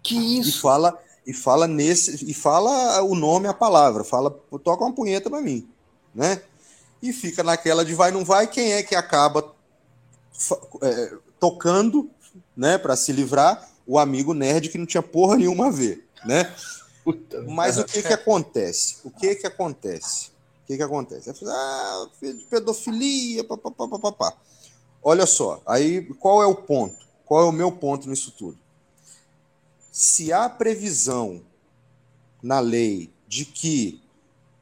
[0.00, 0.58] Que isso?
[0.58, 4.30] E fala, e fala nesse, e fala o nome, a palavra, fala,
[4.62, 5.68] toca uma punheta para mim,
[6.14, 6.40] né?
[7.02, 9.54] E fica naquela de vai não vai, quem é que acaba
[10.82, 12.10] é, tocando,
[12.56, 16.54] né, para se livrar, o amigo nerd que não tinha porra nenhuma a ver, né?
[17.02, 18.98] Puta Mas o que que acontece?
[19.02, 20.26] O que que acontece?
[20.62, 21.32] O que que acontece?
[21.46, 22.06] Ah,
[22.50, 24.36] pedofilia, papapá, papapá.
[25.02, 27.06] Olha só, aí qual é o ponto?
[27.24, 28.58] Qual é o meu ponto nisso tudo?
[29.90, 31.42] Se há previsão
[32.42, 34.02] na lei de que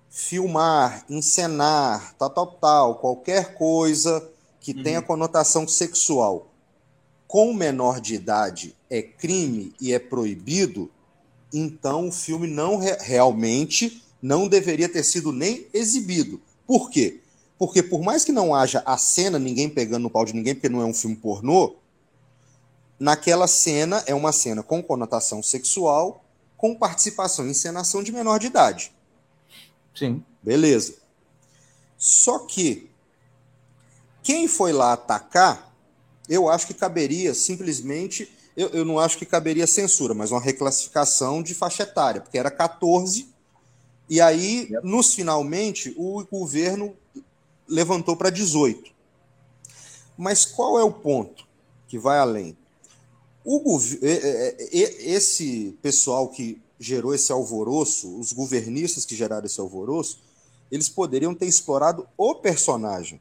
[0.08, 4.26] filmar, encenar, tal, tal, tal, qualquer coisa
[4.60, 4.82] que uhum.
[4.82, 6.45] tenha conotação sexual
[7.26, 10.90] com menor de idade é crime e é proibido,
[11.52, 16.40] então o filme não realmente não deveria ter sido nem exibido.
[16.66, 17.20] Por quê?
[17.58, 20.68] Porque por mais que não haja a cena, ninguém pegando no pau de ninguém, porque
[20.68, 21.76] não é um filme pornô,
[22.98, 26.24] naquela cena é uma cena com conotação sexual,
[26.56, 28.92] com participação e encenação de menor de idade.
[29.94, 30.22] Sim.
[30.42, 30.94] Beleza.
[31.96, 32.90] Só que
[34.22, 35.65] quem foi lá atacar,
[36.28, 38.30] eu acho que caberia simplesmente.
[38.56, 42.50] Eu, eu não acho que caberia censura, mas uma reclassificação de faixa etária, porque era
[42.50, 43.28] 14,
[44.08, 46.96] e aí, nos finalmente, o governo
[47.68, 48.92] levantou para 18.
[50.16, 51.46] Mas qual é o ponto
[51.88, 52.56] que vai além?
[53.44, 60.20] O, esse pessoal que gerou esse alvoroço, os governistas que geraram esse alvoroço,
[60.70, 63.20] eles poderiam ter explorado o personagem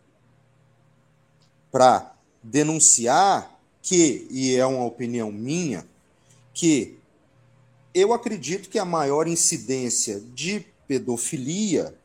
[1.72, 2.15] para
[2.46, 5.86] denunciar que, e é uma opinião minha,
[6.54, 6.98] que
[7.94, 11.96] eu acredito que a maior incidência de pedofilia,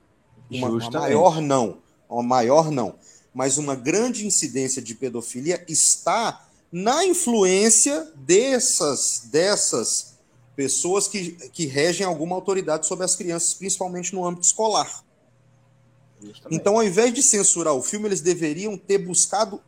[0.51, 2.95] uma, uma maior não, uma maior não,
[3.35, 10.15] mas uma grande incidência de pedofilia está na influência dessas dessas
[10.57, 15.05] pessoas que, que regem alguma autoridade sobre as crianças, principalmente no âmbito escolar.
[16.21, 16.55] Justamente.
[16.55, 19.63] Então, ao invés de censurar o filme, eles deveriam ter buscado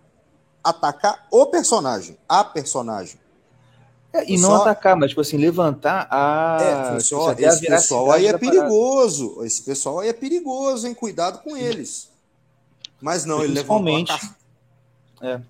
[0.63, 3.21] atacar o personagem, a personagem.
[4.13, 4.57] É, e não só...
[4.63, 6.95] atacar, mas tipo assim, levantar a.
[6.97, 9.43] É, só, esse pessoal aí é perigoso.
[9.43, 10.95] Esse pessoal aí é perigoso, hein?
[10.95, 12.11] Cuidado com eles.
[13.01, 14.05] Mas não, ele levantou
[15.21, 15.27] a...
[15.27, 15.41] é.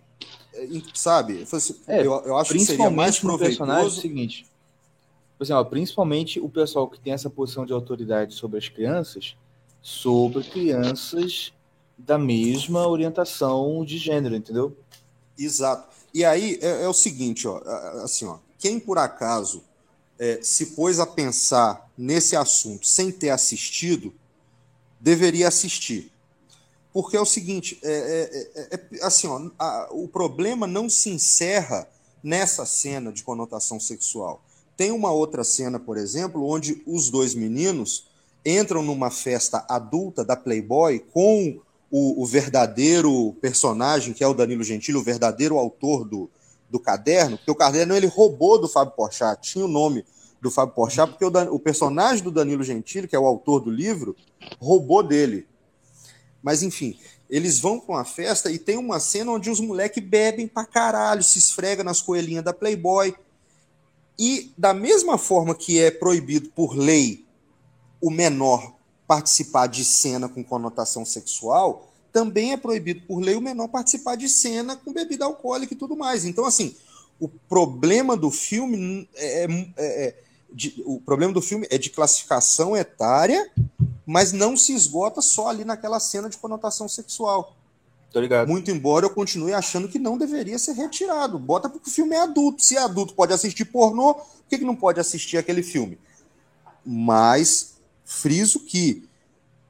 [0.55, 1.43] é sabe?
[1.53, 3.71] Assim, é, eu, eu acho que seria mais proveitoso.
[3.71, 4.47] É o seguinte,
[5.37, 9.37] por exemplo, principalmente o pessoal que tem essa posição de autoridade sobre as crianças,
[9.83, 11.53] sobre crianças
[11.99, 14.77] da mesma orientação de gênero, entendeu?
[15.39, 15.89] Exato.
[16.13, 17.59] E aí é, é o seguinte, ó,
[18.03, 19.63] assim, ó, quem por acaso
[20.19, 24.13] é, se pôs a pensar nesse assunto sem ter assistido,
[25.01, 26.13] deveria assistir.
[26.93, 31.09] Porque é o seguinte, é, é, é, é assim, ó, a, o problema não se
[31.09, 31.89] encerra
[32.23, 34.43] nessa cena de conotação sexual.
[34.77, 38.07] Tem uma outra cena, por exemplo, onde os dois meninos
[38.45, 41.61] entram numa festa adulta da Playboy com
[41.95, 46.31] o, o verdadeiro personagem, que é o Danilo Gentili, o verdadeiro autor do,
[46.71, 50.03] do caderno, porque o caderno ele roubou do Fábio Porchat, tinha o nome
[50.41, 53.71] do Fábio Porchat, porque o, o personagem do Danilo Gentili, que é o autor do
[53.71, 54.17] livro,
[54.59, 55.47] roubou dele.
[56.43, 56.99] Mas enfim,
[57.29, 61.23] eles vão para uma festa e tem uma cena onde os moleques bebem pra caralho,
[61.23, 63.15] se esfrega nas coelhinhas da Playboy.
[64.19, 67.27] E da mesma forma que é proibido por lei
[68.01, 68.75] o menor
[69.13, 74.27] participar de cena com conotação sexual, também é proibido por lei o menor participar de
[74.27, 76.25] cena com bebida alcoólica e tudo mais.
[76.25, 76.75] Então, assim,
[77.21, 82.75] o problema do filme é, é, é de, o problema do filme é de classificação
[82.75, 83.51] etária,
[84.07, 87.55] mas não se esgota só ali naquela cena de conotação sexual.
[88.11, 88.49] Tô ligado.
[88.49, 91.39] Muito embora eu continue achando que não deveria ser retirado.
[91.39, 92.65] Bota porque o filme é adulto.
[92.65, 95.99] Se é adulto pode assistir pornô, por que, que não pode assistir aquele filme?
[96.83, 97.72] Mas
[98.13, 99.09] friso que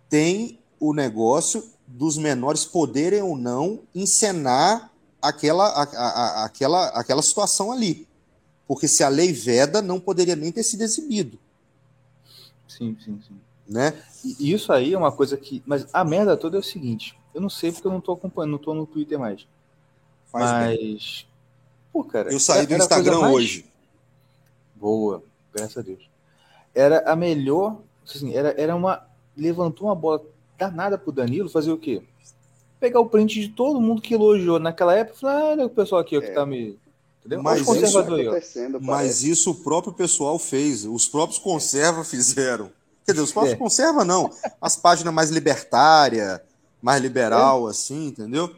[0.09, 4.91] tem o negócio dos menores poderem ou não encenar
[5.21, 8.07] aquela, a, a, aquela, aquela situação ali.
[8.67, 11.39] Porque se a lei veda, não poderia nem ter sido exibido.
[12.67, 13.41] Sim, sim, sim.
[13.69, 13.95] Né?
[14.25, 15.63] E isso aí é uma coisa que.
[15.65, 18.53] Mas a merda toda é o seguinte: eu não sei porque eu não tô acompanhando,
[18.53, 19.47] não tô no Twitter mais.
[20.27, 20.77] Faz mas.
[20.77, 21.27] Bem.
[21.93, 22.33] Pô, cara.
[22.33, 23.35] Eu saí do Instagram mais...
[23.35, 23.67] hoje.
[24.75, 25.23] Boa,
[25.55, 26.11] graças a Deus.
[26.75, 27.79] Era a melhor.
[28.05, 29.07] Assim, era, era uma.
[29.37, 30.23] Levantou uma bola
[30.59, 32.03] danada pro Danilo fazer o quê?
[32.79, 35.71] Pegar o print de todo mundo que elogiou naquela época e falar, ah, olha o
[35.71, 36.33] pessoal aqui ó, que é.
[36.33, 36.79] tá me.
[37.21, 37.43] Entendeu?
[37.43, 40.85] Mas, isso, aí, mas isso o próprio pessoal fez.
[40.85, 42.71] Os próprios conserva fizeram.
[43.07, 43.59] Quer dizer, os próprios é.
[43.59, 44.31] conserva não.
[44.61, 46.41] As páginas mais libertárias
[46.83, 47.71] mais liberal, é.
[47.71, 48.53] assim, entendeu?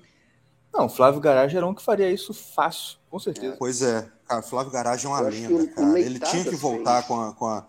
[0.73, 3.55] Não, Flávio Garage era um que faria isso fácil, com certeza.
[3.59, 6.01] Pois é, cara, Flávio Garage é uma eu lenda, cara.
[6.01, 7.65] Ele tinha que voltar com a, com a,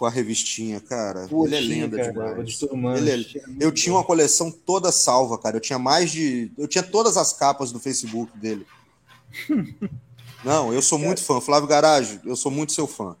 [0.00, 1.28] com a revistinha, cara.
[1.28, 2.10] Pô, ele é lenda cara,
[2.42, 3.06] demais.
[3.06, 3.66] Ele é...
[3.66, 5.58] Eu tinha uma coleção toda salva, cara.
[5.58, 6.50] Eu tinha mais de.
[6.56, 8.66] Eu tinha todas as capas do Facebook dele.
[10.42, 11.38] Não, eu sou muito fã.
[11.38, 13.14] Flávio Garage, eu sou muito seu fã.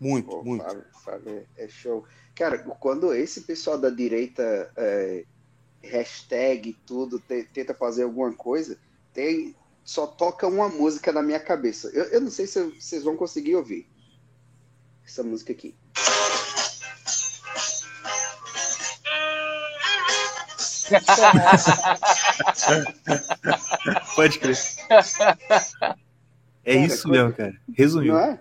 [0.00, 0.64] Muito, Pô, muito.
[0.64, 2.04] Flávio, Flávio é show.
[2.34, 4.42] Cara, quando esse pessoal da direita
[4.76, 5.24] é,
[5.80, 8.76] hashtag tudo tenta fazer alguma coisa,
[9.12, 9.54] tem
[9.84, 11.86] só toca uma música na minha cabeça.
[11.90, 13.86] Eu, eu não sei se vocês vão conseguir ouvir
[15.06, 15.76] essa música aqui.
[24.14, 24.56] Pode crer.
[26.64, 27.54] É cara, isso mesmo, cara.
[27.72, 28.14] Resumiu.
[28.14, 28.40] Não é?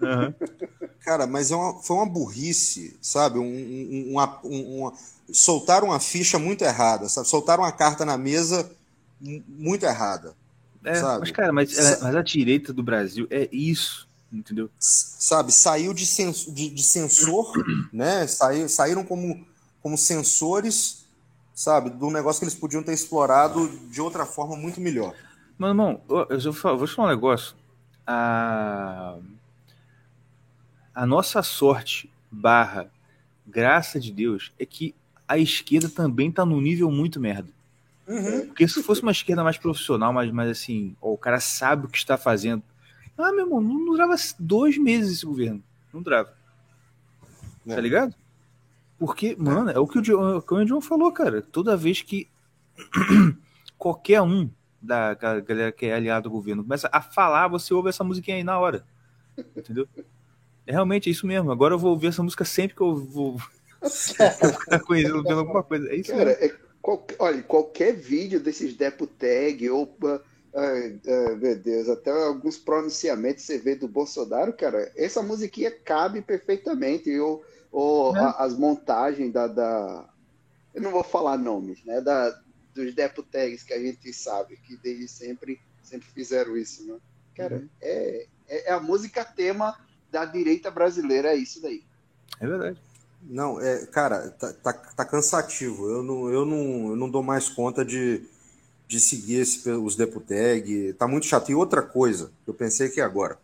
[0.00, 0.34] Uhum.
[1.00, 3.38] Cara, mas é uma, foi uma burrice, sabe?
[3.38, 4.92] Um, um, uma, uma,
[5.32, 7.28] soltaram uma ficha muito errada, sabe?
[7.28, 8.70] Soltaram uma carta na mesa
[9.20, 10.34] muito errada.
[10.84, 11.20] É, sabe?
[11.20, 14.70] Mas, cara, mas, é, mas a direita do Brasil é isso, entendeu?
[14.78, 17.52] Sabe, saiu de, sens, de, de sensor,
[17.92, 18.26] né?
[18.26, 19.46] Saiu, saíram como,
[19.82, 21.06] como sensores,
[21.54, 25.14] sabe, do negócio que eles podiam ter explorado de outra forma muito melhor.
[25.58, 27.54] Mano, irmão, eu, eu vou te falar um negócio.
[28.06, 29.16] A,
[30.94, 32.90] a nossa sorte barra
[33.46, 34.94] graça de Deus é que
[35.26, 37.48] a esquerda também tá num nível muito merda.
[38.06, 38.46] Uhum.
[38.46, 41.88] Porque se fosse uma esquerda mais profissional, mas, mas assim, ó, o cara sabe o
[41.88, 42.62] que está fazendo.
[43.24, 45.62] Ah, meu irmão, não durava dois meses esse governo.
[45.92, 46.32] Não durava.
[47.66, 47.74] É.
[47.74, 48.14] Tá ligado?
[48.98, 51.40] Porque, mano, é o que o, John, o, que o John falou, cara.
[51.40, 52.28] Toda vez que
[53.78, 58.04] qualquer um da galera que é aliado ao governo começa a falar, você ouve essa
[58.04, 58.84] musiquinha aí na hora.
[59.56, 59.88] Entendeu?
[60.66, 61.50] É realmente é isso mesmo.
[61.50, 63.38] Agora eu vou ouvir essa música sempre que eu vou
[63.80, 65.88] ficar conhecendo vendo alguma coisa.
[65.88, 69.96] É isso Cara, é, qual, olha, qualquer vídeo desses Deputeg ou.
[70.54, 76.20] Ai, ai, meu Deus, até alguns pronunciamentos você vê do Bolsonaro, cara, essa musiquinha cabe
[76.20, 77.16] perfeitamente.
[77.18, 78.34] Ou, ou é.
[78.38, 80.08] as montagens da, da,
[80.74, 82.00] Eu não vou falar nomes, né?
[82.00, 82.40] Da,
[82.74, 86.98] dos Deputegs que a gente sabe, que desde sempre, sempre fizeram isso, né?
[87.34, 87.68] Cara, uhum.
[87.80, 89.78] é, é, é a música tema
[90.10, 91.84] da direita brasileira, é isso daí.
[92.40, 92.78] É verdade.
[93.22, 95.88] Não, é, cara, tá, tá, tá, cansativo.
[95.88, 98.22] Eu não, eu, não, eu não dou mais conta de,
[98.90, 100.94] de seguir esse, os Deputeg.
[100.94, 101.48] Tá muito chato.
[101.48, 103.38] E outra coisa, eu pensei aqui agora.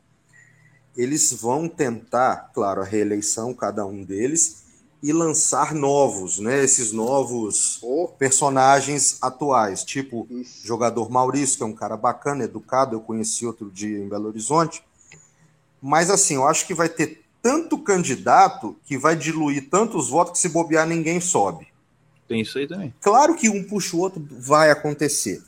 [0.96, 4.64] Eles vão tentar, claro, a reeleição, cada um deles,
[5.00, 6.64] e lançar novos, né?
[6.64, 8.08] Esses novos oh.
[8.18, 10.66] personagens atuais, tipo Isso.
[10.66, 14.82] jogador Maurício, que é um cara bacana, educado, eu conheci outro dia em Belo Horizonte.
[15.80, 20.38] Mas assim, eu acho que vai ter tanto candidato que vai diluir tantos votos que
[20.40, 21.68] se bobear ninguém sobe.
[22.28, 22.92] Tem isso aí também.
[23.00, 25.42] Claro que um puxa o outro vai acontecer,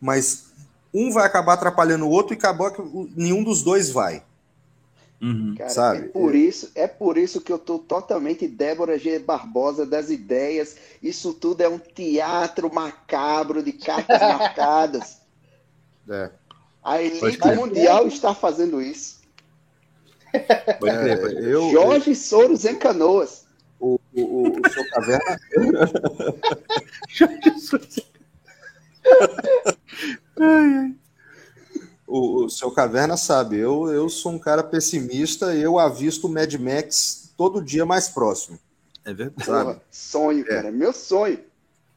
[0.00, 0.46] mas
[0.92, 2.82] um vai acabar atrapalhando o outro e acabou que
[3.16, 4.22] nenhum dos dois vai.
[5.22, 5.54] Uhum.
[5.56, 5.98] Cara, Sabe?
[5.98, 9.20] É por isso, é por isso que eu tô totalmente Débora G.
[9.20, 10.76] Barbosa das ideias.
[11.00, 15.18] Isso tudo é um teatro macabro de cartas marcadas.
[16.08, 16.30] É.
[16.82, 19.22] A elite mundial está fazendo isso.
[20.80, 21.48] Pode crer, pode crer.
[21.48, 22.16] Eu, Jorge eu...
[22.16, 23.41] Soros em Canoas.
[24.14, 25.40] O, o, caverna.
[30.38, 30.94] Ai, ai.
[32.06, 36.30] O, o seu caverna sabe, eu, eu sou um cara pessimista e eu avisto o
[36.30, 38.58] Mad Max todo dia mais próximo.
[39.04, 39.44] É verdade.
[39.46, 40.44] Porra, sonho, é.
[40.44, 41.40] cara, meu sonho.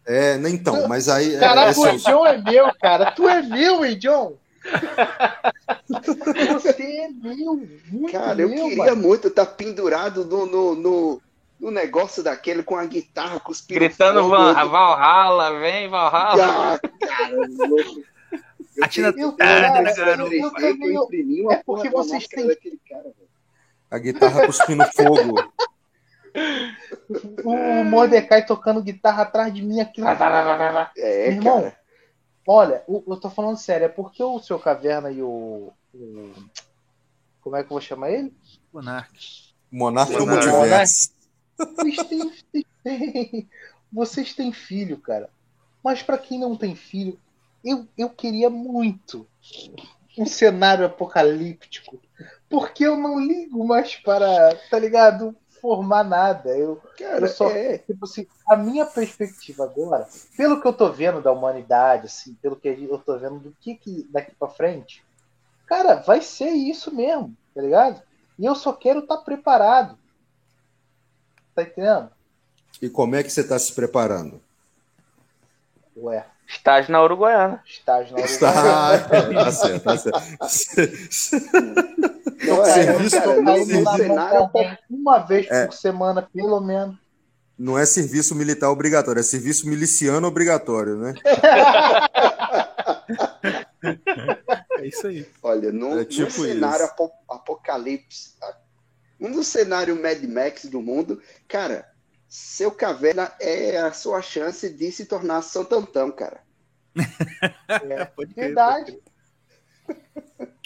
[0.07, 1.37] É, então, mas aí.
[1.37, 3.11] Caraca, é, é, o John é meu, cara.
[3.11, 4.37] Tu é meu, hein, John?
[6.61, 9.01] Você é meu, muito Cara, eu meu, queria mano.
[9.07, 11.21] muito estar tá pendurado no, no, no,
[11.59, 14.69] no, negócio daquele com a guitarra, com os Gritando fogo, Van, outro...
[14.69, 16.73] Valhalla, vem Valhalla.
[16.73, 17.35] Ah, cara,
[18.81, 22.47] Atina eu, eu, eu, É porque vocês têm.
[23.89, 25.53] A guitarra cuspindo fogo.
[27.45, 30.01] O Mordecai tocando guitarra atrás de mim aqui.
[30.97, 31.77] É, irmão, cara.
[32.47, 35.71] Olha, eu tô falando sério, é porque o seu Caverna e o.
[35.93, 36.33] o
[37.41, 38.35] como é que eu vou chamar ele?
[38.73, 39.53] Monark.
[39.71, 41.11] Monark do Multiverso.
[41.57, 43.49] Vocês têm, vocês, têm,
[43.91, 45.29] vocês têm filho, cara.
[45.83, 47.19] Mas para quem não tem filho,
[47.63, 49.27] eu, eu queria muito
[50.17, 51.99] um cenário apocalíptico.
[52.49, 55.35] Porque eu não ligo mais para, tá ligado?
[55.65, 56.55] formar nada.
[56.55, 57.79] Eu, Cara, eu só, é...
[57.79, 60.07] tipo assim, a minha perspectiva agora,
[60.37, 63.73] pelo que eu tô vendo da humanidade, assim, pelo que eu tô vendo do que,
[63.73, 65.03] que daqui para frente,
[65.65, 67.99] cara, vai ser isso mesmo, tá ligado?
[68.37, 69.97] E eu só quero estar tá preparado.
[71.55, 72.09] Tá entendendo?
[72.81, 74.41] E como é que você está se preparando?
[75.95, 76.25] Ué.
[76.47, 77.63] Estágio na Uruguaiana.
[77.65, 79.33] Estágio na Uruguaiana.
[79.33, 81.47] tá certo, tá certo.
[82.45, 84.51] Não, é, serviço cara, cenário...
[84.89, 85.65] uma vez é.
[85.65, 86.97] por semana, pelo menos.
[87.57, 91.13] Não é serviço militar obrigatório, é serviço miliciano obrigatório, né?
[94.71, 95.25] É isso aí.
[95.41, 96.87] Olha, num, é tipo cenário
[97.29, 98.33] apocalipse,
[99.19, 101.89] um dos cenários Mad Max do mundo, cara,
[102.27, 106.43] seu caverna é a sua chance de se tornar Santantão, cara.
[107.67, 108.97] É, verdade.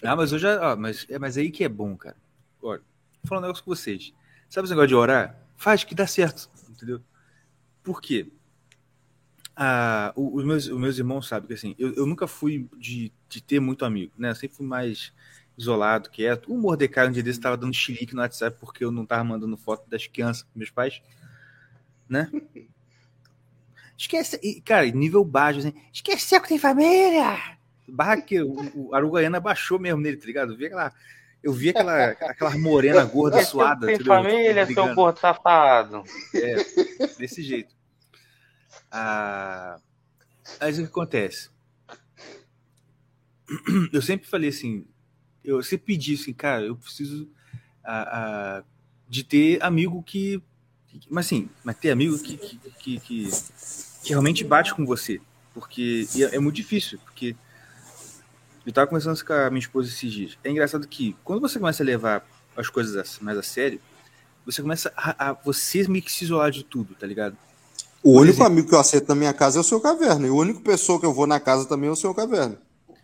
[0.04, 0.74] Ah, mas eu já.
[0.74, 2.16] Ó, mas, é, mas aí que é bom, cara.
[2.62, 2.82] Olha,
[3.22, 4.14] vou falar um negócio com vocês.
[4.50, 5.38] Sabe esse negócio de orar?
[5.58, 7.02] Faz que dá certo, entendeu?
[7.84, 8.32] Por quê?
[9.56, 13.42] Ah, os, meus, os meus irmãos sabem que assim, eu, eu nunca fui de, de
[13.42, 14.30] ter muito amigo, né?
[14.30, 15.12] Eu sempre fui mais
[15.60, 16.52] isolado, quieto.
[16.52, 19.57] O Mordecai um dia desse estava dando chilique no WhatsApp porque eu não tava mandando
[19.57, 21.02] foto das crianças para meus pais,
[22.07, 22.31] né?
[23.98, 27.57] Esquece, cara, nível baixo, assim, esqueceu que tem família!
[27.86, 30.53] Barra que o, o Aruguaiana baixou mesmo nele, tá ligado?
[30.53, 30.94] Eu vi aquela,
[31.44, 33.88] eu vi aquela, aquela morena gorda suada.
[33.88, 34.14] Tem entendeu?
[34.14, 36.03] família, seu gordo safado.
[36.34, 36.56] É,
[37.18, 37.76] desse jeito.
[38.90, 39.77] Ah,
[40.61, 41.49] mas o que acontece?
[43.91, 44.88] Eu sempre falei assim,
[45.58, 47.28] eu pedi assim, cara, eu preciso
[47.84, 48.64] ah, ah,
[49.08, 50.42] de ter amigo que,
[51.10, 53.30] mas assim, mas ter amigo que, que, que, que,
[54.04, 55.20] que realmente bate com você,
[55.54, 57.36] porque é, é muito difícil, porque
[58.66, 60.38] eu tava conversando com a minha esposa esses dias.
[60.44, 63.80] É engraçado que quando você começa a levar as coisas mais a sério,
[64.46, 67.38] você começa a, a você meio que se isolar de tudo, tá ligado?
[68.02, 70.26] O único exemplo, amigo que eu aceito na minha casa é o seu Caverna.
[70.26, 72.58] E a única pessoa que eu vou na casa também é o seu Caverna.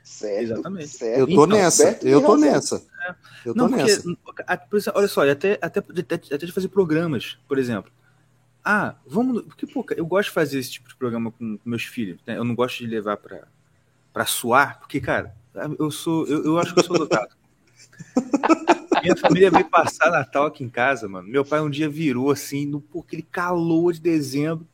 [0.05, 0.87] Certo, Exatamente.
[0.87, 1.19] Certo.
[1.19, 1.99] Eu tô então, nessa.
[2.03, 2.75] Eu tô nessa.
[2.75, 3.15] É.
[3.43, 4.03] Eu tô Não, nessa.
[4.23, 7.91] Porque, olha só, até, até, até de fazer programas, por exemplo.
[8.63, 9.41] Ah, vamos.
[9.41, 12.19] Porque, pô, eu gosto de fazer esse tipo de programa com, com meus filhos.
[12.25, 12.37] Né?
[12.37, 13.47] Eu não gosto de levar pra,
[14.13, 15.35] pra suar, porque, cara,
[15.79, 16.27] eu sou.
[16.27, 17.35] Eu, eu acho que eu sou dotado.
[19.01, 21.27] Minha família veio passar Natal aqui em casa, mano.
[21.27, 24.67] Meu pai um dia virou assim, no pô, aquele calor de dezembro.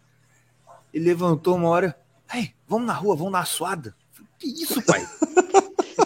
[0.93, 1.97] Ele levantou uma hora.
[2.33, 3.95] Ei, vamos na rua, vamos na suada.
[4.41, 5.07] Que isso, pai?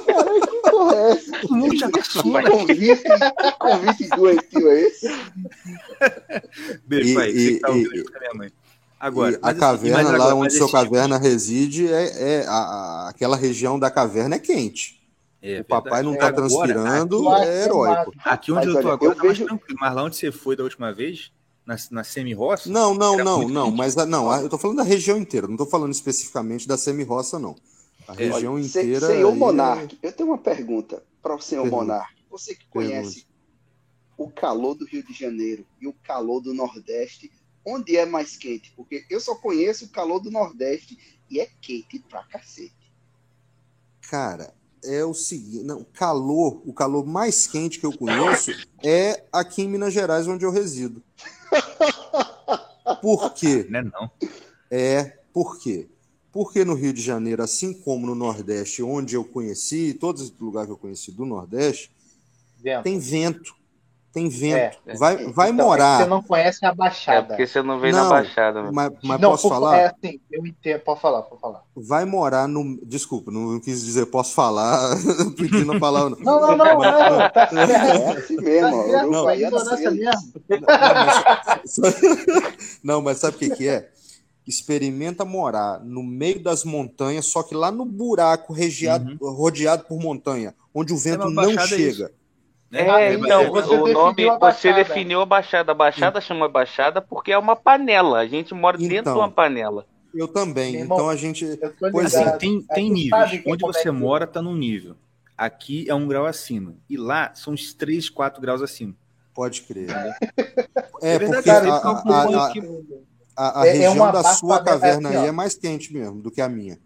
[0.06, 1.32] Caralho, que porra é essa?
[1.78, 1.90] Já
[2.34, 2.50] pai.
[2.50, 3.04] Convite,
[3.58, 5.08] convite doentio é esse?
[6.86, 7.30] Beijo, pai.
[7.30, 8.52] E, Você tá ouvindo com a minha mãe.
[9.00, 11.30] Agora, a assim, caverna lá agora, onde seu tipo caverna tipo...
[11.30, 15.02] reside é, é a, a, aquela região da caverna é quente.
[15.42, 18.14] É, o papai não está transpirando, aqui, é heróico.
[18.26, 19.46] Aqui onde mas, eu tô agora eu tá vejo...
[19.46, 19.80] mais tranquilo.
[19.80, 21.32] Mas lá onde você foi da última vez,
[21.66, 22.70] na, na semi-roça?
[22.70, 23.72] Não, não, não, não.
[23.72, 27.56] Mas não, eu tô falando da região inteira, não tô falando especificamente da semi-roça, não.
[28.08, 28.16] A é.
[28.16, 29.08] região Olha, inteira.
[29.08, 29.38] Senhor aí...
[29.38, 31.84] Monarque, eu tenho uma pergunta para o senhor Pergunta.
[31.84, 32.24] Monarque.
[32.30, 33.34] Você que conhece Pergunta.
[34.18, 37.32] o calor do Rio de Janeiro e o calor do Nordeste,
[37.66, 38.72] onde é mais quente?
[38.76, 40.98] Porque eu só conheço o calor do Nordeste
[41.30, 42.94] e é quente pra cacete.
[44.10, 44.54] Cara,
[44.84, 48.52] é o seguinte, não, calor, o calor mais quente que eu conheço
[48.84, 51.02] é aqui em Minas Gerais, onde eu resido.
[53.02, 53.66] Por quê?
[53.70, 54.12] Não é não.
[54.70, 55.88] É, por quê?
[56.36, 60.68] Porque no Rio de Janeiro, assim como no Nordeste, onde eu conheci, todos os lugares
[60.68, 61.90] que eu conheci do Nordeste,
[62.62, 62.84] vento.
[62.84, 63.56] tem vento.
[64.12, 64.78] Tem vento.
[64.86, 66.02] É, vai é, vai então, morar.
[66.02, 67.20] É você não conhece a Baixada.
[67.20, 68.70] É porque você não veio não, na Baixada.
[68.70, 69.78] Mas, mas não, posso falar?
[69.78, 70.82] É assim, eu entendo.
[70.82, 71.64] Pode falar, pode falar.
[71.74, 72.86] Vai morar no.
[72.86, 74.94] Desculpa, não quis dizer posso falar
[75.38, 76.18] pedindo a palavra.
[76.20, 76.76] Não, não, não, não.
[76.76, 78.92] não, tá É assim mesmo.
[78.92, 80.34] Tá não, é assim mesmo.
[82.84, 83.90] Não, mas sabe o que, que é?
[84.48, 89.32] Experimenta morar no meio das montanhas, só que lá no buraco regiado, uhum.
[89.32, 92.06] rodeado por montanha, onde o vento não chega.
[92.06, 92.26] Isso.
[92.72, 95.72] É, é, então, você o nome, você definiu a Baixada.
[95.72, 96.28] A Baixada Sim.
[96.28, 98.20] chama Baixada porque é uma panela.
[98.20, 99.86] A gente mora então, dentro de uma panela.
[100.14, 100.76] Eu também.
[100.76, 101.60] Irmão, então a gente.
[101.92, 103.42] Pois assim, tem, tem níveis.
[103.46, 104.96] Onde você é mora está num nível.
[105.38, 106.76] Aqui é um grau acima.
[106.90, 108.96] E lá são uns 3, 4 graus acima.
[109.34, 109.90] Pode crer.
[111.02, 112.54] É, é porque a, a, a,
[113.36, 116.50] a é, é região da sua caverna aí é mais quente mesmo do que a
[116.50, 116.80] minha.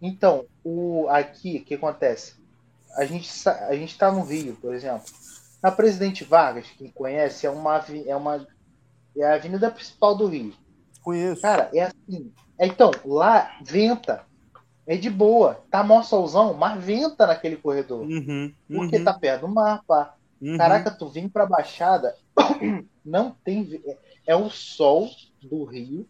[0.00, 2.34] Então, o, aqui, o que acontece?
[2.94, 5.02] a gente a gente está no Rio, por exemplo.
[5.62, 8.46] Na Presidente Vargas, quem conhece, é uma é uma
[9.16, 10.54] é a avenida principal do Rio.
[11.02, 11.42] Conheço.
[11.42, 12.32] Cara, é assim.
[12.58, 14.22] É, então, lá venta.
[14.86, 15.64] É de boa.
[15.70, 18.02] Tá mó solzão, mas venta naquele corredor.
[18.02, 18.76] Uhum, uhum.
[18.76, 20.14] Porque tá perto do mar, pá.
[20.40, 20.58] Uhum.
[20.58, 22.14] Caraca, tu vem pra Baixada,
[23.02, 23.80] não tem.
[23.86, 23.96] É,
[24.26, 25.08] é o sol
[25.44, 26.06] do Rio.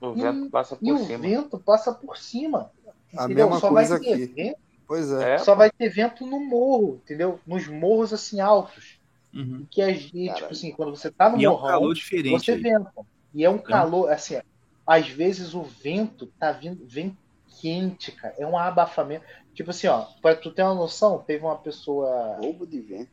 [0.00, 1.18] O vento passa por e cima.
[1.18, 2.70] o vento passa por cima.
[3.16, 3.46] A entendeu?
[3.46, 4.26] mesma Só coisa aqui.
[4.26, 5.38] Vento, Pois é.
[5.38, 7.40] Só vai ter vento no morro, entendeu?
[7.46, 8.98] Nos morros assim altos.
[9.32, 9.66] Uhum.
[9.70, 12.56] Que é tipo assim, quando você tá no e morrão, é um calor diferente você
[12.56, 12.92] venta.
[13.32, 14.38] E é um calor, assim,
[14.86, 17.16] às vezes o vento tá vindo, vem
[17.60, 18.34] quente, cara.
[18.36, 19.24] É um abafamento.
[19.54, 22.36] Tipo assim, ó, pra tu ter uma noção, teve uma pessoa.
[22.38, 23.10] Roubo de vento.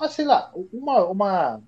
[0.00, 1.62] Ah, sei lá, uma, uma,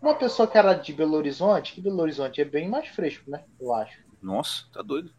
[0.00, 3.42] uma pessoa que era de Belo Horizonte, que Belo Horizonte é bem mais fresco, né?
[3.60, 3.98] Eu acho.
[4.22, 5.10] Nossa, tá doido.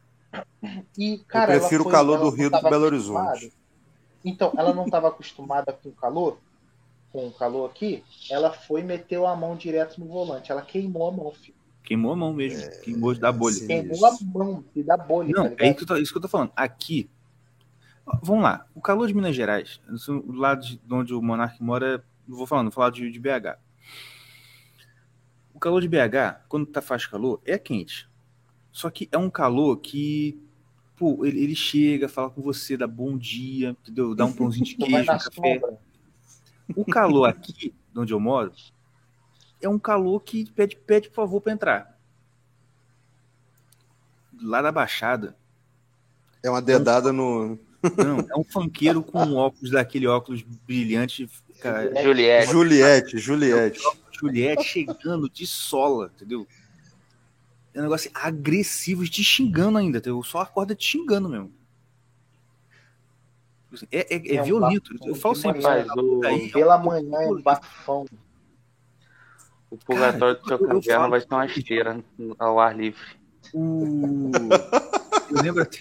[0.97, 3.51] E, cara, eu prefiro foi, o calor do Rio do que Belo Horizonte.
[4.23, 6.37] Então, ela não estava acostumada com calor,
[7.11, 10.51] com o calor aqui, ela foi e meteu a mão direto no volante.
[10.51, 11.57] Ela queimou a mão, filho.
[11.83, 12.61] Queimou a mão mesmo.
[12.61, 13.65] É, queimou da bolha.
[13.65, 15.33] Queimou a mão e da bolha.
[15.33, 16.51] Não, tá é isso que, tô, isso que eu tô falando.
[16.55, 17.09] Aqui.
[18.21, 18.65] Vamos lá.
[18.75, 22.65] O calor de Minas Gerais, do lado de onde o Monark mora, não vou falando,
[22.65, 23.57] vou falar de, de BH.
[25.59, 28.09] O calor de BH, quando tá faz calor, é quente.
[28.71, 30.41] Só que é um calor que
[30.95, 34.15] pô, ele, ele chega, fala com você, dá bom dia, entendeu?
[34.15, 35.61] Dá um pãozinho de queijo, um café.
[36.77, 38.53] O calor aqui, onde eu moro,
[39.61, 41.99] é um calor que pede, pede por favor para entrar.
[44.41, 45.35] Lá da Baixada.
[46.41, 47.59] É uma dedada no.
[47.97, 51.29] Não, é um funkeiro com um óculos daquele óculos brilhante.
[51.59, 52.01] Cara.
[52.01, 52.49] Juliette.
[52.49, 53.81] Juliette, Juliette.
[54.19, 56.47] Juliette chegando de sola, entendeu?
[57.73, 60.21] É um negócio agressivo, te xingando ainda, entendeu?
[60.23, 61.53] Só acorda te xingando mesmo.
[63.91, 64.93] É, é, é, é violento.
[65.01, 65.61] Um eu falo sempre.
[65.61, 66.25] Mas, o...
[66.25, 68.05] Aí, pela é um manhã é um bafão.
[69.69, 72.03] O purgatório do seu caverna vai ser uma esteira
[72.39, 72.99] ao ar livre.
[73.53, 74.31] O...
[75.29, 75.79] Eu, lembro até,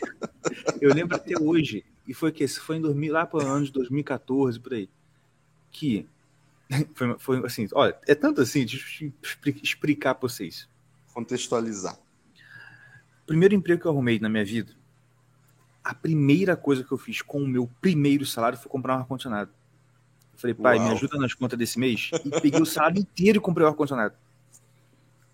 [0.81, 3.73] eu lembro até hoje, e foi que foi em 2000, lá para o ano de
[3.73, 4.91] 2014, por aí,
[5.71, 6.07] que
[6.95, 9.13] foi, foi assim, olha, é tanto assim, deixa eu
[9.63, 10.69] explicar para vocês.
[11.13, 11.99] Contextualizar.
[13.27, 14.73] Primeiro emprego que eu arrumei na minha vida,
[15.83, 19.51] a primeira coisa que eu fiz com o meu primeiro salário foi comprar um ar-condicionado.
[20.37, 20.87] Falei, pai, Uau.
[20.87, 22.11] me ajuda nas contas desse mês.
[22.25, 24.15] E peguei o salário inteiro e comprei o ar-condicionado.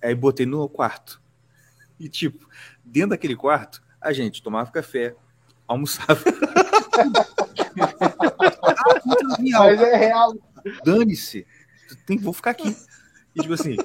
[0.03, 1.21] Aí botei no quarto.
[1.99, 2.49] E, tipo,
[2.85, 5.15] dentro daquele quarto, a gente tomava café,
[5.67, 6.23] almoçava.
[9.59, 10.35] Mas é real.
[10.85, 11.47] Dane-se.
[12.21, 12.77] Vou ficar aqui.
[13.35, 13.77] E, tipo assim,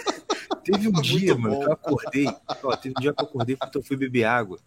[0.64, 1.40] teve um Muito dia, bom.
[1.42, 2.26] mano, que eu acordei.
[2.62, 4.58] Ó, teve um dia que eu acordei porque eu fui beber água.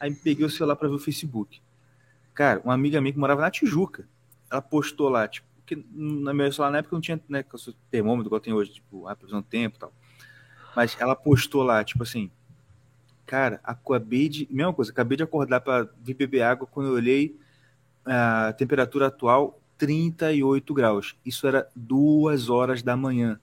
[0.00, 1.60] Aí peguei o celular para ver o Facebook.
[2.34, 4.06] Cara, uma amiga minha que morava na Tijuca
[4.50, 7.44] ela postou lá, tipo, que na meu celular na época não tinha, né,
[7.90, 9.92] termômetro igual tem hoje, tipo, a previsão do tempo e tal.
[10.74, 12.30] Mas ela postou lá, tipo assim,
[13.26, 17.38] cara, acabei de, mesma coisa, acabei de acordar para vir beber água quando eu olhei
[18.06, 21.16] a temperatura atual 38 graus.
[21.24, 23.40] Isso era duas horas da manhã.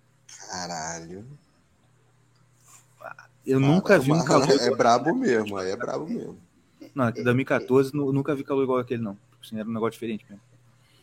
[0.49, 1.25] Caralho.
[3.45, 4.49] Eu Cara, nunca vi um calor.
[4.49, 6.37] É brabo mesmo, é brabo mesmo.
[6.93, 9.17] Não, 2014 nunca vi calor igual aquele, não.
[9.41, 10.41] Assim, era um negócio diferente mesmo.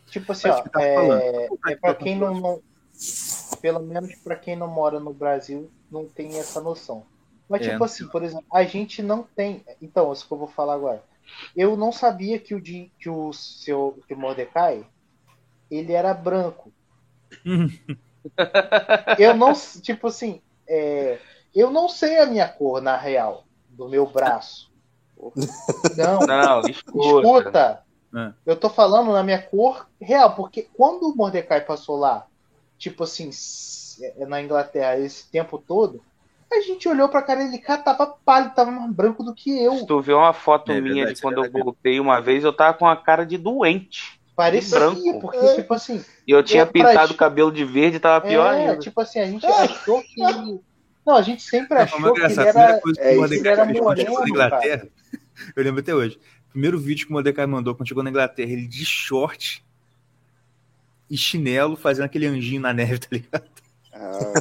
[0.09, 2.61] Tipo assim, ó, tá é, é para quem não, não,
[3.61, 7.05] pelo menos para quem não mora no Brasil, não tem essa noção.
[7.49, 9.63] Mas é, tipo assim, por exemplo, a gente não tem.
[9.81, 11.03] Então, isso que eu vou falar agora.
[11.55, 14.85] Eu não sabia que o de, que o seu que o Mordecai
[15.75, 16.71] ele era branco.
[19.17, 21.19] eu não, tipo assim, é,
[21.53, 24.71] eu não sei a minha cor na real do meu braço.
[25.95, 27.27] Não, não escuta.
[27.27, 27.83] escuta
[28.15, 28.31] é.
[28.45, 32.27] Eu tô falando na minha cor real, porque quando o Mordecai passou lá,
[32.77, 33.31] tipo assim,
[34.01, 35.99] é, na Inglaterra, esse tempo todo,
[36.51, 39.77] a gente olhou pra cara dele, cara, tava pálido, tava mais branco do que eu.
[39.77, 42.53] Se tu viu uma foto é, minha verdade, de quando eu voltei uma vez, eu
[42.53, 44.21] tava com a cara de doente.
[44.35, 45.19] Parecia, branco.
[45.19, 45.55] porque, é.
[45.55, 46.03] tipo assim.
[46.27, 48.77] E eu tinha pintado o cabelo de verde, tava pior é, ainda.
[48.77, 50.21] Tipo assim, a gente achou que.
[51.05, 54.87] Não, a gente sempre achou que ele era, é, ele era moreno, Inglaterra.
[55.55, 56.19] Eu lembro até hoje.
[56.49, 59.63] Primeiro vídeo que o Mordecai mandou quando chegou na Inglaterra, ele de short
[61.09, 63.43] e chinelo fazendo aquele anjinho na neve, tá ligado?
[63.93, 64.33] Ah.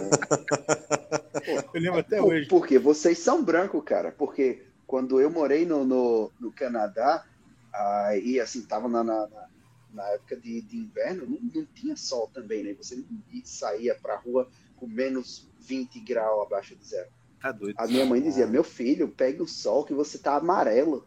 [1.74, 2.48] eu lembro até Por, hoje.
[2.48, 4.12] Porque vocês são brancos, cara.
[4.12, 7.24] Porque quando eu morei no, no, no Canadá,
[7.73, 9.52] aí assim, tava na, na, na
[10.10, 12.74] época de, de inverno, não, não, tinha sol também, né?
[12.74, 13.05] Você não
[13.44, 17.09] saía pra rua com menos 20 graus abaixo de zero.
[17.40, 17.74] Tá doido.
[17.78, 21.05] A minha mãe dizia, meu filho, pegue o sol que você tá amarelo.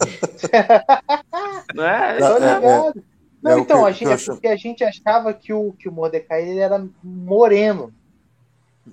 [1.74, 2.18] não é?
[2.18, 3.04] Tô ligado.
[3.42, 6.48] Não, é então, a gente, é porque a gente achava que o, que o Mordecai
[6.48, 7.92] ele era moreno.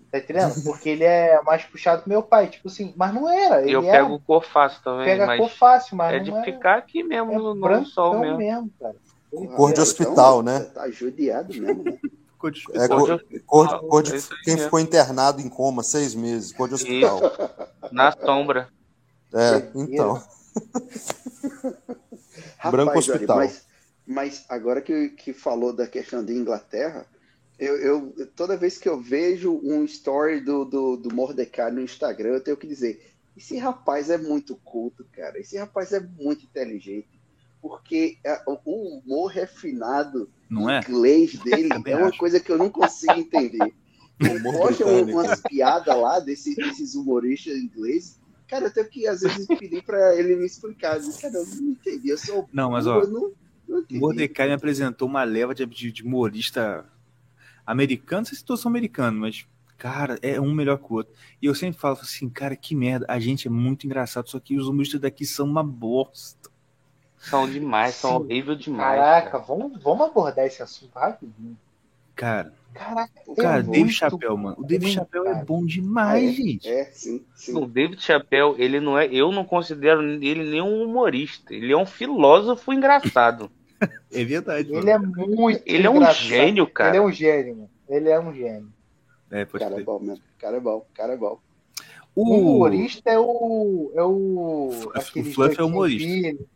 [0.09, 0.53] Tá entendendo?
[0.63, 3.61] Porque ele é mais puxado que meu pai, tipo assim, mas não era.
[3.69, 5.05] eu era, pego cor fácil também.
[5.05, 6.13] Pega cor fácil, mas.
[6.13, 8.37] É de era, ficar aqui mesmo é no, no sol mesmo.
[8.37, 8.95] mesmo cara.
[9.31, 10.59] Cor de hospital, então, né?
[10.65, 11.97] Tá judiado mesmo, né?
[12.37, 14.13] Cor de, é, cor, cor, cor de
[14.43, 17.19] quem ficou internado em coma seis meses, cor de hospital.
[17.91, 18.67] Na sombra.
[19.31, 20.15] É, então.
[22.57, 23.37] Rapaz, Branco Hospital.
[23.37, 23.65] Olha, mas,
[24.07, 27.05] mas, agora que, que falou da questão de Inglaterra,
[27.59, 32.29] eu, eu, toda vez que eu vejo um story do, do, do Mordecai no Instagram,
[32.29, 35.39] eu tenho que dizer: esse rapaz é muito culto, cara.
[35.39, 37.20] Esse rapaz é muito inteligente.
[37.61, 40.79] Porque é, o humor refinado não é?
[40.79, 42.17] inglês dele é uma acho.
[42.17, 43.73] coisa que eu não consigo entender.
[44.43, 48.21] Poxa, umas piadas lá desse, desses humoristas ingleses
[48.51, 50.99] Cara, tenho que às vezes pedir pra ele me explicar.
[51.21, 52.09] Cara, eu não entendi.
[52.09, 53.31] Eu sou não, mas ó, eu não,
[53.91, 56.85] Mordecai me apresentou uma leva de, de, de humorista
[57.65, 59.47] americano, não sei se todos são americanos, mas,
[59.77, 61.13] cara, é um melhor que o outro.
[61.41, 64.57] E eu sempre falo assim, cara, que merda, a gente é muito engraçado, só que
[64.57, 66.50] os humoristas daqui são uma bosta.
[67.21, 68.99] São demais, são horríveis demais.
[68.99, 71.55] Caraca, vamos, vamos abordar esse assunto rapidinho.
[72.15, 74.55] Cara, Caraca, o cara, é muito Chappelle, mano.
[74.57, 75.45] O bom, Chappelle é cara.
[75.45, 76.69] bom demais, É, gente.
[76.69, 77.55] É, sim, sim.
[77.57, 79.07] O David Chappelle, ele não é.
[79.07, 81.53] Eu não considero ele nem um humorista.
[81.53, 83.49] Ele é um filósofo engraçado.
[84.13, 84.71] É verdade.
[84.71, 85.11] Ele é mano.
[85.35, 86.23] muito Ele é um engraçado.
[86.25, 86.89] gênio, cara.
[86.91, 87.69] Ele é um gênio, mano.
[87.89, 88.71] Ele é um gênio.
[89.31, 89.85] É, O pode cara é crer.
[89.85, 90.23] bom mesmo.
[90.37, 91.39] O cara é bom, o cara é bom.
[92.13, 93.91] O O humorista é o.
[93.95, 94.69] É o.
[94.71, 96.07] Fluff- aquele o Fluff é humorista.
[96.07, 96.47] Filho,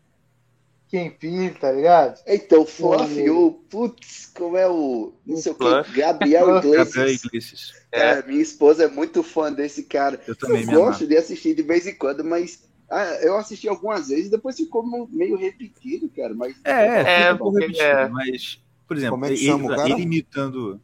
[0.88, 2.20] Quem filho, tá ligado?
[2.28, 3.52] Então, Fluff, O- o.
[3.54, 5.14] Putz, como é o.
[5.26, 5.92] Não sei o que.
[5.94, 6.78] Gabriel Fluff.
[6.78, 7.24] Gabriel Iglesias.
[7.26, 7.74] Iglesias.
[7.92, 10.22] É, minha esposa é muito fã desse cara.
[10.28, 11.08] Eu também eu me gosto amarro.
[11.08, 14.86] de assistir de vez em quando, mas ah, eu assisti algumas vezes e depois ficou
[15.10, 16.34] meio repetido, cara.
[16.36, 19.76] Mas É, é, É, repetido, é- mas, por exemplo, Como é que ele, chama o
[19.76, 19.90] cara?
[19.90, 20.80] ele imitando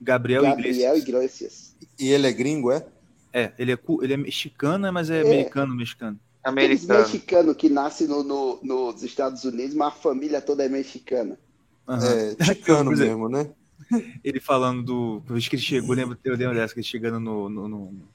[0.00, 1.02] Gabriel, Gabriel Iglesias.
[1.02, 1.76] Iglesias.
[2.00, 2.84] E ele é gringo, é?
[3.32, 5.20] É, ele é, ele é mexicano, mas é, É.
[5.20, 6.18] americano, mexicano.
[6.44, 7.00] Aqueles Americano.
[7.00, 11.38] mexicanos que nascem no, no- nos Estados Unidos, mas a família toda é mexicana.
[11.86, 12.06] Aham.
[12.06, 13.50] É, chicano mesmo, né?
[14.24, 15.22] Ele falando do.
[15.26, 17.48] Por que ele chegou, lembro, eu lembro dessa, que ele chegando no.
[17.48, 18.08] no- no-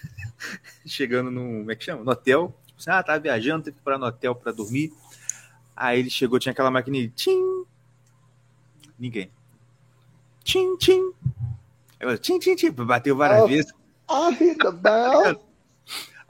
[0.86, 1.40] chegando no.
[1.60, 2.04] Como é que chama?
[2.04, 2.54] No hotel.
[2.66, 4.92] Tipo assim, ah, tava viajando, teve que parar no hotel pra dormir.
[5.76, 7.10] Aí ele chegou, tinha aquela maquininha.
[7.16, 7.64] Tchim!
[8.98, 9.30] Ninguém.
[10.44, 11.12] Tchim, tchim!
[11.98, 12.70] Aí eu, tchim, tchim, tchim.
[12.70, 13.48] Bateu várias Oh.
[13.48, 13.72] vezes.
[14.06, 15.49] Ah, Rita Bell!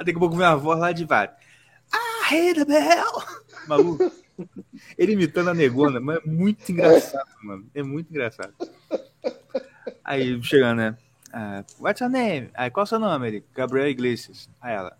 [0.01, 1.37] Aí daqui a pouco veio uma voz lá de vários.
[1.93, 3.23] Ah, the bell!
[3.69, 4.11] Maluco.
[4.97, 7.69] Ele imitando a negona, mas é muito engraçado, mano.
[7.75, 8.55] É muito engraçado.
[10.03, 10.97] Aí chegando, né?
[11.31, 12.49] Ah, What's your name?
[12.55, 13.29] Aí, qual é o seu nome?
[13.29, 14.49] Ele, Gabriel Iglesias.
[14.59, 14.97] Aí ela,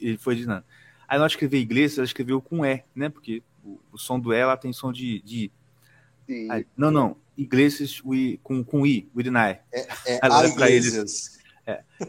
[0.00, 0.64] ele foi dizendo.
[1.06, 3.10] Aí de escrever Iglesias, ela escreveu com E, né?
[3.10, 5.20] Porque o, o som do E ela tem som de.
[5.20, 5.52] de
[6.26, 6.50] Sim.
[6.50, 7.14] aí, não, não.
[7.36, 9.58] Iglesias we, com, com I, with an I.
[10.06, 10.78] É Ela a olha pra ele.
[10.78, 11.38] Iglesias.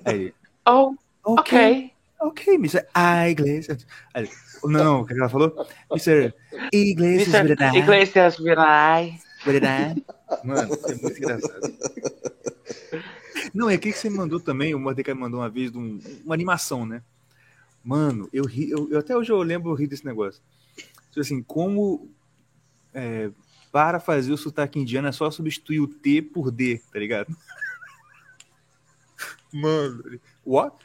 [0.05, 0.33] Aí
[0.65, 1.57] Oh, ok.
[1.57, 1.90] ok.
[2.21, 2.85] Ok, Mr.
[2.93, 3.85] A Iglesias.
[4.63, 5.55] Não, não, o que ela falou?
[5.91, 6.33] Mr.
[6.71, 7.63] Iglesias Mr.
[7.75, 7.79] I.
[7.79, 9.19] Iglesias an I.
[10.43, 11.73] Mano, é muito engraçado.
[13.53, 15.77] Não, é aquele que você me mandou também, o Mordecai me mandou uma vez de
[15.77, 17.01] um- uma animação, né?
[17.83, 20.41] Mano, eu ri, eu, eu- até hoje eu lembro, eu ri desse negócio.
[21.09, 22.07] Tipo assim, como
[22.93, 23.31] é,
[23.71, 27.35] para fazer o sotaque indiano é só substituir o T por D, tá ligado?
[29.51, 30.75] Mano, what?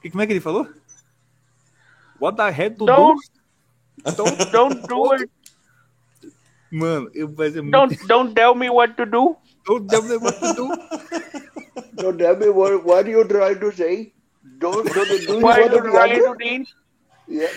[0.00, 0.66] Que- Como é que ele falou?
[2.20, 3.20] What the heck do Don't,
[4.16, 5.30] don't, don't do it.
[6.70, 7.72] Mano, eu mas é muito.
[7.72, 9.36] Don't, don't tell me what to do.
[9.66, 10.68] Don't tell me what to do.
[11.94, 14.12] Don't tell me what, what you trying to say.
[14.58, 16.38] Don't, don't do Why what you want.
[16.38, 16.74] to this?
[17.28, 17.48] Yeah.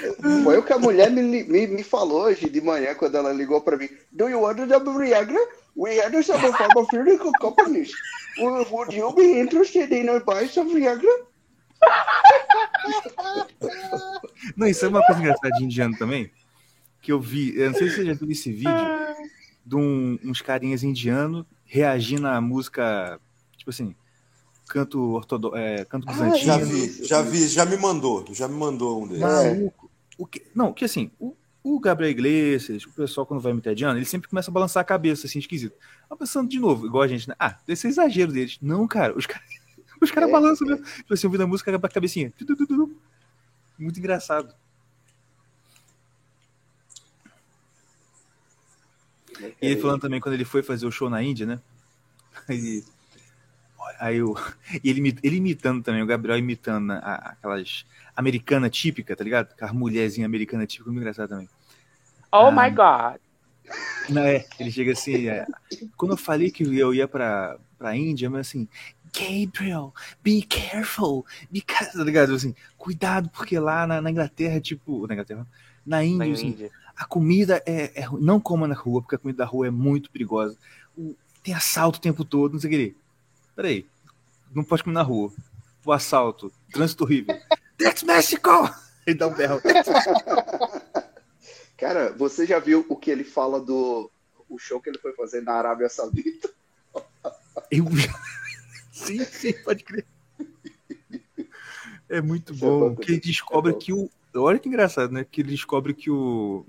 [0.44, 3.62] Foi o que a mulher me, me, me falou hoje de manhã, quando ela ligou
[3.62, 3.88] para mim.
[4.12, 5.40] Do you want to have Viagra?
[5.76, 7.92] We had some pharmaceutical companies.
[8.40, 11.29] Would you be interested in buying some Viagra?
[14.56, 16.32] Não, isso é uma coisa engraçada de indiano também.
[17.02, 18.74] Que eu vi, eu não sei se você já viu esse vídeo
[19.66, 23.20] de um- uns carinhas indianos reagindo à música,
[23.58, 23.96] tipo assim,
[24.68, 26.46] canto ortodoxo, é, canto Ah, bizantino.
[26.46, 29.22] Já vi, já vi, já me mandou, já me mandou um deles.
[29.22, 29.90] Maluco.
[30.18, 31.34] O que, não, que assim, o,
[31.64, 34.86] o Gabriel Iglesias, o pessoal quando vai imitar indiano, ele sempre começa a balançar a
[34.86, 35.76] cabeça, assim, esquisito.
[36.10, 37.36] Mas pensando de novo, igual a gente, né?
[37.40, 38.58] Ah, desse é exagero deles.
[38.62, 39.48] Não, cara, os caras
[40.02, 40.84] os cara É, balançam mesmo.
[40.86, 42.34] Tipo assim, ouvindo a música, a cabecinha.
[43.78, 44.54] Muito engraçado.
[49.40, 51.60] E ele falando também quando ele foi fazer o show na Índia, né?
[52.48, 52.84] Aí,
[54.00, 54.36] aí o,
[54.84, 57.86] e ele, ele imitando também, o Gabriel imitando né, a- aquelas
[58.16, 59.52] americana típica, tá ligado?
[59.52, 61.50] Aquelas mulherzinha americana típica, muito engraçado também.
[62.32, 62.52] Oh Ah.
[62.52, 63.20] my God.
[64.10, 65.46] Não, é, ele chega assim, é,
[65.96, 68.68] quando eu falei que eu ia pra, pra Índia, mas assim,
[69.14, 72.34] Gabriel, be careful, because, tá ligado?
[72.34, 75.48] Assim, cuidado, porque lá na, na Inglaterra, tipo, na Inglaterra,
[75.86, 76.72] na Índia, Na assim, Índia.
[76.96, 80.10] a comida é, é não coma na rua, porque a comida da rua é muito
[80.12, 80.58] perigosa.
[80.98, 82.96] O- tem assalto o tempo todo, não sei o que.
[83.56, 83.86] Peraí,
[84.54, 85.32] não pode comer na rua.
[85.86, 87.36] O assalto, trânsito horrível.
[87.80, 88.50] That's Mexico!
[89.08, 89.60] Ele dá um berro.
[91.78, 94.12] Cara, você já viu o que ele fala do
[94.50, 96.50] o show que ele foi fazer na Arábia Saudita?
[97.72, 97.86] Eu...
[99.06, 100.06] sim, sim, pode crer.
[102.10, 102.96] É muito Isso é bom.
[102.96, 104.10] Que ele descobre é que o.
[104.36, 105.26] Olha que engraçado, né?
[105.30, 106.66] Que ele descobre que o.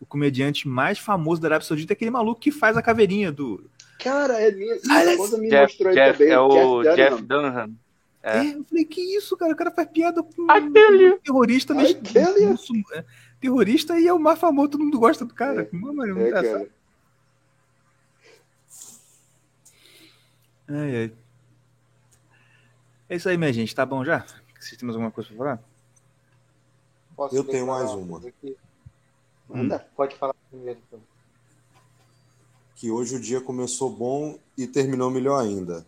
[0.00, 3.68] O comediante mais famoso da Arábia Saudita é aquele maluco que faz a caveirinha do.
[3.98, 6.32] Cara, é minha, Ah, esposa me Jeff, mostrou Jeff, também.
[6.32, 7.42] é o Jeff Jeff Dunham.
[7.52, 7.76] Dunham.
[8.22, 8.38] É.
[8.38, 9.52] É, eu falei, que isso, cara?
[9.52, 10.42] O cara faz piada com
[11.02, 11.18] you.
[11.18, 11.74] terrorista
[12.52, 13.04] muçul- é,
[13.40, 15.62] terrorista e é o mais famoso, todo mundo gosta do cara.
[15.70, 16.68] É, Mano, é, cara.
[20.68, 21.12] Ai, ai.
[23.10, 23.74] É isso aí, minha gente.
[23.74, 24.24] Tá bom já?
[24.56, 25.60] Vocês têm mais alguma coisa pra falar?
[27.16, 28.22] Posso eu tenho mais uma.
[29.48, 29.90] Manda, hum.
[29.96, 31.00] pode falar primeiro então.
[32.76, 35.84] Que hoje o dia começou bom e terminou melhor ainda.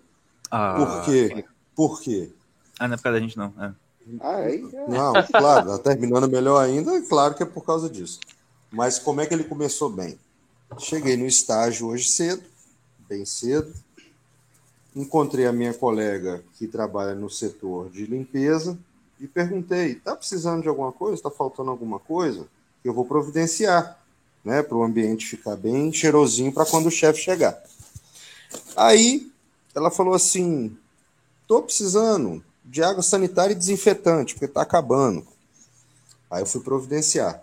[0.51, 1.45] Ah, Por quê?
[1.77, 2.33] Por quê?
[2.77, 3.55] Ah, não é por causa da gente, não.
[3.57, 3.73] É.
[4.21, 4.59] Ah, é?
[4.89, 8.19] Não, claro, tá terminando melhor ainda, claro que é por causa disso.
[8.69, 10.19] Mas como é que ele começou bem?
[10.77, 12.43] Cheguei no estágio hoje cedo,
[13.09, 13.73] bem cedo.
[14.95, 18.79] Encontrei a minha colega que trabalha no setor de limpeza
[19.19, 21.15] e perguntei: tá precisando de alguma coisa?
[21.15, 22.47] Está faltando alguma coisa?
[22.85, 23.99] Eu vou providenciar,
[24.45, 27.61] né, para o ambiente ficar bem cheirosinho para quando o chefe chegar.
[28.77, 29.31] Aí
[29.75, 30.77] ela falou assim:
[31.47, 35.27] tô precisando de água sanitária e desinfetante, porque está acabando.
[36.31, 37.43] Aí eu fui providenciar.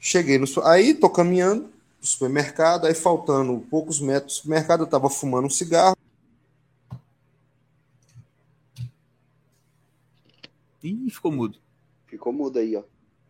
[0.00, 0.46] Cheguei no.
[0.64, 1.68] Aí tô caminhando
[2.00, 5.96] supermercado, aí faltando poucos metros do supermercado, eu estava fumando um cigarro.
[10.82, 11.58] Ih, ficou mudo.
[12.06, 12.82] Ficou mudo aí, ó.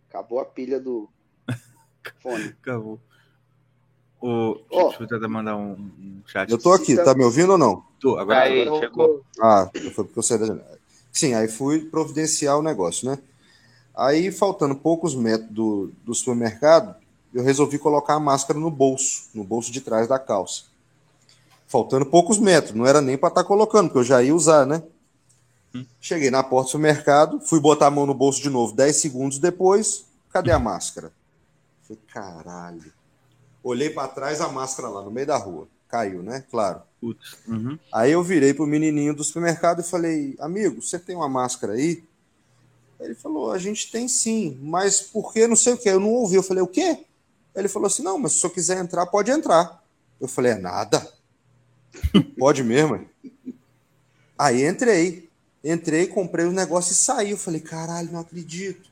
[0.08, 1.08] Acabou a pilha do
[2.22, 2.54] fone.
[2.60, 3.00] Acabou.
[4.20, 4.60] O...
[4.70, 4.88] Oh.
[4.88, 6.50] Deixa eu tentar mandar um, um chat.
[6.50, 7.84] Eu tô aqui, tá me ouvindo ou não?
[8.00, 9.22] Tô, agora aí, chegou.
[9.40, 10.78] Ah, foi porque eu saí da janela.
[11.12, 13.18] Sim, aí fui providenciar o negócio, né?
[13.94, 16.94] Aí, faltando poucos metros do, do supermercado,
[17.34, 20.64] eu resolvi colocar a máscara no bolso, no bolso de trás da calça.
[21.66, 24.64] Faltando poucos metros, não era nem para estar tá colocando, porque eu já ia usar,
[24.66, 24.82] né?
[26.00, 29.38] Cheguei na porta do supermercado, fui botar a mão no bolso de novo 10 segundos
[29.38, 31.12] depois, cadê a máscara?
[31.82, 32.92] Falei, caralho.
[33.62, 35.68] Olhei para trás, a máscara lá no meio da rua.
[35.88, 36.44] Caiu, né?
[36.50, 36.82] Claro.
[37.46, 37.78] Uhum.
[37.92, 42.04] Aí eu virei pro menininho do supermercado e falei, amigo, você tem uma máscara aí?
[43.00, 45.88] Ele falou, a gente tem sim, mas por que não sei o que?
[45.88, 46.34] Eu não ouvi.
[46.34, 47.04] Eu falei, o quê?
[47.54, 49.82] Ele falou assim, não, mas se você quiser entrar, pode entrar.
[50.20, 51.06] Eu falei, é nada.
[52.38, 53.08] pode mesmo.
[54.36, 55.27] Aí entrei.
[55.62, 57.30] Entrei, comprei o negócio e saí.
[57.30, 58.90] Eu falei, caralho, não acredito.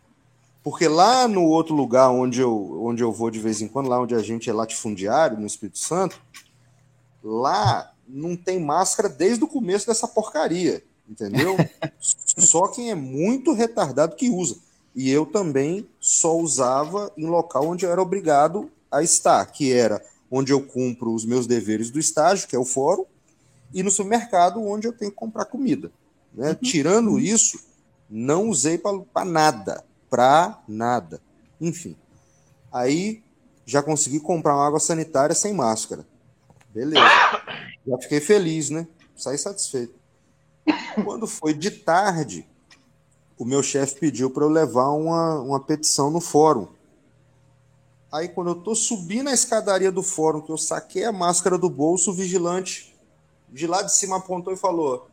[0.62, 4.00] Porque lá no outro lugar onde eu, onde eu vou de vez em quando, lá
[4.00, 6.20] onde a gente é latifundiário, no Espírito Santo,
[7.22, 11.56] lá não tem máscara desde o começo dessa porcaria, entendeu?
[12.00, 14.56] só quem é muito retardado que usa.
[14.94, 20.02] E eu também só usava em local onde eu era obrigado a estar, que era
[20.30, 23.04] onde eu cumpro os meus deveres do estágio, que é o fórum,
[23.72, 25.92] e no supermercado, onde eu tenho que comprar comida.
[26.36, 26.50] Né?
[26.50, 26.54] Uhum.
[26.56, 27.58] Tirando isso,
[28.08, 29.84] não usei para nada.
[30.10, 31.20] Para nada.
[31.60, 31.96] Enfim.
[32.70, 33.22] Aí
[33.64, 36.06] já consegui comprar uma água sanitária sem máscara.
[36.68, 37.00] Beleza.
[37.86, 38.86] Já fiquei feliz, né?
[39.16, 39.94] Saí satisfeito.
[41.04, 42.46] Quando foi de tarde,
[43.38, 46.68] o meu chefe pediu para eu levar uma, uma petição no fórum.
[48.12, 51.68] Aí, quando eu tô subindo a escadaria do fórum, que eu saquei a máscara do
[51.68, 52.94] bolso, o vigilante
[53.48, 55.08] de lá de cima apontou e falou: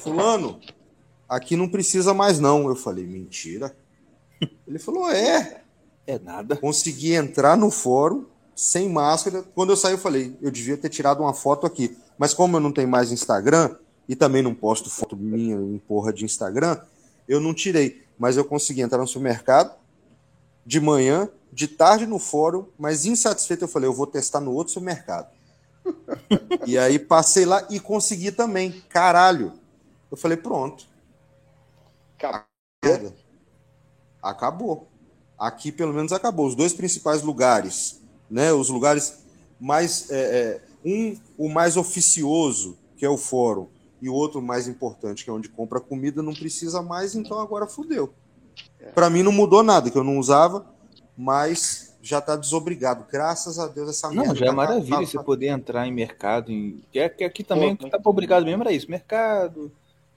[0.00, 0.60] Fulano,
[1.28, 2.68] aqui não precisa mais não.
[2.68, 3.76] Eu falei: Mentira.
[4.66, 5.62] Ele falou: É.
[6.06, 6.56] É nada.
[6.56, 9.44] Consegui entrar no fórum, sem máscara.
[9.54, 11.96] Quando eu saí, eu falei, eu devia ter tirado uma foto aqui.
[12.18, 13.76] Mas como eu não tenho mais Instagram,
[14.08, 16.78] e também não posto foto minha em porra de Instagram,
[17.28, 18.02] eu não tirei.
[18.18, 19.74] Mas eu consegui entrar no supermercado
[20.64, 24.72] de manhã, de tarde no fórum, mas insatisfeito eu falei, eu vou testar no outro
[24.72, 25.30] supermercado.
[26.66, 28.82] e aí passei lá e consegui também.
[28.88, 29.52] Caralho.
[30.12, 30.86] Eu falei, pronto.
[32.16, 33.12] Acabou.
[34.22, 34.88] Acabou.
[35.36, 36.46] Aqui pelo menos acabou.
[36.46, 38.00] Os dois principais lugares
[38.32, 38.50] né?
[38.50, 39.22] Os lugares
[39.60, 43.66] mais é, é, um o mais oficioso que é o fórum
[44.00, 47.66] e o outro mais importante que é onde compra comida não precisa mais, então agora
[47.66, 48.12] fudeu.
[48.94, 50.66] Para mim não mudou nada que eu não usava,
[51.16, 53.06] mas já está desobrigado.
[53.10, 55.22] Graças a Deus essa Não, já é tá maravilha tá, você tá...
[55.22, 56.82] poder entrar em mercado, em...
[56.90, 59.70] que, é, que aqui também pô, tá obrigado mesmo era isso, mercado,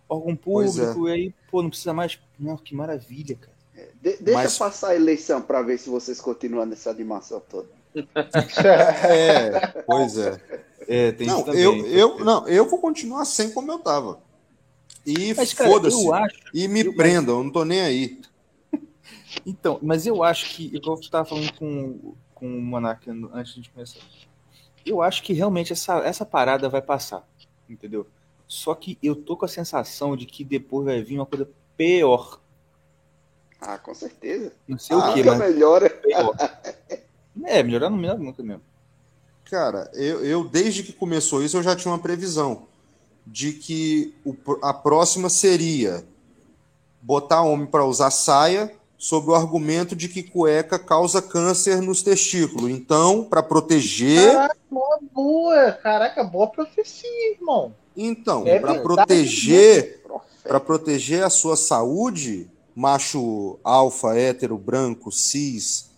[0.07, 1.11] órgão público, é.
[1.11, 2.19] e aí pô não precisa mais.
[2.39, 3.55] Não, que maravilha, cara.
[3.75, 4.57] É, de, deixa mas...
[4.57, 7.69] passar a eleição para ver se vocês continuam nessa animação toda.
[9.05, 10.41] é, pois é.
[10.87, 14.21] é tem não, também, eu, eu, não, eu vou continuar sem como eu tava.
[15.05, 16.07] E foda-se.
[16.53, 18.21] E me eu, prendam, eu não tô nem aí.
[19.45, 23.69] Então, mas eu acho que, igual você estava falando com, com o Monark antes de
[23.69, 23.99] começar,
[24.85, 27.27] eu acho que realmente essa, essa parada vai passar,
[27.69, 28.07] entendeu?
[28.47, 32.39] Só que eu tô com a sensação de que depois vai vir uma coisa pior.
[33.59, 34.51] Ah, com certeza.
[34.67, 35.89] Não sei ah, o que, mas melhora.
[35.89, 36.35] Pior.
[37.43, 38.61] É, melhorar não melhora nunca mesmo.
[39.43, 42.65] Cara, eu, eu desde que começou isso eu já tinha uma previsão
[43.27, 46.05] de que o, a próxima seria
[47.01, 52.71] botar homem para usar saia, sob o argumento de que cueca causa câncer nos testículos.
[52.71, 54.31] Então, para proteger.
[54.31, 55.71] Caraca, boa, boa.
[55.73, 57.73] Caraca, boa profecia, irmão.
[57.95, 60.03] Então, é para proteger,
[60.43, 65.89] para proteger a sua saúde, macho alfa, hétero, branco, cis,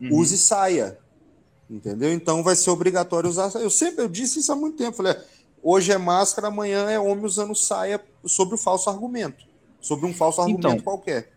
[0.00, 0.18] uhum.
[0.18, 0.98] use saia.
[1.70, 2.12] Entendeu?
[2.12, 3.62] Então vai ser obrigatório usar saia.
[3.62, 4.96] Eu sempre eu disse isso há muito tempo.
[4.96, 5.16] Falei,
[5.62, 9.44] hoje é máscara, amanhã é homem usando saia sobre o falso argumento.
[9.80, 11.32] Sobre um falso argumento então, qualquer.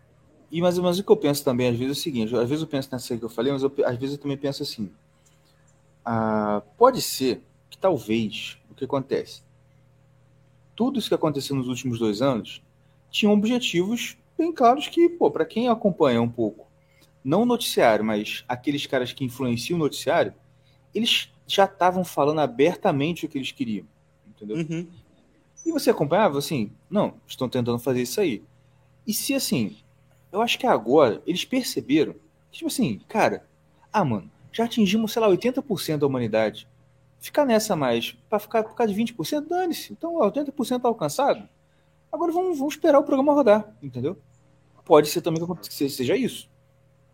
[0.50, 2.62] E mas, mas o que eu penso também, às vezes, é o seguinte: às vezes
[2.62, 4.90] eu penso nessa que eu falei, mas eu, às vezes eu também penso assim.
[6.04, 9.42] Ah, pode ser que talvez o que acontece.
[10.78, 12.62] Tudo isso que aconteceu nos últimos dois anos
[13.10, 16.68] tinha objetivos bem claros que, pô, para quem acompanha um pouco,
[17.24, 20.32] não o noticiário, mas aqueles caras que influenciam o noticiário,
[20.94, 23.84] eles já estavam falando abertamente o que eles queriam,
[24.24, 24.58] entendeu?
[24.58, 24.86] Uhum.
[25.66, 28.44] E você acompanhava assim, não, estão tentando fazer isso aí.
[29.04, 29.76] E se assim,
[30.30, 32.12] eu acho que agora eles perceberam
[32.52, 33.44] que, tipo assim, cara,
[33.92, 36.68] ah, mano, já atingimos, sei lá, 80% da humanidade.
[37.18, 39.92] Ficar nessa mais, para ficar por causa de 20%, dane-se.
[39.92, 41.48] Então, 80% tá alcançado.
[42.12, 44.16] Agora vamos, vamos esperar o programa rodar, entendeu?
[44.84, 46.48] Pode ser também que seja isso.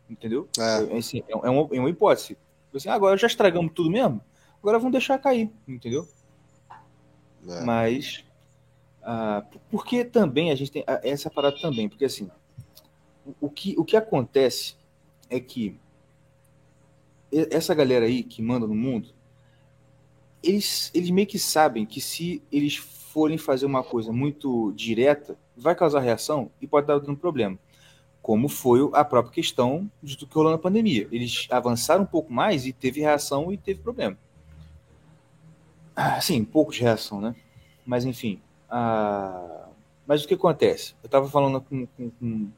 [0.09, 0.49] Entendeu?
[0.59, 0.97] É.
[0.99, 2.37] Assim, é, é, uma, é uma hipótese.
[2.75, 4.21] Tipo assim, agora já estragamos tudo mesmo,
[4.61, 6.07] agora vamos deixar cair, entendeu?
[7.49, 7.61] É.
[7.65, 8.25] Mas.
[9.03, 12.31] Ah, porque também a gente tem ah, essa parada também, porque assim,
[13.41, 14.77] o que, o que acontece
[15.29, 15.79] é que
[17.51, 19.14] essa galera aí que manda no mundo,
[20.45, 25.75] eles, eles meio que sabem que se eles forem fazer uma coisa muito direta, vai
[25.75, 27.59] causar reação e pode dar um problema.
[28.21, 31.07] Como foi a própria questão de do que rolou na pandemia.
[31.13, 34.17] Eles avançaram um pouco mais e teve reação e teve problema.
[35.95, 37.37] Ah, sim, pouco de reação, né?
[37.87, 38.41] Mas enfim.
[38.69, 39.69] Ah,
[40.07, 40.95] mas o que acontece?
[41.03, 42.51] Eu estava falando com, com, com,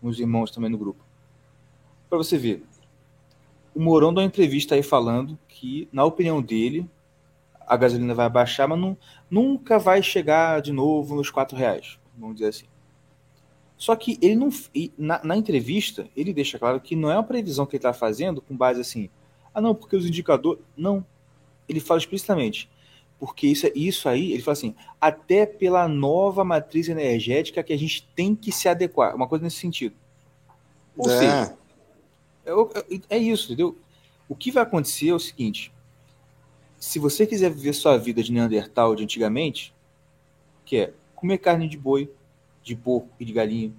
[0.00, 1.04] com os irmãos também no grupo.
[2.08, 2.64] Para você ver,
[3.74, 6.88] o Mourão dá uma entrevista aí falando que, na opinião dele,
[7.66, 8.96] a gasolina vai baixar, mas não,
[9.30, 12.66] nunca vai chegar de novo nos quatro reais, vamos dizer assim.
[13.76, 14.48] Só que ele não.
[14.96, 18.40] Na, na entrevista, ele deixa claro que não é uma previsão que ele está fazendo
[18.40, 19.10] com base assim.
[19.52, 20.62] Ah, não, porque os indicadores.
[20.76, 21.04] Não.
[21.68, 22.70] Ele fala explicitamente.
[23.18, 28.06] Porque isso, isso aí, ele fala assim, até pela nova matriz energética que a gente
[28.14, 29.14] tem que se adequar.
[29.14, 29.94] Uma coisa nesse sentido.
[30.96, 31.18] Ou é.
[31.18, 31.56] seja,
[32.44, 32.50] é,
[32.94, 33.76] é, é isso, entendeu?
[34.28, 35.72] O que vai acontecer é o seguinte:
[36.78, 39.74] se você quiser viver sua vida de Neandertal de antigamente,
[40.64, 42.10] que é comer carne de boi,
[42.62, 43.72] de porco e de galinha,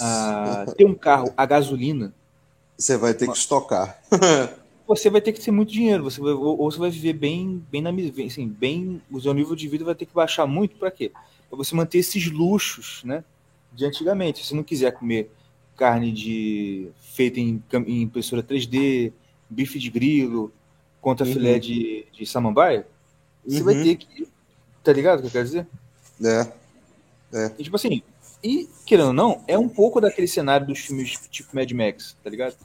[0.00, 2.14] ah, ter um carro a gasolina.
[2.76, 4.00] Você vai ter que estocar.
[4.86, 7.64] você vai ter que ter muito dinheiro, você vai, ou, ou, você vai viver bem,
[7.70, 7.90] bem na
[8.26, 11.12] assim, bem, o seu nível de vida vai ter que baixar muito para quê?
[11.48, 13.24] Para você manter esses luxos, né?
[13.72, 14.40] De antigamente.
[14.40, 15.30] Se você não quiser comer
[15.76, 19.12] carne de feita em, em impressora 3D,
[19.48, 20.52] bife de grilo,
[21.04, 21.34] contra uhum.
[21.34, 22.86] filé de, de samambaia,
[23.46, 23.84] você vai uhum.
[23.84, 24.26] ter que,
[24.82, 25.66] tá ligado o que eu quero dizer?
[26.24, 26.48] É.
[27.30, 27.52] é.
[27.58, 28.02] E, tipo assim,
[28.42, 32.30] e querendo ou não, é um pouco daquele cenário dos filmes tipo Mad Max, tá
[32.30, 32.56] ligado?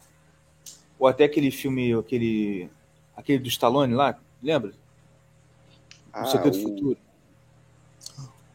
[0.97, 2.69] Ou até aquele filme, aquele.
[3.13, 4.71] aquele do Stallone lá, lembra?
[6.13, 6.97] Ah, o Segredo do Futuro.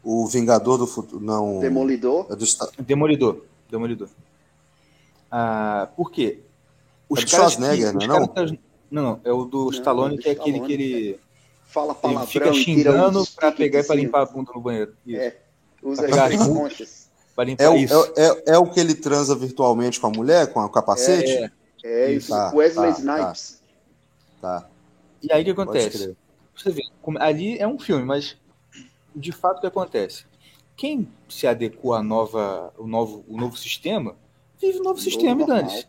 [0.02, 1.22] O Vingador do Futuro.
[1.22, 1.60] Não.
[1.60, 2.26] Demolidor?
[2.30, 2.46] É do
[2.82, 3.44] Demolidor.
[3.70, 4.08] Demolidor.
[5.30, 6.40] Ah, por quê?
[7.06, 8.32] Os é do Schwarzenegger, que, não, é não?
[8.34, 8.58] não,
[9.02, 11.20] não, é o do não, Stallone, é que é aquele que ele.
[11.66, 14.94] Fala palavrão, fica xingando pra pegar e pra limpar a bunda no banheiro.
[15.04, 15.20] Isso.
[15.20, 15.36] É,
[15.82, 17.10] usa as conchas.
[17.58, 17.82] É o, é,
[18.16, 21.32] é, é, o que ele transa virtualmente com a mulher, com o capacete?
[21.32, 21.50] É,
[21.82, 22.98] é isso, tá, Wesley tá, tá.
[23.00, 23.62] Snipes.
[24.40, 24.68] Tá, tá.
[25.20, 26.16] E aí o que acontece?
[26.54, 26.82] Você vê,
[27.18, 28.36] ali é um filme, mas
[29.16, 30.24] de fato o que acontece?
[30.76, 34.14] Quem se adequa à nova, o novo, o novo sistema,
[34.60, 35.88] vive o novo sistema e dane-se.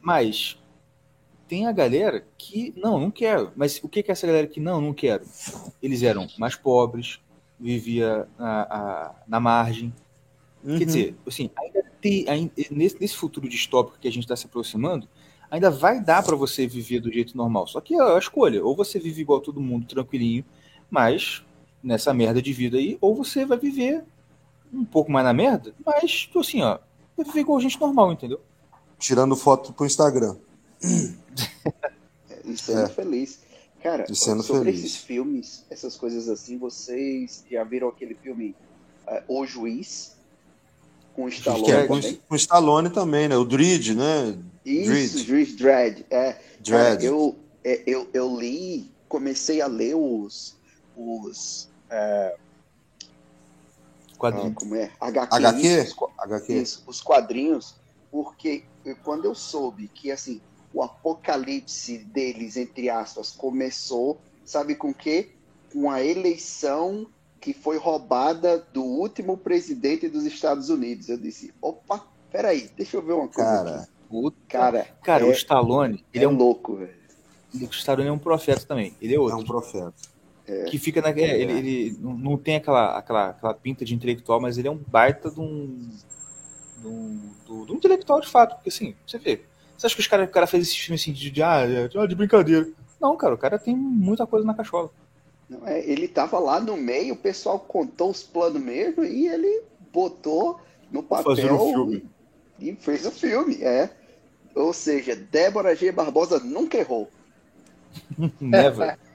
[0.00, 0.58] Mas
[1.48, 3.50] tem a galera que, não, não quero.
[3.56, 5.24] Mas o que é essa galera que, não, não quero?
[5.82, 7.18] Eles eram mais pobres,
[7.58, 9.92] vivia na, a, na margem.
[10.62, 10.78] Uhum.
[10.78, 14.46] Quer dizer, assim, ainda tem, ainda, nesse, nesse futuro distópico que a gente está se
[14.46, 15.08] aproximando,
[15.50, 17.66] ainda vai dar para você viver do jeito normal.
[17.66, 20.44] Só que é a escolha, ou você vive igual todo mundo, tranquilinho,
[20.90, 21.42] mas
[21.82, 24.04] nessa merda de vida aí, ou você vai viver
[24.72, 26.78] um pouco mais na merda, mas tipo assim, ó,
[27.16, 28.40] vai viver igual gente normal, entendeu?
[28.98, 30.36] Tirando foto pro Instagram.
[32.44, 32.88] E sendo é.
[32.88, 33.40] feliz.
[33.82, 34.84] Cara, sendo sobre feliz.
[34.84, 38.56] esses filmes, essas coisas assim, vocês já viram aquele filme
[39.06, 40.16] uh, O Juiz?
[41.14, 43.36] Com o Stallone é, com, com Stallone também, né?
[43.36, 44.38] O Dredd, né?
[44.64, 46.04] Isso, Juiz Dredd.
[46.10, 47.04] É, Dredd.
[47.04, 50.56] eu, é, eu, eu li, comecei a ler os.
[50.96, 52.36] os é,
[54.16, 54.52] quadrinhos.
[54.52, 54.90] Ah, como é?
[55.00, 55.34] HQ.
[55.34, 55.78] HQ?
[55.80, 56.52] Os, HQ.
[56.54, 57.74] Isso, os quadrinhos.
[58.10, 58.64] porque
[59.02, 60.40] quando eu soube que assim
[60.72, 65.30] o apocalipse deles, entre aspas, começou, sabe com que?
[65.72, 67.06] Com a eleição
[67.40, 71.08] que foi roubada do último presidente dos Estados Unidos.
[71.08, 73.90] Eu disse, opa, peraí, deixa eu ver uma coisa Cara, aqui.
[74.08, 74.36] Puta.
[74.48, 76.98] Cara, Cara, é- o Stallone, ele é, um louco, velho.
[77.54, 78.94] O Stallone é um profeta também.
[79.00, 79.38] Ele é É outro.
[79.38, 79.94] um profeta.
[80.70, 81.10] que fica na.
[81.10, 84.78] é, ele, ele não tem aquela, aquela, aquela pinta de intelectual, mas ele é um
[84.78, 85.88] baita de um.
[86.78, 88.54] de um, do- de um intelectual de fato.
[88.56, 89.42] Porque assim, você vê.
[89.78, 91.86] Você acha que os cara, o cara fez esse filme assim de, de, ah, é,
[91.86, 92.68] de brincadeira?
[93.00, 94.90] Não, cara, o cara tem muita coisa na cachola.
[95.48, 99.62] Não, é, ele tava lá no meio, o pessoal contou os planos mesmo e ele
[99.92, 100.60] botou
[100.90, 102.04] no papel Fazer um filme.
[102.58, 103.88] e fez o filme, é.
[104.52, 105.92] Ou seja, Débora G.
[105.92, 107.08] Barbosa nunca errou.
[108.40, 108.98] Never.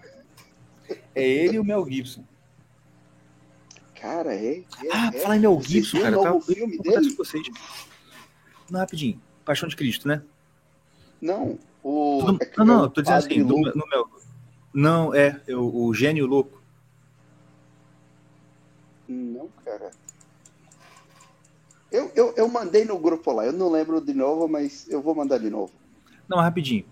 [1.15, 2.23] É ele e o Mel Gibson.
[3.95, 4.57] Cara, é.
[4.59, 5.19] é Ah, é.
[5.19, 7.13] falar em Mel Gibson, cara, o tá, eu filme dele?
[7.15, 7.47] vocês.
[8.69, 9.19] Não, rapidinho.
[9.45, 10.21] Paixão de Cristo, né?
[11.23, 12.37] Não, o.
[12.41, 14.09] É não, não, é o eu tô dizendo assim, Lu- no Mel.
[14.73, 16.61] Não, é, é o, gênio louco.
[19.07, 19.91] Não, cara.
[21.89, 25.15] Eu, eu, eu mandei no grupo lá, eu não lembro de novo, mas eu vou
[25.15, 25.71] mandar de novo.
[26.27, 26.83] Não, mas rapidinho.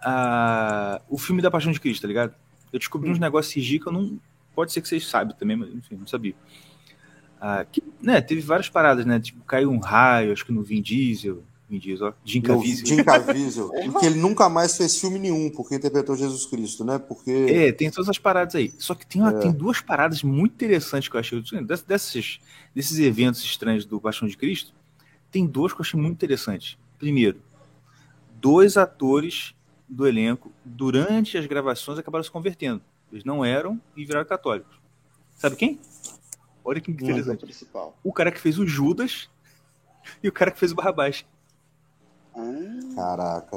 [0.00, 2.34] Ah, o filme da Paixão de Cristo, tá ligado?
[2.72, 3.12] Eu descobri Hum.
[3.12, 4.18] uns negócios CG que eu não.
[4.56, 6.34] Pode ser que vocês saibam também, mas enfim, não sabia.
[7.40, 9.20] Ah, que, né, teve várias paradas, né?
[9.20, 11.44] Tipo, caiu um raio, acho que no Vin Diesel.
[11.68, 12.12] Vin Diesel, ó.
[12.24, 12.86] Jim Caviezel.
[12.86, 13.70] Jim Caviezel.
[14.00, 16.98] que ele nunca mais fez filme nenhum, porque interpretou Jesus Cristo, né?
[16.98, 17.30] Porque.
[17.30, 18.72] É, tem todas as paradas aí.
[18.78, 19.38] Só que tem, uma- É.
[19.40, 21.42] tem duas paradas muito interessantes que eu achei.
[21.62, 22.40] Dess- Desses,
[22.74, 24.72] desses eventos estranhos do Paixão de Cristo,
[25.30, 26.78] tem dois que eu achei muito interessantes.
[26.98, 27.38] Primeiro,
[28.40, 29.54] dois atores
[29.88, 32.80] do elenco, durante as gravações, acabaram se convertendo.
[33.12, 34.74] Eles não eram e viraram católicos.
[35.36, 35.78] Sabe quem?
[36.64, 37.40] Olha que Mas é o interessante.
[37.40, 37.98] principal.
[38.02, 39.28] O cara que fez o Judas
[40.22, 41.24] e o cara que fez o Barrabás.
[42.38, 43.56] Ah, Caraca.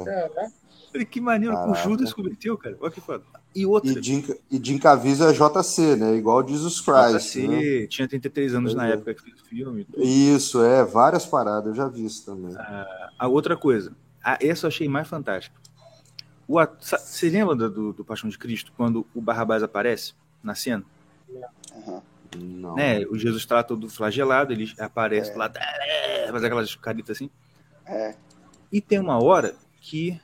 [0.94, 1.82] Olha que maneiro, o Caraca.
[1.88, 2.76] Judas se converteu, cara.
[2.80, 3.24] Olha que foda.
[3.54, 6.14] E outra, E Jim, e Jim Caviezel é JC, né?
[6.16, 7.34] Igual Jesus Christ.
[7.38, 7.86] JC, Né?
[7.86, 8.92] tinha 33 anos Pois na é.
[8.94, 9.86] época que fez o filme.
[9.98, 12.54] Isso, é, várias paradas, eu já vi isso também.
[13.18, 13.92] A outra coisa,
[14.24, 15.54] a, essa eu achei mais fantástica.
[16.48, 20.54] O at- sa- Você lembra do, do, Paixão de Cristo, quando o Barrabás aparece na
[20.54, 20.82] cena?
[21.76, 22.02] aham.
[22.38, 22.74] Não.
[22.76, 23.00] Né?
[23.10, 27.30] O Jesus está todo flagelado, ele aparece lá, "É", faz aquelas caritas assim.
[28.72, 28.76] É.
[28.76, 30.20] E tem uma hora que,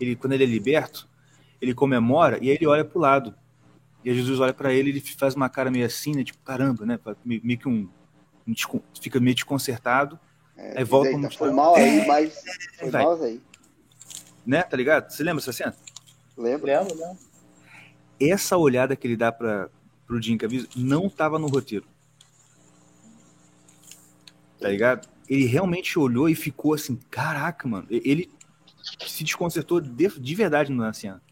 [0.00, 1.08] ele, quando ele é liberto,
[1.60, 3.34] ele comemora e aí ele olha pro lado.
[4.04, 6.24] E aí Jesus olha para ele e ele faz uma cara meio assim, né?
[6.24, 6.98] Tipo, caramba, né?
[7.24, 7.88] Meio, meio que um.
[8.48, 8.54] um
[9.00, 10.18] Fica meio desconcertado,
[10.56, 10.78] é.
[10.78, 12.34] Aí volta Eita, no- Foi mal aí, mas.
[12.78, 13.02] Foi Vai.
[13.04, 13.40] mal aí.
[14.44, 14.62] né?
[14.62, 15.10] Tá ligado?
[15.10, 15.74] Você lembra essa cena?
[16.36, 16.80] Lembra?
[16.80, 17.16] Lembra, né?
[18.20, 19.68] essa olhada que ele dá para
[20.06, 21.86] pro Jim Caviezel não tava no roteiro.
[24.60, 25.08] Tá ligado?
[25.32, 27.86] Ele realmente olhou e ficou assim, caraca, mano.
[27.88, 28.30] Ele
[29.06, 31.22] se desconcertou de, de verdade na cena.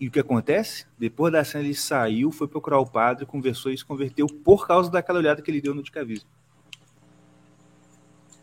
[0.00, 0.84] E o que acontece?
[0.98, 4.90] Depois da cena ele saiu, foi procurar o padre, conversou e se converteu por causa
[4.90, 6.26] daquela olhada que ele deu no Jim Caviezel.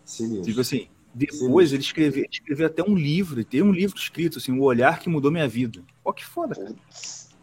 [0.06, 0.46] Sinistro.
[0.46, 4.64] Tipo assim, depois ele escreveu, escreveu até um livro, tem um livro escrito assim, O
[4.64, 5.84] Olhar que Mudou Minha Vida.
[6.06, 6.74] Ó que foda, cara.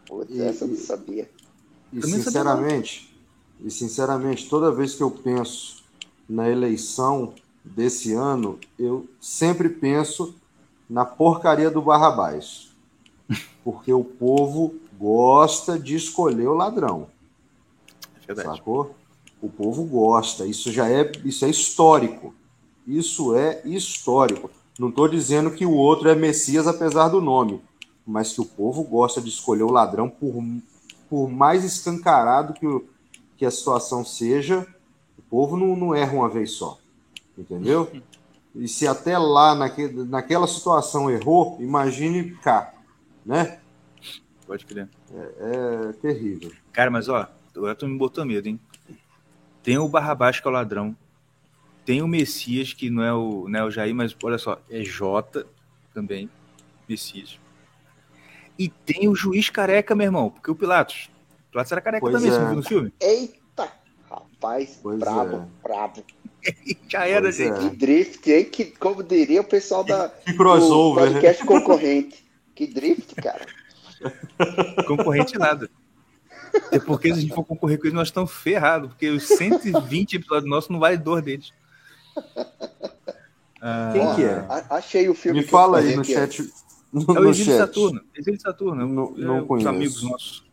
[0.06, 1.30] Putz, essa eu não sabia.
[1.92, 3.14] E Também sabia sinceramente,
[3.60, 5.77] e sinceramente, toda vez que eu penso
[6.28, 7.34] na eleição
[7.64, 10.34] desse ano, eu sempre penso
[10.88, 12.68] na porcaria do Barrabás.
[13.64, 17.08] Porque o povo gosta de escolher o ladrão,
[18.26, 18.58] É verdade.
[18.58, 18.94] sacou?
[19.40, 22.34] O povo gosta, isso já é, isso é histórico.
[22.86, 24.50] Isso é histórico.
[24.78, 27.60] Não estou dizendo que o outro é Messias apesar do nome,
[28.06, 30.42] mas que o povo gosta de escolher o ladrão por,
[31.10, 32.84] por mais escancarado que, o-
[33.36, 34.66] que a situação seja,
[35.30, 36.78] povo não, não erra uma vez só.
[37.36, 37.90] Entendeu?
[38.54, 42.74] E se até lá, naque, naquela situação, errou, imagine cá.
[43.24, 43.60] Né?
[44.46, 44.88] Pode crer.
[45.12, 46.50] É terrível.
[46.72, 48.58] Cara, mas ó, agora tu me botou medo, hein?
[49.62, 50.96] Tem o Barrabás, que é o ladrão.
[51.84, 54.82] Tem o Messias, que não é o, não é o Jair, mas olha só, é
[54.82, 55.46] Jota
[55.94, 56.28] também.
[56.88, 57.38] Messias.
[58.58, 61.10] E tem o juiz careca, meu irmão, porque o Pilatos.
[61.48, 62.32] O Pilatos era careca Pois também, é.
[62.32, 62.92] você não viu no filme?
[63.00, 63.38] Eita!
[64.40, 65.46] Rapaz, Pois brabo, é.
[65.68, 66.04] brabo.
[66.88, 67.56] Já era, Pois gente.
[67.66, 67.70] é.
[67.70, 68.44] Que drift, hein?
[68.44, 71.12] Que, como diria o pessoal da, Que do crossover, né?
[71.14, 72.24] podcast concorrente.
[72.54, 73.44] Que drift, cara.
[74.86, 75.68] Concorrente nada.
[76.70, 80.14] É porque se a gente for concorrer com eles, nós estamos ferrados, porque os 120
[80.16, 81.52] episódios nossos não vale dor deles.
[83.60, 84.46] Ah, Quem Ó, que é?
[84.70, 85.40] Achei o filme.
[85.40, 86.52] Me fala aí no aqui chat.
[86.92, 87.58] No, é o Exílio chat.
[87.58, 88.00] Saturno.
[88.16, 88.86] Exílio Saturno.
[88.88, 89.68] Não- é, não os conheço.
[89.68, 90.44] amigos nossos.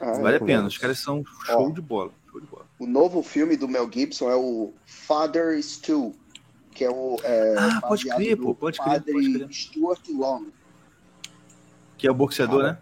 [0.00, 0.44] Ah, Vale a conheço.
[0.46, 0.66] pena.
[0.66, 1.70] Os caras são show Ó.
[1.70, 2.10] de bola.
[2.30, 2.64] Show de bola.
[2.80, 6.14] O novo filme do Mel Gibson é o Father Stu,
[6.72, 7.18] que é o.
[7.22, 9.52] É, ah, pode crer, pô, pode crer, pode crer.
[9.52, 10.46] Stuart Long.
[11.98, 12.78] Que é o boxeador, cara, né?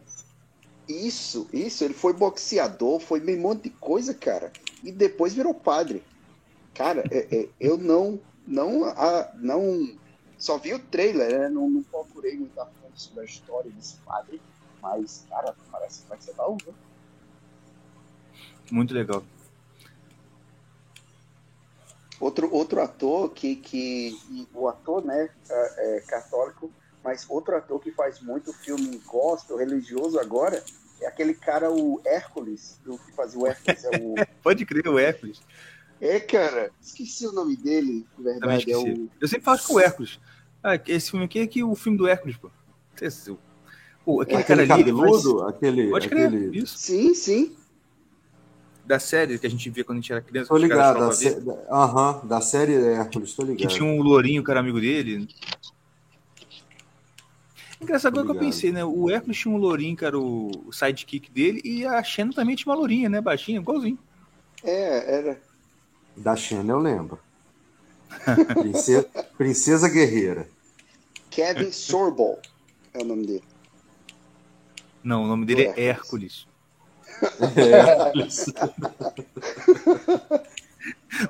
[0.88, 1.82] Isso, isso.
[1.82, 4.52] Ele foi boxeador, foi meio monte de coisa, cara.
[4.84, 6.04] E depois virou padre.
[6.74, 8.20] Cara, é, é, eu não.
[8.46, 9.98] Não, a, não.
[10.38, 11.48] Só vi o trailer, né?
[11.48, 14.40] Não, não procurei muita fonte sobre a história desse padre.
[14.80, 16.72] Mas, cara, parece que vai ser bom, né?
[18.70, 19.24] Muito legal.
[22.20, 24.18] Outro, outro ator que, que
[24.52, 26.70] o ator, né, é, é, católico,
[27.04, 30.62] mas outro ator que faz muito filme gospel, religioso agora,
[31.00, 33.84] é aquele cara, o Hércules, do que fazia o Hércules.
[33.84, 34.14] É o...
[34.42, 35.40] Pode crer, o Hércules.
[36.00, 38.72] É, cara, esqueci o nome dele, na verdade.
[38.72, 39.08] É o...
[39.20, 40.18] Eu sempre falo com o Hércules.
[40.62, 42.50] Ah, esse filme aqui é que o filme do Hércules, pô.
[44.04, 45.50] Pô, aquele, aquele cara cabeludo, faz...
[45.50, 45.90] aquele.
[45.90, 46.58] Pode crer, aquele...
[46.58, 46.76] isso.
[46.76, 47.56] Sim, sim
[48.88, 50.48] da série que a gente via quando a gente era criança.
[50.48, 51.36] Tô ligado, da, sé...
[51.36, 53.58] uhum, da série Hércules, tô ligado.
[53.58, 55.28] Que tinha um lourinho que era amigo dele.
[57.78, 58.82] Engraçado agora que eu pensei, né?
[58.82, 62.72] O Hércules tinha um lourinho que era o sidekick dele e a Xena também tinha
[62.72, 63.20] uma lourinha, né?
[63.20, 63.98] Baixinha, igualzinho.
[64.64, 65.40] É, era.
[66.16, 67.18] Da Xena eu lembro.
[68.58, 69.06] princesa,
[69.36, 70.48] princesa Guerreira.
[71.28, 72.40] Kevin Sorbol
[72.94, 73.44] é o nome dele.
[75.04, 76.47] Não, o nome dele é Hércules.
[77.56, 78.14] É.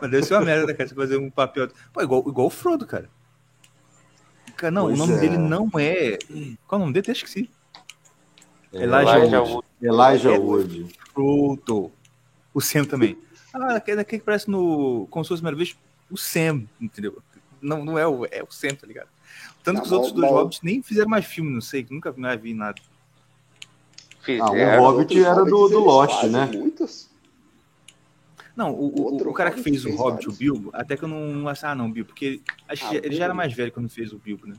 [0.01, 0.89] Mas deve ser uma merda, né, cara?
[0.89, 1.69] Você fazer um papel.
[1.93, 3.09] Pô, igual, igual o Frodo, cara.
[4.73, 5.21] Não, pois o nome é.
[5.21, 6.19] dele não é.
[6.67, 7.05] Qual é o nome dele?
[7.05, 7.49] Até esqueci.
[8.73, 9.67] É, Elijah, Wood.
[9.81, 10.97] Elijah Wood.
[11.13, 11.93] Frodo.
[12.53, 13.17] O Sam também.
[13.55, 15.07] Ah, aquele que parece no.
[15.11, 15.77] Como se fosse primeira vez,
[16.11, 17.23] o Sam, entendeu?
[17.61, 19.09] Não, não é o, é o Sam, tá ligado?
[19.63, 22.41] Tanto não, que os outros dois Hobbits nem fizeram mais filme, não sei, nunca mais
[22.41, 22.81] vi nada.
[24.37, 26.51] Fizeram, ah, o Hobbit era do, do Lost, né?
[26.53, 27.09] Muitos.
[28.55, 30.35] Não, o, o, o cara que fez, fez o Hobbit, vários.
[30.35, 33.15] o Bilbo, até que eu não achava, ah, não, Bilbo, porque acho ah, que ele
[33.15, 34.57] já era mais velho quando fez o Bilbo, né?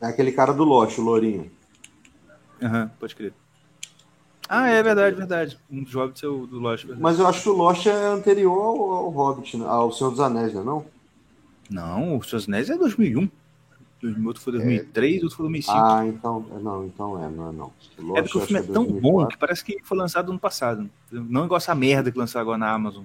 [0.00, 1.50] É aquele cara do Lost, o Lourinho.
[2.62, 3.34] Aham, uhum, pode crer.
[4.48, 5.58] Ah, é verdade, verdade.
[5.70, 6.84] Um dos Hobbits é o do Lost.
[6.84, 7.02] Verdade.
[7.02, 9.66] Mas eu acho que o Lost é anterior ao, ao Hobbit, né?
[9.66, 10.62] ao Senhor dos Anéis, né?
[10.62, 10.84] Não?
[11.70, 13.28] Não, o Senhor dos Anéis é 2001
[14.24, 15.22] outro foi 2003, é.
[15.22, 15.76] outro foi 2005.
[15.76, 17.72] Ah, então, não, então é, não é não.
[17.98, 19.00] Lost, é porque o filme é tão 2004.
[19.00, 20.90] bom que parece que foi lançado ano passado.
[21.10, 23.04] Não igual essa merda que lançaram agora na Amazon.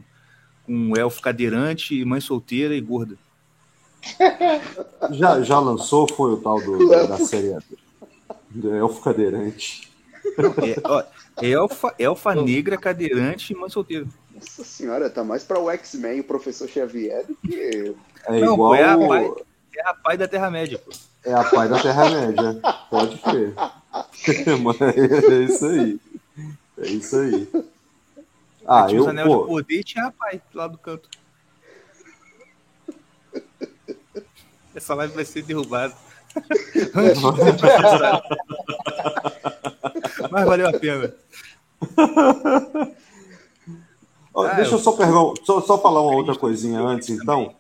[0.66, 3.16] Com um elfo cadeirante, mãe solteira e gorda.
[5.12, 7.56] Já, já lançou, foi o tal do, da série
[8.50, 9.92] do elfo cadeirante.
[10.38, 11.04] É, ó,
[11.42, 14.06] elfa, elfa negra, cadeirante e mãe solteira.
[14.34, 17.96] Nossa senhora, tá mais pra o X-Men e o professor Xavier do que.
[18.26, 18.76] É não, igual.
[18.76, 18.98] É a,
[19.78, 20.92] é a pai da Terra-média, pô.
[21.24, 22.60] É a pai da Terra-média.
[22.90, 23.54] Pode crer.
[25.36, 26.00] é isso aí.
[26.80, 27.48] É isso aí.
[28.68, 29.42] Ah, eu, anel pô...
[29.42, 31.10] de poder tinha a pai lá do canto.
[34.76, 35.94] Essa live vai ser derrubada.
[40.32, 41.14] Mas valeu a pena.
[44.36, 47.56] ah, deixa eu só, perguntar, só, só falar uma outra coisinha antes, então.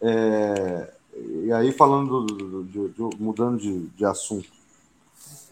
[0.00, 0.92] É,
[1.44, 4.48] e aí, falando, de, mudando de, de assunto,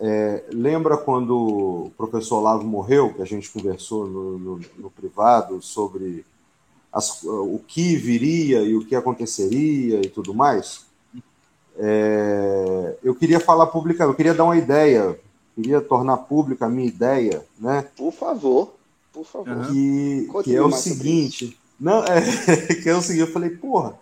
[0.01, 5.61] é, lembra quando o professor Olavo morreu, que a gente conversou no, no, no privado
[5.61, 6.25] sobre
[6.93, 10.87] as, o que viria e o que aconteceria e tudo mais?
[11.77, 15.19] É, eu queria falar publicamente, eu queria dar uma ideia,
[15.55, 17.87] queria tornar pública a minha ideia, né?
[17.97, 18.75] Por favor,
[19.13, 19.67] por favor.
[19.69, 22.21] Que, que é o seguinte, não, é,
[22.83, 23.99] que é o seguinte, eu falei, porra,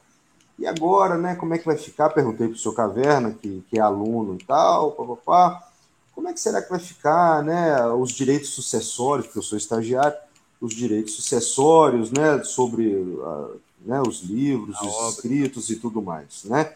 [0.59, 2.11] e agora, né, como é que vai ficar?
[2.11, 5.69] Perguntei para o seu Caverna, que, que é aluno e tal, papapá.
[6.15, 10.17] Como é que será que vai ficar, né, os direitos sucessórios, porque eu sou estagiário,
[10.61, 15.11] os direitos sucessórios, né, sobre uh, né, os livros, A os obra.
[15.11, 16.73] escritos e tudo mais, né?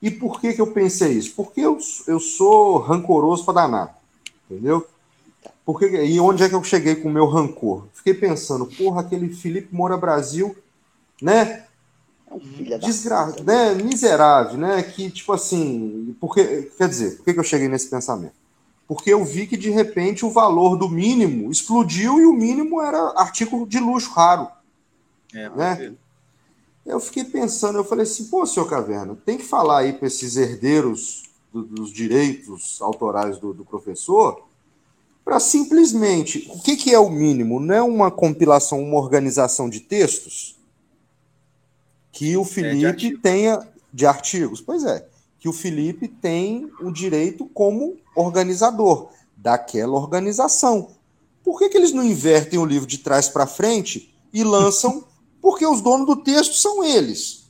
[0.00, 1.32] E por que que eu pensei isso?
[1.34, 3.98] Porque eu, eu sou rancoroso para danar,
[4.48, 4.86] entendeu?
[5.64, 7.86] Porque, e onde é que eu cheguei com o meu rancor?
[7.92, 10.56] Fiquei pensando, porra, aquele Felipe Moura Brasil,
[11.20, 11.66] né?
[12.30, 13.74] É um filho Desgraça, né?
[13.74, 14.82] Miserável, né?
[14.82, 18.34] Que, tipo assim, porque, quer dizer, por que eu cheguei nesse pensamento?
[18.86, 23.12] Porque eu vi que, de repente, o valor do mínimo explodiu e o mínimo era
[23.16, 24.48] artigo de luxo raro.
[25.34, 25.94] É, né?
[26.86, 30.36] Eu fiquei pensando, eu falei assim, pô, senhor Caverna, tem que falar aí para esses
[30.36, 34.48] herdeiros do, dos direitos autorais do, do professor
[35.22, 37.60] para simplesmente, o que, que é o mínimo?
[37.60, 40.57] Não é uma compilação, uma organização de textos?
[42.12, 43.60] Que o Felipe é, tenha
[43.92, 44.60] de artigos.
[44.60, 45.06] Pois é,
[45.38, 50.90] que o Felipe tem o direito como organizador daquela organização.
[51.44, 55.06] Por que, que eles não invertem o livro de trás para frente e lançam?
[55.40, 57.48] Porque os donos do texto são eles.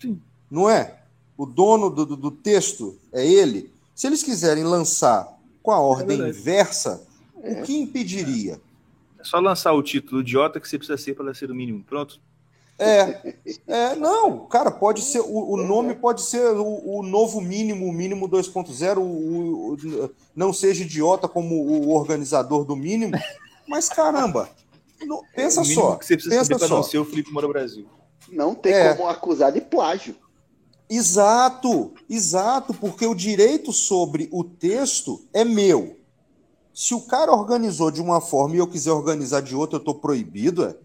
[0.00, 0.20] Sim.
[0.50, 0.98] Não é?
[1.36, 3.70] O dono do, do, do, texto é ele.
[3.94, 7.06] Se eles quiserem lançar com a ordem é inversa,
[7.42, 7.60] é.
[7.60, 8.60] o que impediria?
[9.18, 11.84] É só lançar o título idiota que você precisa ser para ser o mínimo.
[11.84, 12.20] Pronto.
[12.78, 13.34] É,
[13.66, 17.92] é, não, cara, pode ser, o, o nome pode ser o, o, novo mínimo, o
[17.92, 23.12] mínimo 2.0, o, o, não seja idiota como o organizador do mínimo,
[23.66, 24.50] mas caramba,
[25.00, 26.76] não, pensa só, que você precisa pensa saber só.
[26.76, 27.86] não ser o Felipe Moura Brasil.
[28.30, 28.94] Não tem é.
[28.94, 30.14] como acusar de plágio.
[30.88, 35.96] Exato, exato, porque o direito sobre o texto é meu.
[36.74, 39.94] Se o cara organizou de uma forma e eu quiser organizar de outra, eu estou
[39.94, 40.76] proibido, é?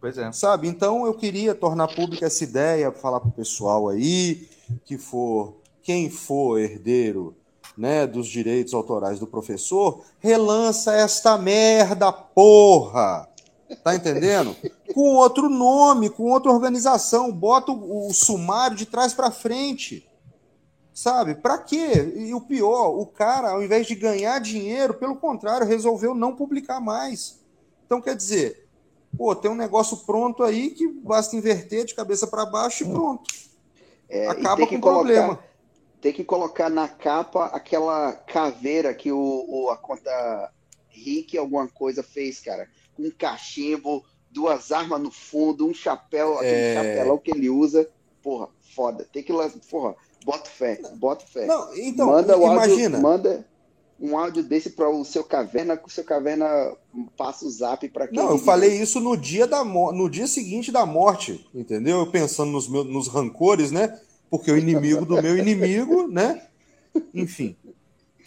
[0.00, 0.30] Pois é.
[0.32, 0.68] Sabe?
[0.68, 4.48] Então eu queria tornar pública essa ideia, falar pro pessoal aí
[4.84, 7.34] que for quem for herdeiro,
[7.76, 13.28] né, dos direitos autorais do professor, relança esta merda, porra.
[13.84, 14.56] Tá entendendo?
[14.94, 20.08] com outro nome, com outra organização, bota o, o sumário de trás para frente.
[20.92, 21.36] Sabe?
[21.36, 22.12] Para quê?
[22.16, 26.80] E o pior, o cara, ao invés de ganhar dinheiro, pelo contrário, resolveu não publicar
[26.80, 27.38] mais.
[27.86, 28.67] Então, quer dizer,
[29.16, 33.24] Pô, tem um negócio pronto aí que basta inverter de cabeça para baixo e pronto.
[34.08, 35.38] É, Acaba com o problema.
[36.00, 40.52] Tem que colocar na capa aquela caveira que o, o a conta
[40.88, 42.68] Rick alguma coisa fez, cara.
[42.98, 46.74] Um cachimbo, duas armas no fundo, um chapéu, aquele é...
[46.74, 47.88] chapelão que ele usa.
[48.22, 49.06] Porra, foda.
[49.12, 49.58] Tem que lançar.
[49.68, 51.46] Porra, bota fé, bota fé.
[51.46, 52.98] Não, então, manda imagina.
[52.98, 53.46] Áudio, manda
[54.00, 56.46] um áudio desse para o seu caverna, que o seu caverna
[57.16, 58.16] passa o zap para quem.
[58.16, 61.98] Não, eu falei isso no dia da no dia seguinte da morte, entendeu?
[61.98, 63.98] Eu pensando nos meus nos rancores, né?
[64.30, 66.42] Porque o inimigo do meu inimigo, né?
[67.14, 67.56] Enfim,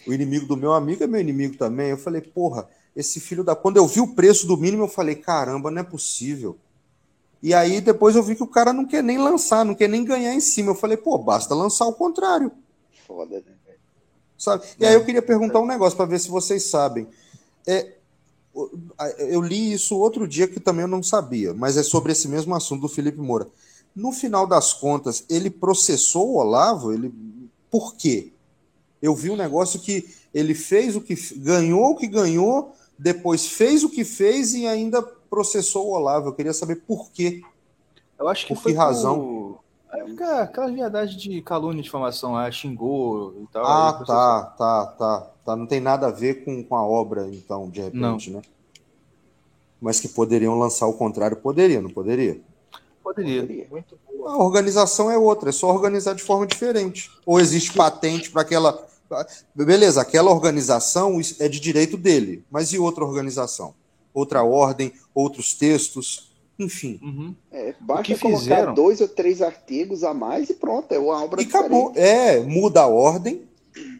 [0.06, 1.90] o inimigo do meu amigo é meu inimigo também.
[1.90, 3.54] Eu falei, porra, esse filho da.
[3.54, 6.58] Quando eu vi o preço do mínimo, eu falei, caramba, não é possível.
[7.42, 10.04] E aí depois eu vi que o cara não quer nem lançar, não quer nem
[10.04, 10.70] ganhar em cima.
[10.70, 12.52] Eu falei, pô, basta lançar o contrário.
[13.06, 13.61] Foda, né?
[14.42, 14.64] Sabe?
[14.76, 17.06] E aí eu queria perguntar um negócio para ver se vocês sabem.
[17.64, 17.92] É,
[19.16, 22.52] eu li isso outro dia que também eu não sabia, mas é sobre esse mesmo
[22.52, 23.46] assunto do Felipe Moura.
[23.94, 26.92] No final das contas, ele processou o Olavo?
[26.92, 27.14] Ele,
[27.70, 28.32] por quê?
[29.00, 33.84] Eu vi um negócio que ele fez o que ganhou o que ganhou, depois fez
[33.84, 36.30] o que fez e ainda processou o Olavo.
[36.30, 37.42] Eu queria saber por quê.
[38.18, 39.20] Eu acho que por foi que razão.
[39.20, 39.41] Por
[39.92, 43.66] Aquela, aquela verdade de calúnia e difamação lá, xingou e tal.
[43.66, 45.56] Ah, tá, tá, tá, tá.
[45.56, 48.38] Não tem nada a ver com, com a obra, então, de repente, não.
[48.38, 48.42] né?
[49.78, 52.40] Mas que poderiam lançar o contrário, poderia, não poderia?
[53.04, 53.42] Poderia.
[53.42, 53.66] poderia.
[53.70, 54.32] Muito boa.
[54.32, 57.10] A organização é outra, é só organizar de forma diferente.
[57.26, 58.86] Ou existe patente para aquela.
[59.54, 63.74] Beleza, aquela organização é de direito dele, mas e outra organização?
[64.14, 66.98] Outra ordem, outros textos enfim.
[67.02, 67.34] Uhum.
[67.50, 68.74] É, basta colocar fizeram...
[68.74, 71.92] dois ou três artigos a mais e pronto, é uma obra e acabou.
[71.94, 73.42] É, muda a ordem,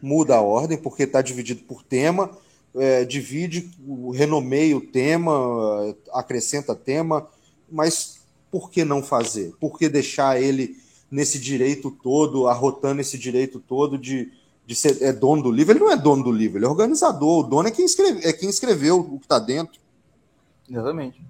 [0.01, 2.29] muda a ordem, porque está dividido por tema,
[2.75, 3.69] é, divide,
[4.13, 7.27] renomeia o tema, acrescenta tema,
[7.71, 8.19] mas
[8.51, 9.53] por que não fazer?
[9.59, 10.77] Por que deixar ele
[11.09, 14.31] nesse direito todo, arrotando esse direito todo de,
[14.65, 15.73] de ser é dono do livro?
[15.73, 18.31] Ele não é dono do livro, ele é organizador, o dono é quem, escreve, é
[18.31, 19.79] quem escreveu o que está dentro.
[20.69, 21.21] Exatamente.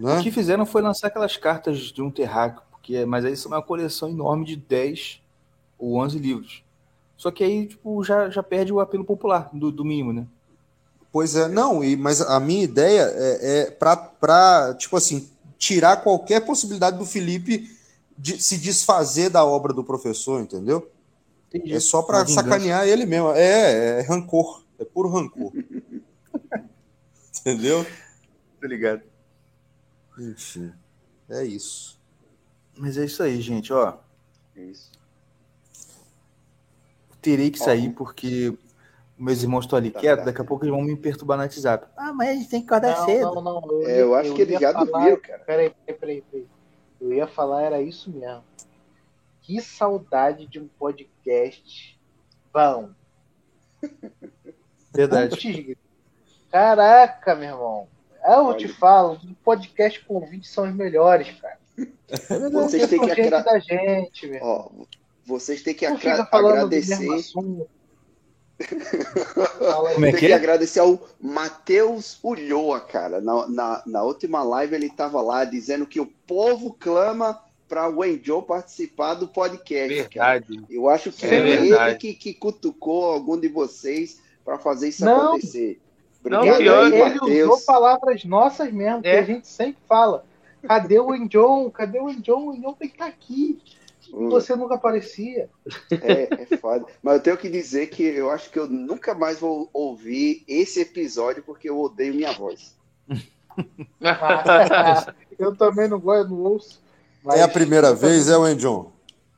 [0.00, 0.18] Né?
[0.18, 3.62] O que fizeram foi lançar aquelas cartas de um terráqueo, porque, mas aí são uma
[3.62, 5.20] coleção enorme de 10
[5.78, 6.64] ou 11 livros.
[7.18, 10.26] Só que aí tipo, já, já perde o apelo popular do, do mínimo, né?
[11.12, 15.28] Pois é, não, e, mas a minha ideia é, é para, tipo assim,
[15.58, 17.68] tirar qualquer possibilidade do Felipe
[18.16, 20.90] de se desfazer da obra do professor, entendeu?
[21.52, 21.74] Entendi.
[21.74, 23.32] É só para sacanear ele mesmo.
[23.32, 24.62] É, é rancor.
[24.78, 25.52] É puro rancor.
[27.40, 27.84] entendeu?
[28.60, 29.09] Tô ligado.
[30.20, 30.72] Enfim,
[31.30, 31.98] é isso.
[32.76, 33.96] Mas é isso aí, gente, ó.
[34.54, 34.92] É isso.
[37.22, 38.56] Terei que sair porque
[39.16, 41.86] meus irmãos estão ali tá quietos, daqui a pouco eles vão me perturbar no WhatsApp.
[41.96, 43.34] Ah, mas a gente tem que acordar não, cedo.
[43.34, 44.84] Não, não, eu, é, eu acho eu que eles já falar...
[44.84, 45.38] dormiram, cara.
[45.40, 46.46] Peraí, peraí, peraí.
[47.00, 48.44] Eu ia falar, era isso mesmo.
[49.40, 51.98] Que saudade de um podcast
[52.52, 52.90] bom.
[54.92, 55.76] Verdade.
[56.50, 57.88] Caraca, meu irmão.
[58.24, 61.58] Eu te falo, um podcast com vídeo são os melhores, cara.
[62.52, 63.42] Vocês têm que agra...
[63.42, 64.70] da gente, Ó,
[65.24, 66.28] vocês têm que agra...
[66.30, 66.98] agradecer.
[67.32, 67.66] Como
[70.04, 70.34] é que, Tem que é?
[70.34, 73.20] agradecer ao Matheus Ulloa, cara.
[73.20, 78.02] Na, na, na, última live ele estava lá dizendo que o povo clama para o
[78.22, 79.94] Joe participar do podcast.
[79.94, 80.56] Verdade.
[80.56, 80.66] Cara.
[80.68, 85.28] Eu acho que é ele que, que cutucou algum de vocês para fazer isso Não.
[85.28, 85.80] acontecer.
[86.20, 89.02] Obrigado, não, pior, ele, ele usou palavras nossas mesmo, é.
[89.02, 90.24] que a gente sempre fala.
[90.62, 91.70] Cadê o Enjon?
[91.70, 92.48] Cadê o Enjon?
[92.48, 93.58] O Enjon tem que estar tá aqui.
[94.12, 94.28] Hum.
[94.28, 95.48] Você nunca aparecia.
[95.90, 96.84] É, é foda.
[97.02, 100.80] Mas eu tenho que dizer que eu acho que eu nunca mais vou ouvir esse
[100.80, 102.76] episódio porque eu odeio minha voz.
[105.38, 106.82] eu também não gosto, não ouço.
[107.22, 107.40] Mas...
[107.40, 108.90] É a primeira vez, é o Enjon?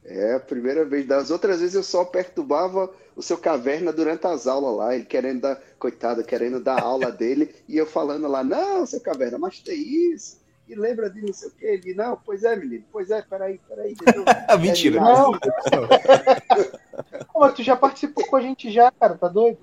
[0.04, 1.06] É a primeira vez.
[1.06, 5.42] Das outras vezes eu só perturbava o seu caverna durante as aulas lá, ele querendo
[5.42, 9.80] dar, coitado, querendo dar aula dele, e eu falando lá, não, seu caverna, mas tem
[10.12, 10.40] isso.
[10.68, 11.66] E lembra de não sei o quê?
[11.66, 13.94] Ele, não, pois é, menino, pois é, peraí, peraí.
[14.60, 15.00] Mentira.
[15.00, 15.32] Não.
[17.32, 19.58] Pô, tu já participou com a gente já, cara, tá doido?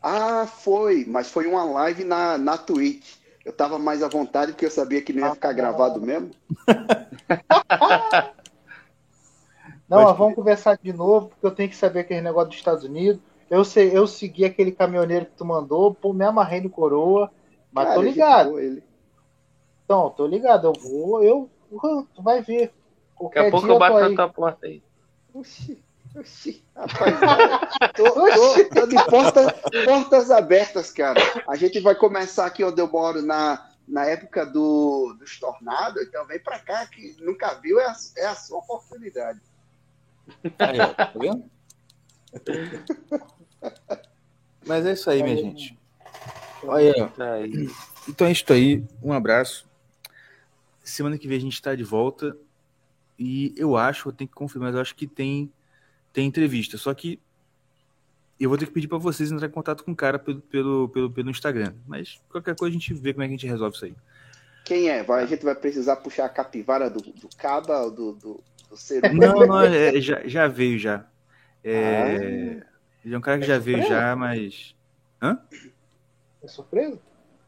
[0.00, 3.16] Ah, foi, mas foi uma live na, na Twitch.
[3.44, 6.30] Eu tava mais à vontade porque eu sabia que não ia ficar gravado mesmo.
[9.88, 12.84] Não, mas vamos conversar de novo, porque eu tenho que saber aquele negócio dos Estados
[12.84, 13.20] Unidos.
[13.50, 17.30] Eu sei, eu segui aquele caminhoneiro que tu mandou, pô, me amarrei no coroa,
[17.70, 18.58] mas Cara, tô ligado.
[18.58, 18.82] Ele.
[19.84, 21.50] Então, tô ligado, eu vou, eu.
[22.14, 22.72] Tu vai ver.
[23.14, 24.82] Qualquer Daqui a pouco eu bato na tua porta aí.
[25.32, 25.82] Oxi,
[26.16, 27.14] oxi, rapaz,
[27.94, 29.52] tô, tô, tô de porta,
[29.84, 31.20] portas abertas, cara.
[31.48, 36.24] A gente vai começar aqui onde eu moro na, na época do, dos tornados, então
[36.26, 39.40] vem pra cá que nunca viu, é a, é a sua oportunidade.
[40.58, 41.44] Aí, ó, tá vendo?
[44.66, 45.78] Mas é isso aí, minha gente.
[46.62, 47.68] Olha, aí.
[48.08, 48.82] então é isso aí.
[49.02, 49.68] Um abraço.
[50.82, 52.36] Semana que vem a gente está de volta.
[53.18, 55.52] E eu acho, eu tenho que confirmar, mas eu acho que tem,
[56.12, 56.76] tem entrevista.
[56.76, 57.20] Só que
[58.40, 60.88] eu vou ter que pedir para vocês entrar em contato com o cara pelo, pelo,
[60.88, 61.74] pelo, pelo Instagram.
[61.86, 63.94] Mas qualquer coisa a gente vê como é que a gente resolve isso aí.
[64.64, 65.00] Quem é?
[65.00, 68.42] A gente vai precisar puxar a capivara do, do Caba, do, do,
[69.12, 71.06] não, não, é, já, já veio já.
[71.62, 72.66] É, ah.
[73.04, 73.78] Ele é um cara que é já surpresa?
[73.78, 74.74] veio já, mas.
[75.20, 75.38] Hã?
[76.42, 77.00] É surpresa?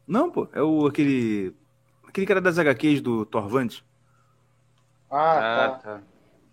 [0.06, 0.48] Não, pô.
[0.52, 1.55] É o aquele.
[2.06, 3.84] Aquele cara das HQs do Torvante.
[5.10, 5.78] Ah, ah, tá.
[5.78, 6.02] tá.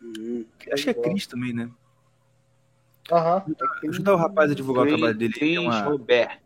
[0.01, 1.69] Hum, Acho que é Cris também, né?
[3.11, 3.43] Aham.
[3.47, 3.89] Uhum.
[3.89, 5.33] Ajudar o rapaz a divulgar Chris, o trabalho dele.
[5.33, 5.81] Cris uma...
[5.81, 6.39] Robert.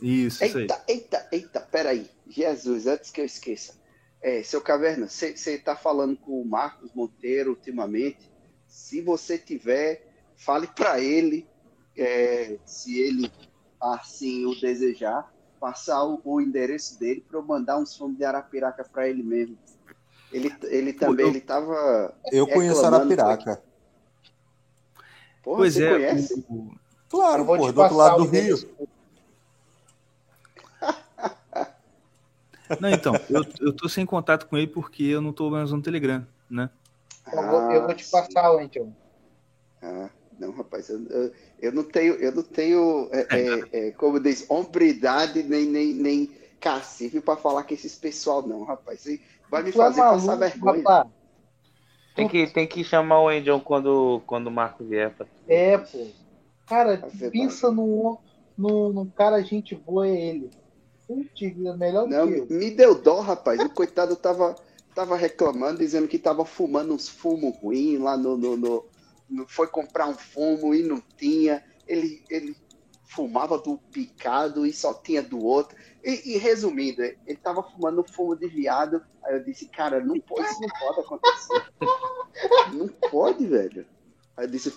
[0.00, 0.68] Isso, eita, isso aí.
[0.88, 2.10] Eita, eita, peraí.
[2.28, 3.74] Jesus, antes que eu esqueça.
[4.22, 8.30] É, seu Caverna, você está falando com o Marcos Monteiro ultimamente.
[8.68, 11.46] Se você tiver, fale para ele,
[11.96, 13.30] é, se ele
[13.80, 15.28] assim o desejar,
[15.58, 19.58] passar o, o endereço dele para eu mandar uns fomos de Arapiraca para ele mesmo.
[20.32, 22.14] Ele, ele também, eu, ele tava.
[22.30, 23.62] Eu conheço Arapiraca.
[25.42, 25.90] Porra, pois você é.
[25.90, 26.46] Conhece?
[26.48, 26.70] O...
[27.08, 28.56] Claro, pô, do outro lado do Rio.
[32.80, 35.82] Não, então, eu, eu tô sem contato com ele porque eu não tô mais no
[35.82, 36.70] Telegram, né?
[37.32, 38.94] Eu vou, eu vou te passar, então.
[39.82, 40.08] Ah,
[40.38, 44.46] não, rapaz, eu, eu, eu, não tenho, eu não tenho, é, é, é, como diz,
[44.48, 46.30] hombridade nem, nem, nem
[46.60, 49.04] cacife para falar com esses pessoal, não, rapaz.
[49.50, 50.78] Vai me tu é fazer é maluco, passar vergonha.
[50.78, 51.08] Rapaz.
[52.14, 55.10] Tem que, tem que chamar o Angel quando, quando o Marco vier.
[55.14, 55.26] Pra...
[55.48, 56.06] É, pô.
[56.66, 58.18] Cara, pensa no,
[58.56, 60.50] no, no cara gente boa é ele.
[61.12, 62.46] Putz, melhor Não, que eu.
[62.46, 63.60] me deu dó, rapaz.
[63.60, 64.56] O coitado tava,
[64.94, 68.84] tava reclamando, dizendo que tava fumando uns fumos ruins lá no, no, no,
[69.28, 71.62] no, Foi comprar um fumo e não tinha.
[71.86, 72.56] Ele, ele
[73.04, 75.76] fumava do picado e só tinha do outro.
[76.02, 79.04] E, e resumindo, ele tava fumando um fumo de viado.
[79.22, 81.72] Aí eu disse, cara, não pode, isso não pode acontecer.
[82.72, 83.86] não pode, velho.
[84.36, 84.72] Aí eu disse,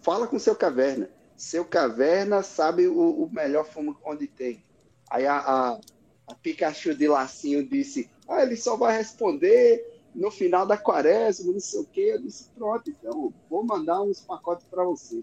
[0.00, 1.10] fala com seu caverna.
[1.36, 4.64] Seu caverna sabe o, o melhor fumo onde tem.
[5.10, 5.80] Aí a, a,
[6.28, 11.60] a Pikachu de lacinho disse: Ah, ele só vai responder no final da quaresma, não
[11.60, 12.10] sei o quê.
[12.14, 15.22] Eu disse: Pronto, então vou mandar uns pacotes para você.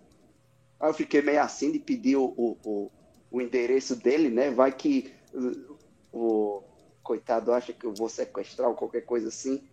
[0.79, 2.91] Aí eu fiquei meio assim de pedir o, o, o,
[3.29, 4.49] o endereço dele, né?
[4.49, 5.77] Vai que o,
[6.11, 6.63] o,
[7.03, 9.63] coitado acha que eu vou sequestrar ou qualquer coisa assim.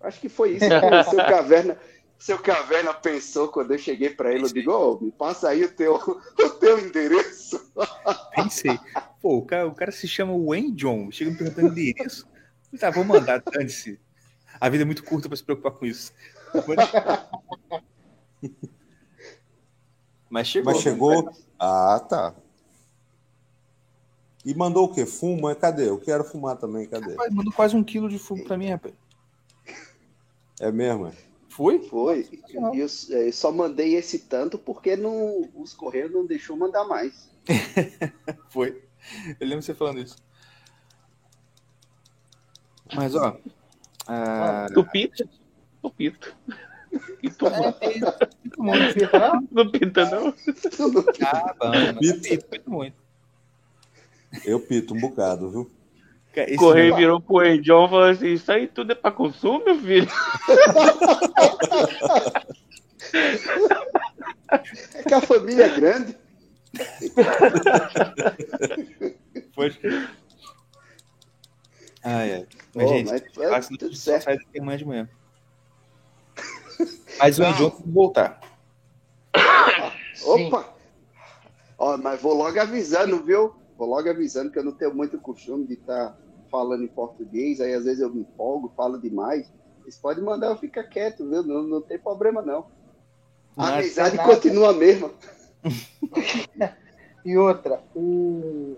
[0.00, 1.78] Acho que foi isso que seu caverna
[2.18, 5.72] seu Caverna pensou quando eu cheguei para ele, eu digo, oh, me passa aí o
[5.72, 5.94] teu,
[6.38, 7.72] o teu endereço.
[8.34, 8.78] Pensei,
[9.20, 12.26] pô, o cara, o cara se chama Wayne John, chega me perguntando endereço.
[12.78, 13.98] Tá, vou mandar, dane-se.
[14.60, 16.12] A vida é muito curta para se preocupar com isso.
[20.30, 20.72] Mas chegou.
[20.72, 21.30] Mas chegou.
[21.58, 22.34] Ah, tá.
[24.44, 25.04] E mandou o quê?
[25.04, 25.54] Fumo?
[25.56, 25.88] Cadê?
[25.88, 27.10] Eu quero fumar também, cadê?
[27.10, 28.94] Rapaz, mandou quase um quilo de fumo para mim, rapaz.
[30.60, 31.12] É mesmo, é?
[31.56, 31.78] Foi?
[31.78, 32.28] Foi.
[32.50, 37.30] Eu, eu, eu, só mandei esse tanto porque não, os Correios não deixou mandar mais.
[38.50, 38.82] Foi.
[39.40, 40.16] Eu lembro você falando isso.
[42.94, 43.38] Mas, ó.
[44.06, 44.74] Uh...
[44.74, 45.26] Tupito.
[45.80, 46.36] Tupito.
[47.22, 48.94] E tu é, pito muito.
[49.50, 50.34] Não pita, não?
[51.24, 51.98] Ah, bom.
[52.00, 52.20] Pito.
[52.20, 52.96] Pito, pito muito.
[54.44, 55.70] Eu pito um bocado, viu?
[56.58, 56.98] Correio não...
[56.98, 60.08] virou pro John e falou assim: Isso aí tudo é pra consumo, meu filho?
[64.94, 66.16] É que a família é grande.
[72.02, 72.46] Ah, é.
[72.74, 73.22] Mas, oh, gente, mas,
[73.72, 74.24] é, tudo certo.
[74.24, 75.08] sai daqui amanhã de manhã.
[77.18, 78.40] Mas o John tem que voltar.
[80.24, 80.74] Opa!
[81.78, 83.54] Ó, mas vou logo avisando, viu?
[83.76, 86.18] Vou logo avisando que eu não tenho muito costume de estar tá
[86.56, 89.52] falando em português, aí às vezes eu me empolgo, falo demais.
[89.82, 91.42] Vocês podem mandar eu ficar quieto, viu?
[91.42, 92.64] Não, não tem problema, não.
[93.54, 95.10] A é amizade continua a mesma.
[97.24, 98.76] e outra, o,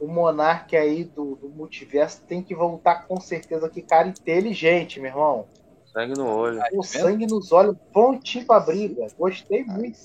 [0.00, 5.10] o monarca aí do, do, multiverso tem que voltar com certeza que cara inteligente, meu
[5.10, 5.46] irmão.
[5.92, 6.62] Sangue no olho.
[6.72, 9.06] O sangue nos olhos, pontinho pra briga.
[9.18, 9.98] Gostei muito.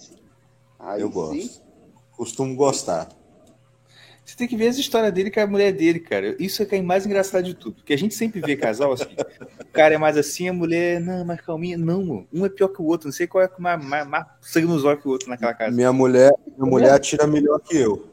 [0.78, 1.62] Aí eu gosto.
[2.12, 3.08] Costumo gostar.
[4.28, 6.36] Você tem que ver as histórias dele com a mulher dele, cara.
[6.38, 7.76] Isso é que é mais engraçado de tudo.
[7.76, 9.06] Porque a gente sempre vê casal assim.
[9.58, 11.78] o cara é mais assim, a mulher, não, mais calminha.
[11.78, 13.08] Não, um é pior que o outro.
[13.08, 15.74] Não sei qual é mais, mais, mais sangue nos olhos que o outro naquela casa.
[15.74, 18.10] Minha mulher, minha mulher atira melhor que eu.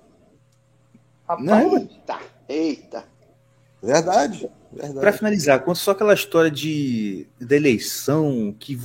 [1.29, 1.79] Rapaz, não.
[1.79, 2.19] Eita,
[2.49, 3.05] eita.
[3.83, 4.49] Verdade.
[5.01, 8.77] Para finalizar, conta só aquela história de da eleição que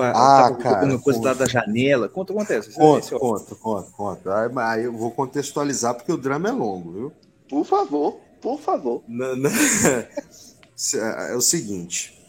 [0.00, 2.08] ah, cara, uma coisa lá da janela.
[2.08, 2.70] Conta, acontece.
[2.72, 4.60] Conta, conta, conta, conta.
[4.68, 7.12] Aí eu vou contextualizar porque o drama é longo, viu?
[7.48, 9.02] Por favor, por favor.
[11.28, 12.20] é o seguinte,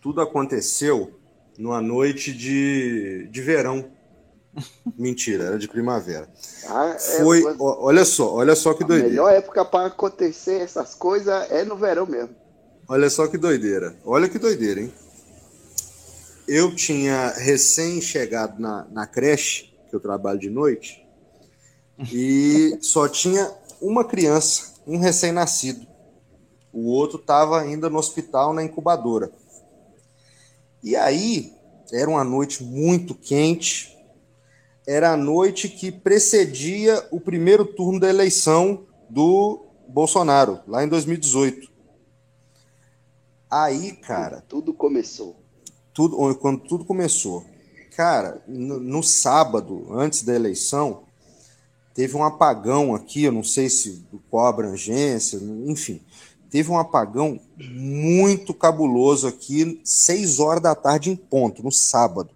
[0.00, 1.18] tudo aconteceu
[1.58, 3.90] numa noite de, de verão.
[4.96, 6.28] Mentira, era de primavera.
[6.66, 9.06] Ah, é, Foi, olha só, olha só que doideira.
[9.06, 12.34] A melhor época para acontecer essas coisas é no verão mesmo.
[12.88, 13.96] Olha só que doideira.
[14.04, 14.92] Olha que doideira, hein?
[16.48, 21.04] Eu tinha recém chegado na, na creche, que eu trabalho de noite,
[22.12, 23.50] e só tinha
[23.80, 25.86] uma criança, um recém-nascido.
[26.72, 29.30] O outro estava ainda no hospital, na incubadora.
[30.82, 31.52] E aí,
[31.92, 33.95] era uma noite muito quente,
[34.86, 41.68] era a noite que precedia o primeiro turno da eleição do Bolsonaro, lá em 2018.
[43.50, 44.44] Aí, cara.
[44.48, 45.36] Tudo começou.
[45.92, 47.44] Tudo, quando tudo começou.
[47.96, 51.04] Cara, no, no sábado, antes da eleição,
[51.94, 56.00] teve um apagão aqui, eu não sei se qual abrangência, enfim.
[56.50, 62.35] Teve um apagão muito cabuloso aqui, seis horas da tarde em ponto, no sábado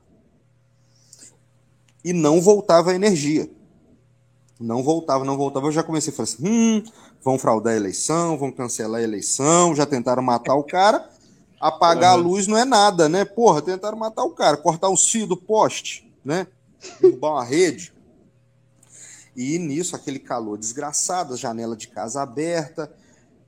[2.05, 3.51] e não voltava a energia.
[4.59, 5.67] Não voltava, não voltava.
[5.67, 6.83] Eu já comecei a falar assim: hum,
[7.23, 11.09] vão fraudar a eleição, vão cancelar a eleição, já tentaram matar o cara.
[11.59, 12.21] Apagar uhum.
[12.21, 13.25] a luz não é nada, né?
[13.25, 16.47] Porra, tentaram matar o cara, cortar os fios do poste, né?
[17.01, 17.93] Derrubar uma rede.
[19.37, 22.91] E nisso, aquele calor desgraçado, a janela de casa aberta,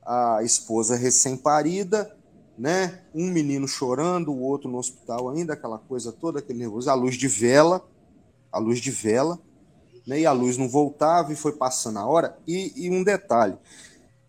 [0.05, 2.15] a esposa recém-parida,
[2.57, 3.01] né?
[3.13, 7.15] Um menino chorando, o outro no hospital ainda, aquela coisa toda, aquele nervoso, a luz
[7.15, 7.83] de vela
[8.53, 9.39] a luz de vela,
[10.05, 12.37] né, e a luz não voltava e foi passando a hora.
[12.47, 13.57] E, e um detalhe: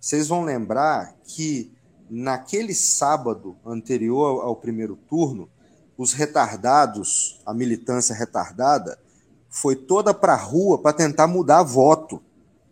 [0.01, 1.71] vocês vão lembrar que
[2.09, 5.49] naquele sábado anterior ao primeiro turno,
[5.97, 8.99] os retardados, a militância retardada,
[9.49, 12.21] foi toda para a rua para tentar mudar voto.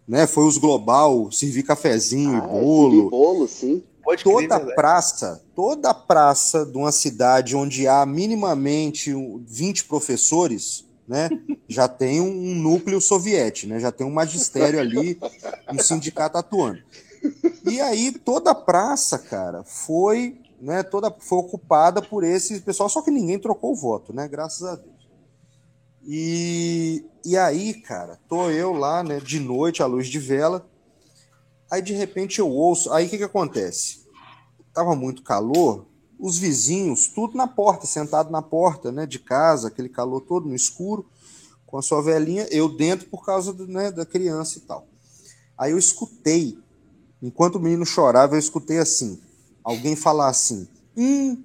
[0.07, 0.27] Né?
[0.27, 3.11] Foi os global, servir cafezinho ah, e bolo.
[3.11, 3.85] bolo, sim.
[4.03, 9.15] Pode toda crer, praça, toda praça de uma cidade onde há minimamente
[9.47, 11.29] 20 professores, né,
[11.69, 15.19] já tem um núcleo soviético, né, já tem um magistério ali,
[15.71, 16.83] um sindicato atuando.
[17.65, 23.03] E aí toda a praça, cara, foi, né, toda foi ocupada por esse pessoal, só
[23.03, 24.93] que ninguém trocou o voto, né, graças a Deus.
[26.05, 30.67] E, e aí, cara, tô eu lá, né, de noite à luz de vela.
[31.71, 34.03] Aí de repente eu ouço, aí o que que acontece?
[34.75, 35.87] Tava muito calor,
[36.23, 40.55] os vizinhos, tudo na porta, sentado na porta né, de casa, aquele calor todo no
[40.55, 41.05] escuro,
[41.67, 44.87] com a sua velhinha, eu dentro por causa do, né, da criança e tal.
[45.59, 46.57] Aí eu escutei,
[47.21, 49.21] enquanto o menino chorava, eu escutei assim,
[49.65, 51.43] alguém falar assim, hum,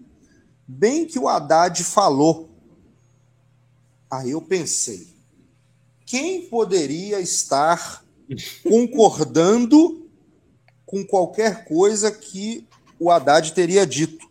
[0.67, 2.47] bem que o Haddad falou.
[4.11, 5.07] Aí eu pensei,
[6.05, 8.05] quem poderia estar
[8.61, 10.07] concordando
[10.85, 12.67] com qualquer coisa que
[12.99, 14.26] o Haddad teria dito?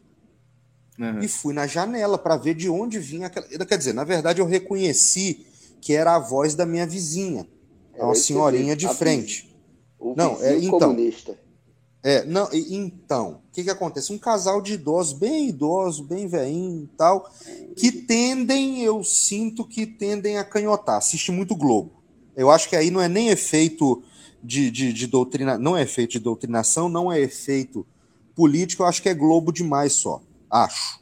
[0.98, 1.20] Uhum.
[1.20, 3.46] E fui na janela para ver de onde vinha aquela.
[3.46, 5.46] Quer dizer, na verdade, eu reconheci
[5.80, 7.46] que era a voz da minha vizinha.
[7.94, 9.54] É uma senhorinha de frente.
[9.98, 10.78] O não, é então.
[10.78, 11.36] Comunista.
[12.02, 14.12] É, não, então, o que, que acontece?
[14.12, 17.28] Um casal de idosos, bem idosos, bem velhinho e tal,
[17.74, 21.90] que tendem, eu sinto que tendem a canhotar, assiste muito Globo.
[22.36, 24.04] Eu acho que aí não é nem efeito
[24.40, 27.84] de, de, de doutrina, não é efeito de doutrinação, não é efeito
[28.36, 30.22] político, eu acho que é Globo demais só.
[30.50, 31.00] Acho.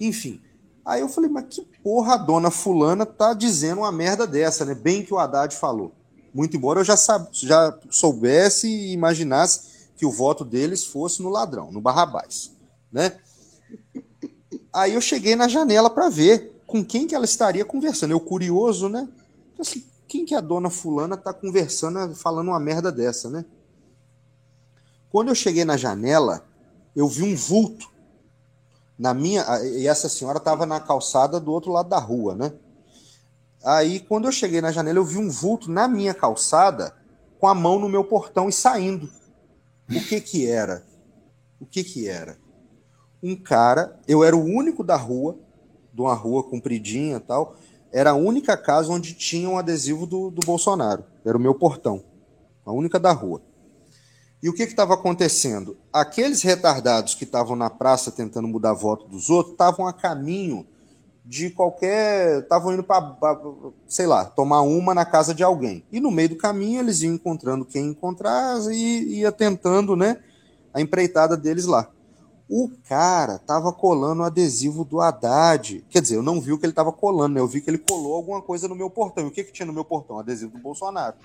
[0.00, 0.40] Enfim.
[0.84, 4.74] Aí eu falei, mas que porra a dona fulana tá dizendo uma merda dessa, né?
[4.74, 5.92] Bem que o Haddad falou.
[6.32, 6.96] Muito embora eu já,
[7.32, 12.52] já soubesse e imaginasse que o voto deles fosse no ladrão, no Barrabás,
[12.92, 13.18] né?
[14.72, 18.10] Aí eu cheguei na janela para ver com quem que ela estaria conversando.
[18.10, 19.08] Eu curioso, né?
[19.58, 23.44] Assim, quem que a dona fulana tá conversando, falando uma merda dessa, né?
[25.10, 26.44] Quando eu cheguei na janela,
[26.96, 27.93] eu vi um vulto
[28.98, 32.52] na minha e essa senhora estava na calçada do outro lado da rua, né?
[33.64, 36.94] Aí quando eu cheguei na janela, eu vi um vulto na minha calçada
[37.38, 39.08] com a mão no meu portão e saindo.
[39.90, 40.84] O que que era?
[41.60, 42.38] O que que era?
[43.22, 45.38] Um cara, eu era o único da rua,
[45.92, 47.56] de uma rua compridinha, tal.
[47.92, 51.04] Era a única casa onde tinha um adesivo do, do Bolsonaro.
[51.24, 52.04] Era o meu portão,
[52.66, 53.40] a única da rua.
[54.44, 55.74] E o que estava acontecendo?
[55.90, 60.66] Aqueles retardados que estavam na praça tentando mudar voto dos outros estavam a caminho
[61.24, 62.40] de qualquer.
[62.40, 63.16] estavam indo para,
[63.88, 65.82] sei lá, tomar uma na casa de alguém.
[65.90, 70.22] E no meio do caminho eles iam encontrando quem encontrar e ia tentando, né,
[70.74, 71.88] a empreitada deles lá.
[72.46, 75.82] O cara tava colando o adesivo do Haddad.
[75.88, 77.40] Quer dizer, eu não vi o que ele tava colando, né?
[77.40, 79.24] Eu vi que ele colou alguma coisa no meu portão.
[79.24, 80.18] E o que, que tinha no meu portão?
[80.18, 81.16] Adesivo do Bolsonaro.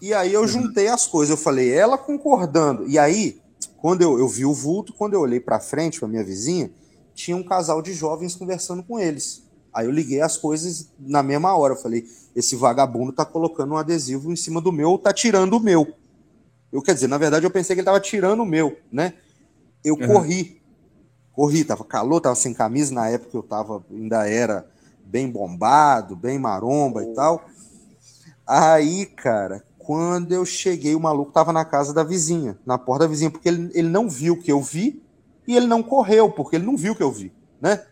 [0.00, 2.86] E aí eu juntei as coisas, eu falei, ela concordando.
[2.86, 3.40] E aí,
[3.78, 6.70] quando eu, eu vi o vulto, quando eu olhei para frente, para minha vizinha,
[7.14, 9.42] tinha um casal de jovens conversando com eles.
[9.72, 11.74] Aí eu liguei as coisas na mesma hora.
[11.74, 15.60] Eu falei, esse vagabundo tá colocando um adesivo em cima do meu, tá tirando o
[15.60, 15.86] meu.
[16.72, 19.14] Eu quer dizer, na verdade eu pensei que ele tava tirando o meu, né?
[19.84, 20.06] Eu uhum.
[20.06, 20.60] corri.
[21.32, 24.66] Corri, tava calor, tava sem camisa na época eu tava ainda era
[25.04, 27.44] bem bombado, bem maromba e tal.
[28.46, 33.08] Aí, cara, quando eu cheguei, o maluco tava na casa da vizinha, na porta da
[33.08, 35.00] vizinha, porque ele, ele não viu o que eu vi
[35.46, 37.86] e ele não correu, porque ele não viu o que eu vi, né?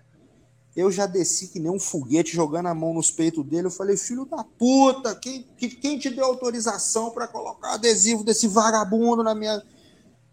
[0.75, 3.69] Eu já desci que nem um foguete jogando a mão nos peitos dele.
[3.69, 9.23] Eu falei, filho da puta, quem, quem te deu autorização para colocar adesivo desse vagabundo
[9.23, 9.63] na minha,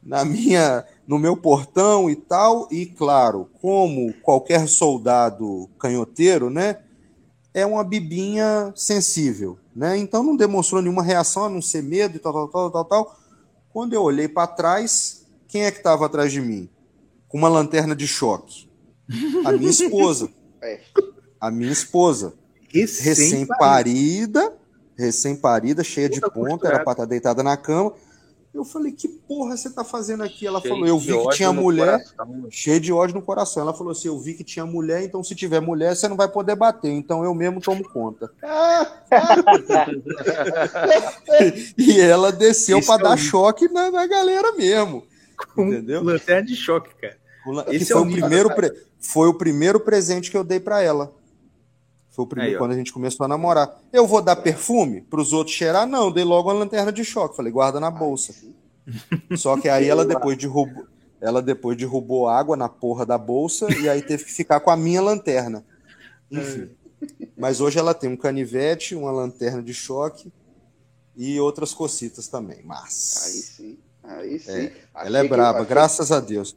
[0.01, 2.67] na minha, no meu portão e tal?
[2.72, 6.80] E claro, como qualquer soldado canhoteiro, né?
[7.53, 9.59] É uma bibinha sensível.
[9.75, 9.98] Né?
[9.98, 13.19] Então não demonstrou nenhuma reação, a não ser medo e tal, tal, tal, tal, tal.
[13.69, 16.69] Quando eu olhei para trás, quem é que estava atrás de mim?
[17.27, 18.69] Com uma lanterna de choque.
[19.45, 20.30] A minha esposa.
[20.61, 20.82] É.
[21.40, 22.33] A minha esposa.
[22.74, 24.53] Recém-parida,
[24.95, 27.93] recém-parida, cheia de ponta, era para estar tá deitada na cama.
[28.54, 30.46] Eu falei, que porra você tá fazendo aqui?
[30.46, 32.48] Ela cheio falou, eu vi que tinha mulher, coração.
[32.50, 33.64] cheio de ódio no coração.
[33.64, 36.28] Ela falou assim, eu vi que tinha mulher, então se tiver mulher, você não vai
[36.28, 38.30] poder bater, então eu mesmo tomo conta.
[41.78, 45.06] e ela desceu para é dar choque na, na, galera mesmo.
[45.56, 46.04] Com entendeu?
[46.04, 47.18] Lanterna de choque, cara.
[47.70, 48.74] Esse foi, é o primeiro pre...
[49.00, 51.10] foi o primeiro presente que eu dei para ela.
[52.11, 53.81] Foi o primeiro Aí, quando a gente começou a namorar.
[53.91, 55.88] Eu vou dar perfume para os outros cheirar?
[55.88, 57.38] Não, dei logo uma lanterna de choque.
[57.38, 58.35] Falei, guarda na bolsa.
[59.38, 60.85] Só que aí ela depois derrubou,
[61.22, 64.75] ela depois derrubou água na porra da bolsa e aí teve que ficar com a
[64.75, 65.64] minha lanterna.
[66.30, 66.69] Enfim.
[67.38, 70.33] Mas hoje ela tem um canivete, uma lanterna de choque
[71.15, 72.61] e outras cocitas também.
[72.64, 73.23] Mas.
[73.25, 73.80] Aí sim.
[74.03, 74.51] Aí sim.
[74.51, 76.56] É, ela é braba, graças a Deus.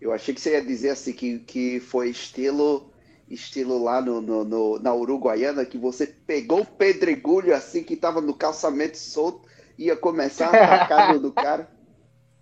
[0.00, 2.90] Eu achei que você ia dizer assim que, que foi estilo
[3.28, 8.20] estilo lá no, no, no, na Uruguaiana, que você pegou o pedregulho assim que tava
[8.20, 9.48] no calçamento solto,
[9.78, 11.68] ia começar a atacar no do cara.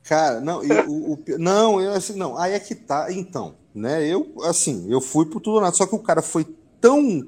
[0.05, 4.07] Cara, não, eu, o, o, não, eu assim, não, aí é que tá, então, né?
[4.07, 6.45] Eu, assim, eu fui por tudo nada, só que o cara foi
[6.79, 7.27] tão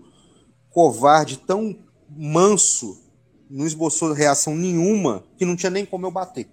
[0.68, 1.74] covarde, tão
[2.10, 3.02] manso,
[3.48, 6.46] não esboçou reação nenhuma, que não tinha nem como eu bater.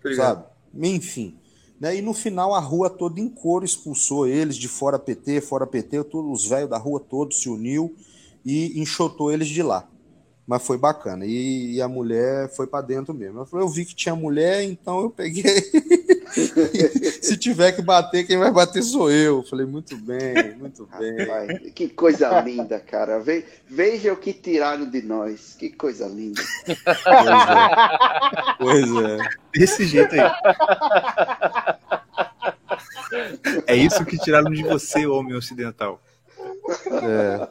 [0.00, 0.44] Obrigado.
[0.44, 0.88] Sabe?
[0.88, 1.38] Enfim.
[1.80, 1.96] Né?
[1.96, 6.04] E no final a rua toda em coro expulsou eles de fora PT, fora PT,
[6.04, 7.94] todos os velhos da rua todos se uniu
[8.44, 9.88] e enxotou eles de lá.
[10.46, 11.26] Mas foi bacana.
[11.26, 13.40] E, e a mulher foi para dentro mesmo.
[13.40, 15.42] Eu, falei, eu vi que tinha mulher, então eu peguei.
[17.20, 19.38] Se tiver que bater, quem vai bater sou eu.
[19.38, 21.70] Eu falei, muito bem, muito bem.
[21.72, 23.18] que coisa linda, cara.
[23.18, 25.56] Ve, veja o que tiraram de nós.
[25.58, 26.40] Que coisa linda.
[28.58, 28.94] Pois é.
[28.94, 29.18] Pois é.
[29.52, 30.20] Desse jeito aí.
[33.66, 36.00] É isso que tiraram de você, homem ocidental.
[37.02, 37.48] É.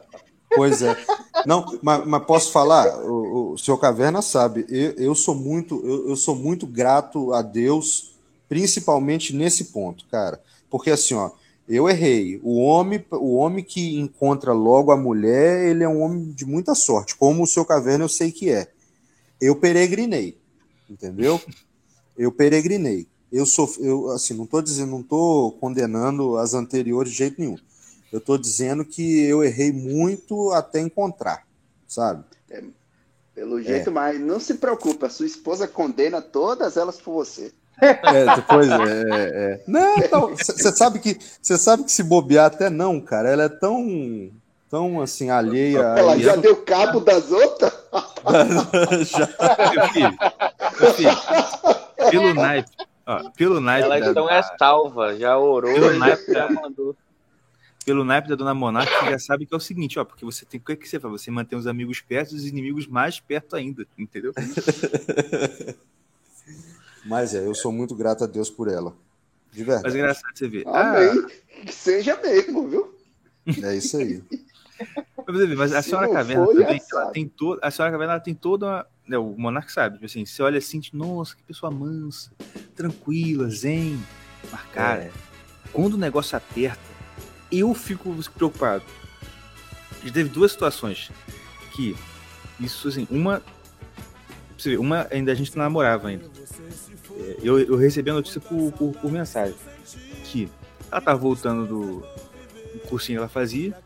[0.54, 0.96] Pois é.
[1.44, 6.08] Não, mas, mas posso falar, o, o senhor Caverna sabe, eu, eu sou muito, eu,
[6.10, 8.14] eu, sou muito grato a Deus,
[8.48, 10.40] principalmente nesse ponto, cara.
[10.70, 11.30] Porque assim, ó,
[11.68, 12.40] eu errei.
[12.42, 16.74] O homem, o homem que encontra logo a mulher, ele é um homem de muita
[16.74, 18.68] sorte, como o seu Caverna eu sei que é.
[19.40, 20.38] Eu peregrinei,
[20.88, 21.40] entendeu?
[22.16, 23.06] Eu peregrinei.
[23.30, 27.58] Eu sou, eu assim, não estou dizendo, não tô condenando as anteriores de jeito nenhum.
[28.16, 31.42] Eu estou dizendo que eu errei muito até encontrar,
[31.86, 32.24] sabe?
[32.48, 32.62] É,
[33.34, 33.92] pelo jeito, é.
[33.92, 37.52] mas não se preocupe, a sua esposa condena todas elas por você.
[37.78, 39.60] É, depois é, é, é.
[39.68, 43.28] Não, você sabe que você sabe que se bobear até não, cara.
[43.28, 44.30] Ela é tão
[44.70, 45.80] tão assim alheia.
[45.80, 47.70] Ela já deu cabo das outras?
[49.10, 49.28] já.
[49.74, 50.18] Meu filho,
[50.80, 52.70] meu filho, pelo naipe,
[53.06, 53.84] ó, pelo naipe.
[53.84, 56.96] Ela da, então é salva, já orou, pelo naipe já mandou.
[57.86, 60.44] Pelo naipe da Dona Monarca, você já sabe que é o seguinte, ó, porque você
[60.44, 61.22] tem o que, é que você faz?
[61.22, 64.32] Você mantém os amigos perto e os inimigos mais perto ainda, entendeu?
[67.06, 68.92] Mas é, eu sou muito grato a Deus por ela.
[69.52, 69.84] De verdade.
[69.84, 70.66] Mas é engraçado você ver.
[70.66, 71.10] Amém.
[71.10, 71.28] Ah,
[71.64, 72.92] que seja mesmo, viu?
[73.62, 74.20] É isso aí.
[75.56, 77.64] Mas a senhora Caverna também, ela tem toda.
[77.64, 78.86] A senhora Caverna ela tem toda uma.
[79.06, 82.32] Né, o Monark sabe, tipo assim, você olha assim, nossa, que pessoa mansa,
[82.74, 83.96] tranquila, zen.
[84.50, 85.12] Mas, cara, é.
[85.72, 86.95] quando o negócio aperta,
[87.50, 88.84] eu fico preocupado.
[90.04, 91.10] Já teve duas situações
[91.72, 91.96] que.
[92.58, 93.42] Isso, assim, uma.
[94.56, 96.24] Você vê, uma ainda a gente namorava ainda.
[97.18, 99.54] É, eu, eu recebi a notícia por, por, por mensagem.
[100.24, 100.48] Que
[100.90, 103.76] ela tava voltando do, do cursinho que ela fazia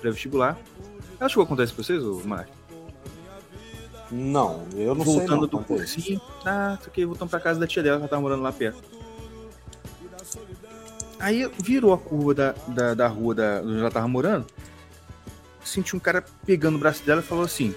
[0.00, 0.58] pré-vestibular.
[1.18, 2.52] Ela chegou a acontecer pra vocês, ô Marco?
[4.10, 7.66] Não, eu não Voltando sei não, do cursinho, ah, isso aqui, voltando pra casa da
[7.66, 8.82] tia dela, ela tava morando lá perto.
[11.20, 14.46] Aí virou a curva da, da, da rua da, onde ela tava morando,
[15.62, 17.74] senti um cara pegando o braço dela e falou assim,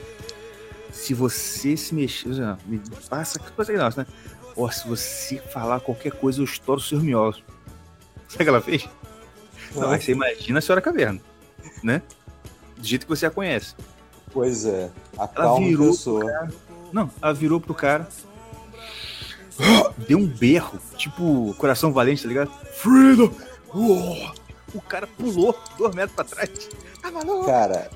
[0.92, 4.08] se você se mexer, não, me passa, que coisa nossa, né?
[4.56, 7.44] Ó, se você falar qualquer coisa, eu estouro seus miolos.
[8.30, 8.90] Sabe o que ela fez?
[9.76, 11.20] Não, você imagina a senhora caverna
[11.84, 12.02] né?
[12.78, 13.76] Do jeito que você a conhece.
[14.32, 14.90] Pois é.
[15.18, 16.50] A ela virou pessoa.
[16.92, 18.08] Não, ela virou pro cara.
[20.08, 22.52] Deu um berro, tipo coração valente, tá ligado?
[22.74, 23.32] Freedom!
[24.74, 26.70] o cara pulou dois metros pra trás.
[27.02, 27.46] Ah, maluco!
[27.46, 27.90] Cara,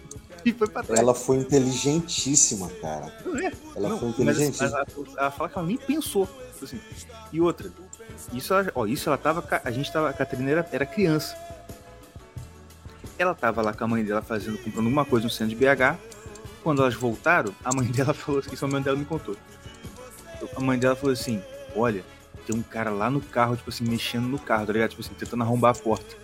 [0.46, 1.00] e foi pra trás.
[1.00, 3.14] Ela foi inteligentíssima, cara.
[3.44, 3.52] É?
[3.76, 4.70] Ela não, foi inteligentíssima.
[4.70, 6.28] Mas, mas ela, ela, fala que ela nem pensou.
[6.54, 6.80] Tipo assim.
[7.32, 7.72] E outra,
[8.34, 9.44] isso ela, ó, isso ela tava.
[9.64, 10.10] A gente tava.
[10.10, 11.38] A Catarina era, era criança.
[13.18, 15.98] Ela tava lá com a mãe dela fazendo, comprando alguma coisa no centro de BH.
[16.64, 19.36] Quando elas voltaram, a mãe dela falou assim, isso a mãe dela me contou.
[20.56, 21.42] A mãe dela falou assim,
[21.76, 22.04] olha,
[22.46, 24.92] tem um cara lá no carro, tipo assim, mexendo no carro, tá ligado?
[24.92, 26.16] Tipo assim, tentando arrombar a porta.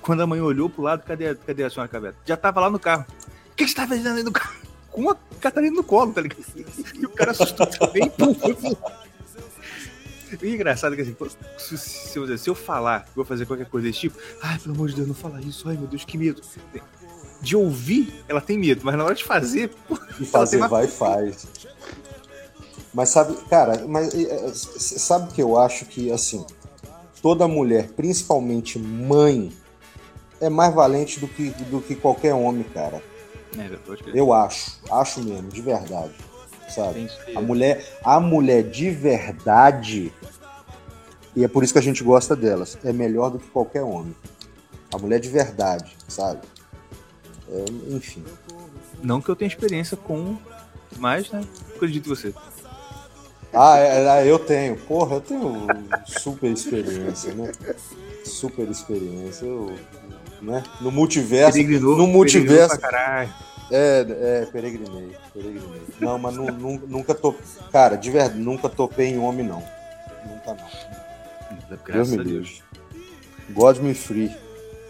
[0.00, 2.16] Quando a mãe olhou pro lado, cadê, cadê a senhora Caveira?
[2.24, 3.04] Já tava lá no carro.
[3.52, 4.54] O que, que você tá fazendo aí no carro?
[4.90, 6.42] Com a Catarina no colo, tá ligado?
[6.94, 8.76] E o cara assustou também, pum, foi pro
[10.42, 11.16] e engraçado que assim,
[11.56, 14.96] se, se, se, eu falar, vou fazer qualquer coisa desse tipo, ai, pelo amor de
[14.96, 16.42] Deus, não fala isso, ai meu Deus, que medo.
[17.40, 19.70] De ouvir, ela tem medo, mas na hora de fazer.
[20.18, 21.46] E fazer, vai e faz.
[22.96, 24.10] Mas sabe, cara, mas
[24.78, 26.46] sabe que eu acho que assim,
[27.20, 29.52] toda mulher, principalmente mãe,
[30.40, 33.02] é mais valente do que, do que qualquer homem, cara.
[33.58, 36.14] É, eu acho, acho mesmo, de verdade
[36.68, 37.08] sabe?
[37.34, 40.12] A mulher, a mulher de verdade,
[41.34, 44.14] e é por isso que a gente gosta delas, é melhor do que qualquer homem.
[44.92, 46.40] A mulher de verdade, sabe?
[47.48, 48.24] É, enfim.
[49.02, 50.36] Não que eu tenha experiência com,
[50.98, 51.42] mas, né?
[51.74, 52.34] Acredito em você.
[53.58, 54.76] Ah, é, é, eu tenho.
[54.76, 55.66] Porra, eu tenho
[56.06, 57.50] super experiência, né?
[58.24, 59.46] Super experiência.
[59.46, 59.74] Eu,
[60.42, 60.62] né?
[60.80, 61.52] No multiverso.
[61.52, 62.78] Peregrinou, no multiverso.
[62.78, 63.32] Pra caralho
[63.70, 65.82] é, é, peregrinei, peregrinei.
[66.00, 67.34] Não, mas nu, nu, nunca tô.
[67.72, 69.62] Cara, de verdade, nunca topei em homem, não.
[70.24, 71.78] Nunca não.
[71.84, 72.62] Graças Deus me Deus.
[73.50, 74.36] God me free.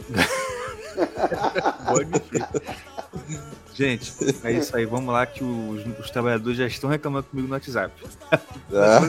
[1.88, 2.44] God me free.
[3.76, 4.86] Gente, é isso aí.
[4.86, 7.92] Vamos lá que os, os trabalhadores já estão reclamando comigo no WhatsApp.
[8.72, 9.00] Ah.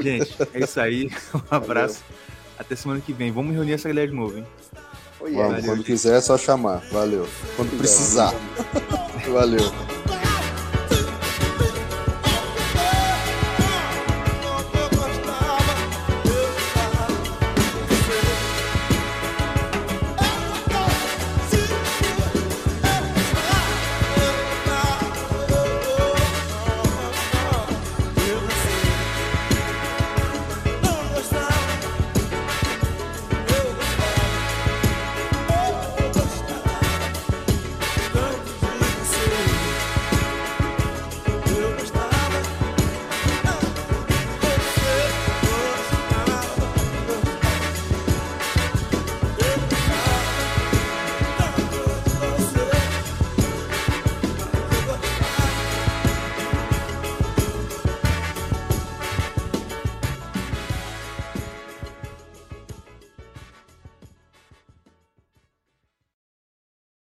[0.00, 1.10] Gente, é isso aí.
[1.34, 2.00] Um abraço.
[2.00, 2.20] Valeu.
[2.58, 3.32] Até semana que vem.
[3.32, 4.46] Vamos reunir essa galera de novo, hein?
[5.18, 6.82] Vamos, quando quiser é só chamar.
[6.92, 7.28] Valeu.
[7.56, 8.32] Quando precisar.
[9.30, 9.72] Valeu.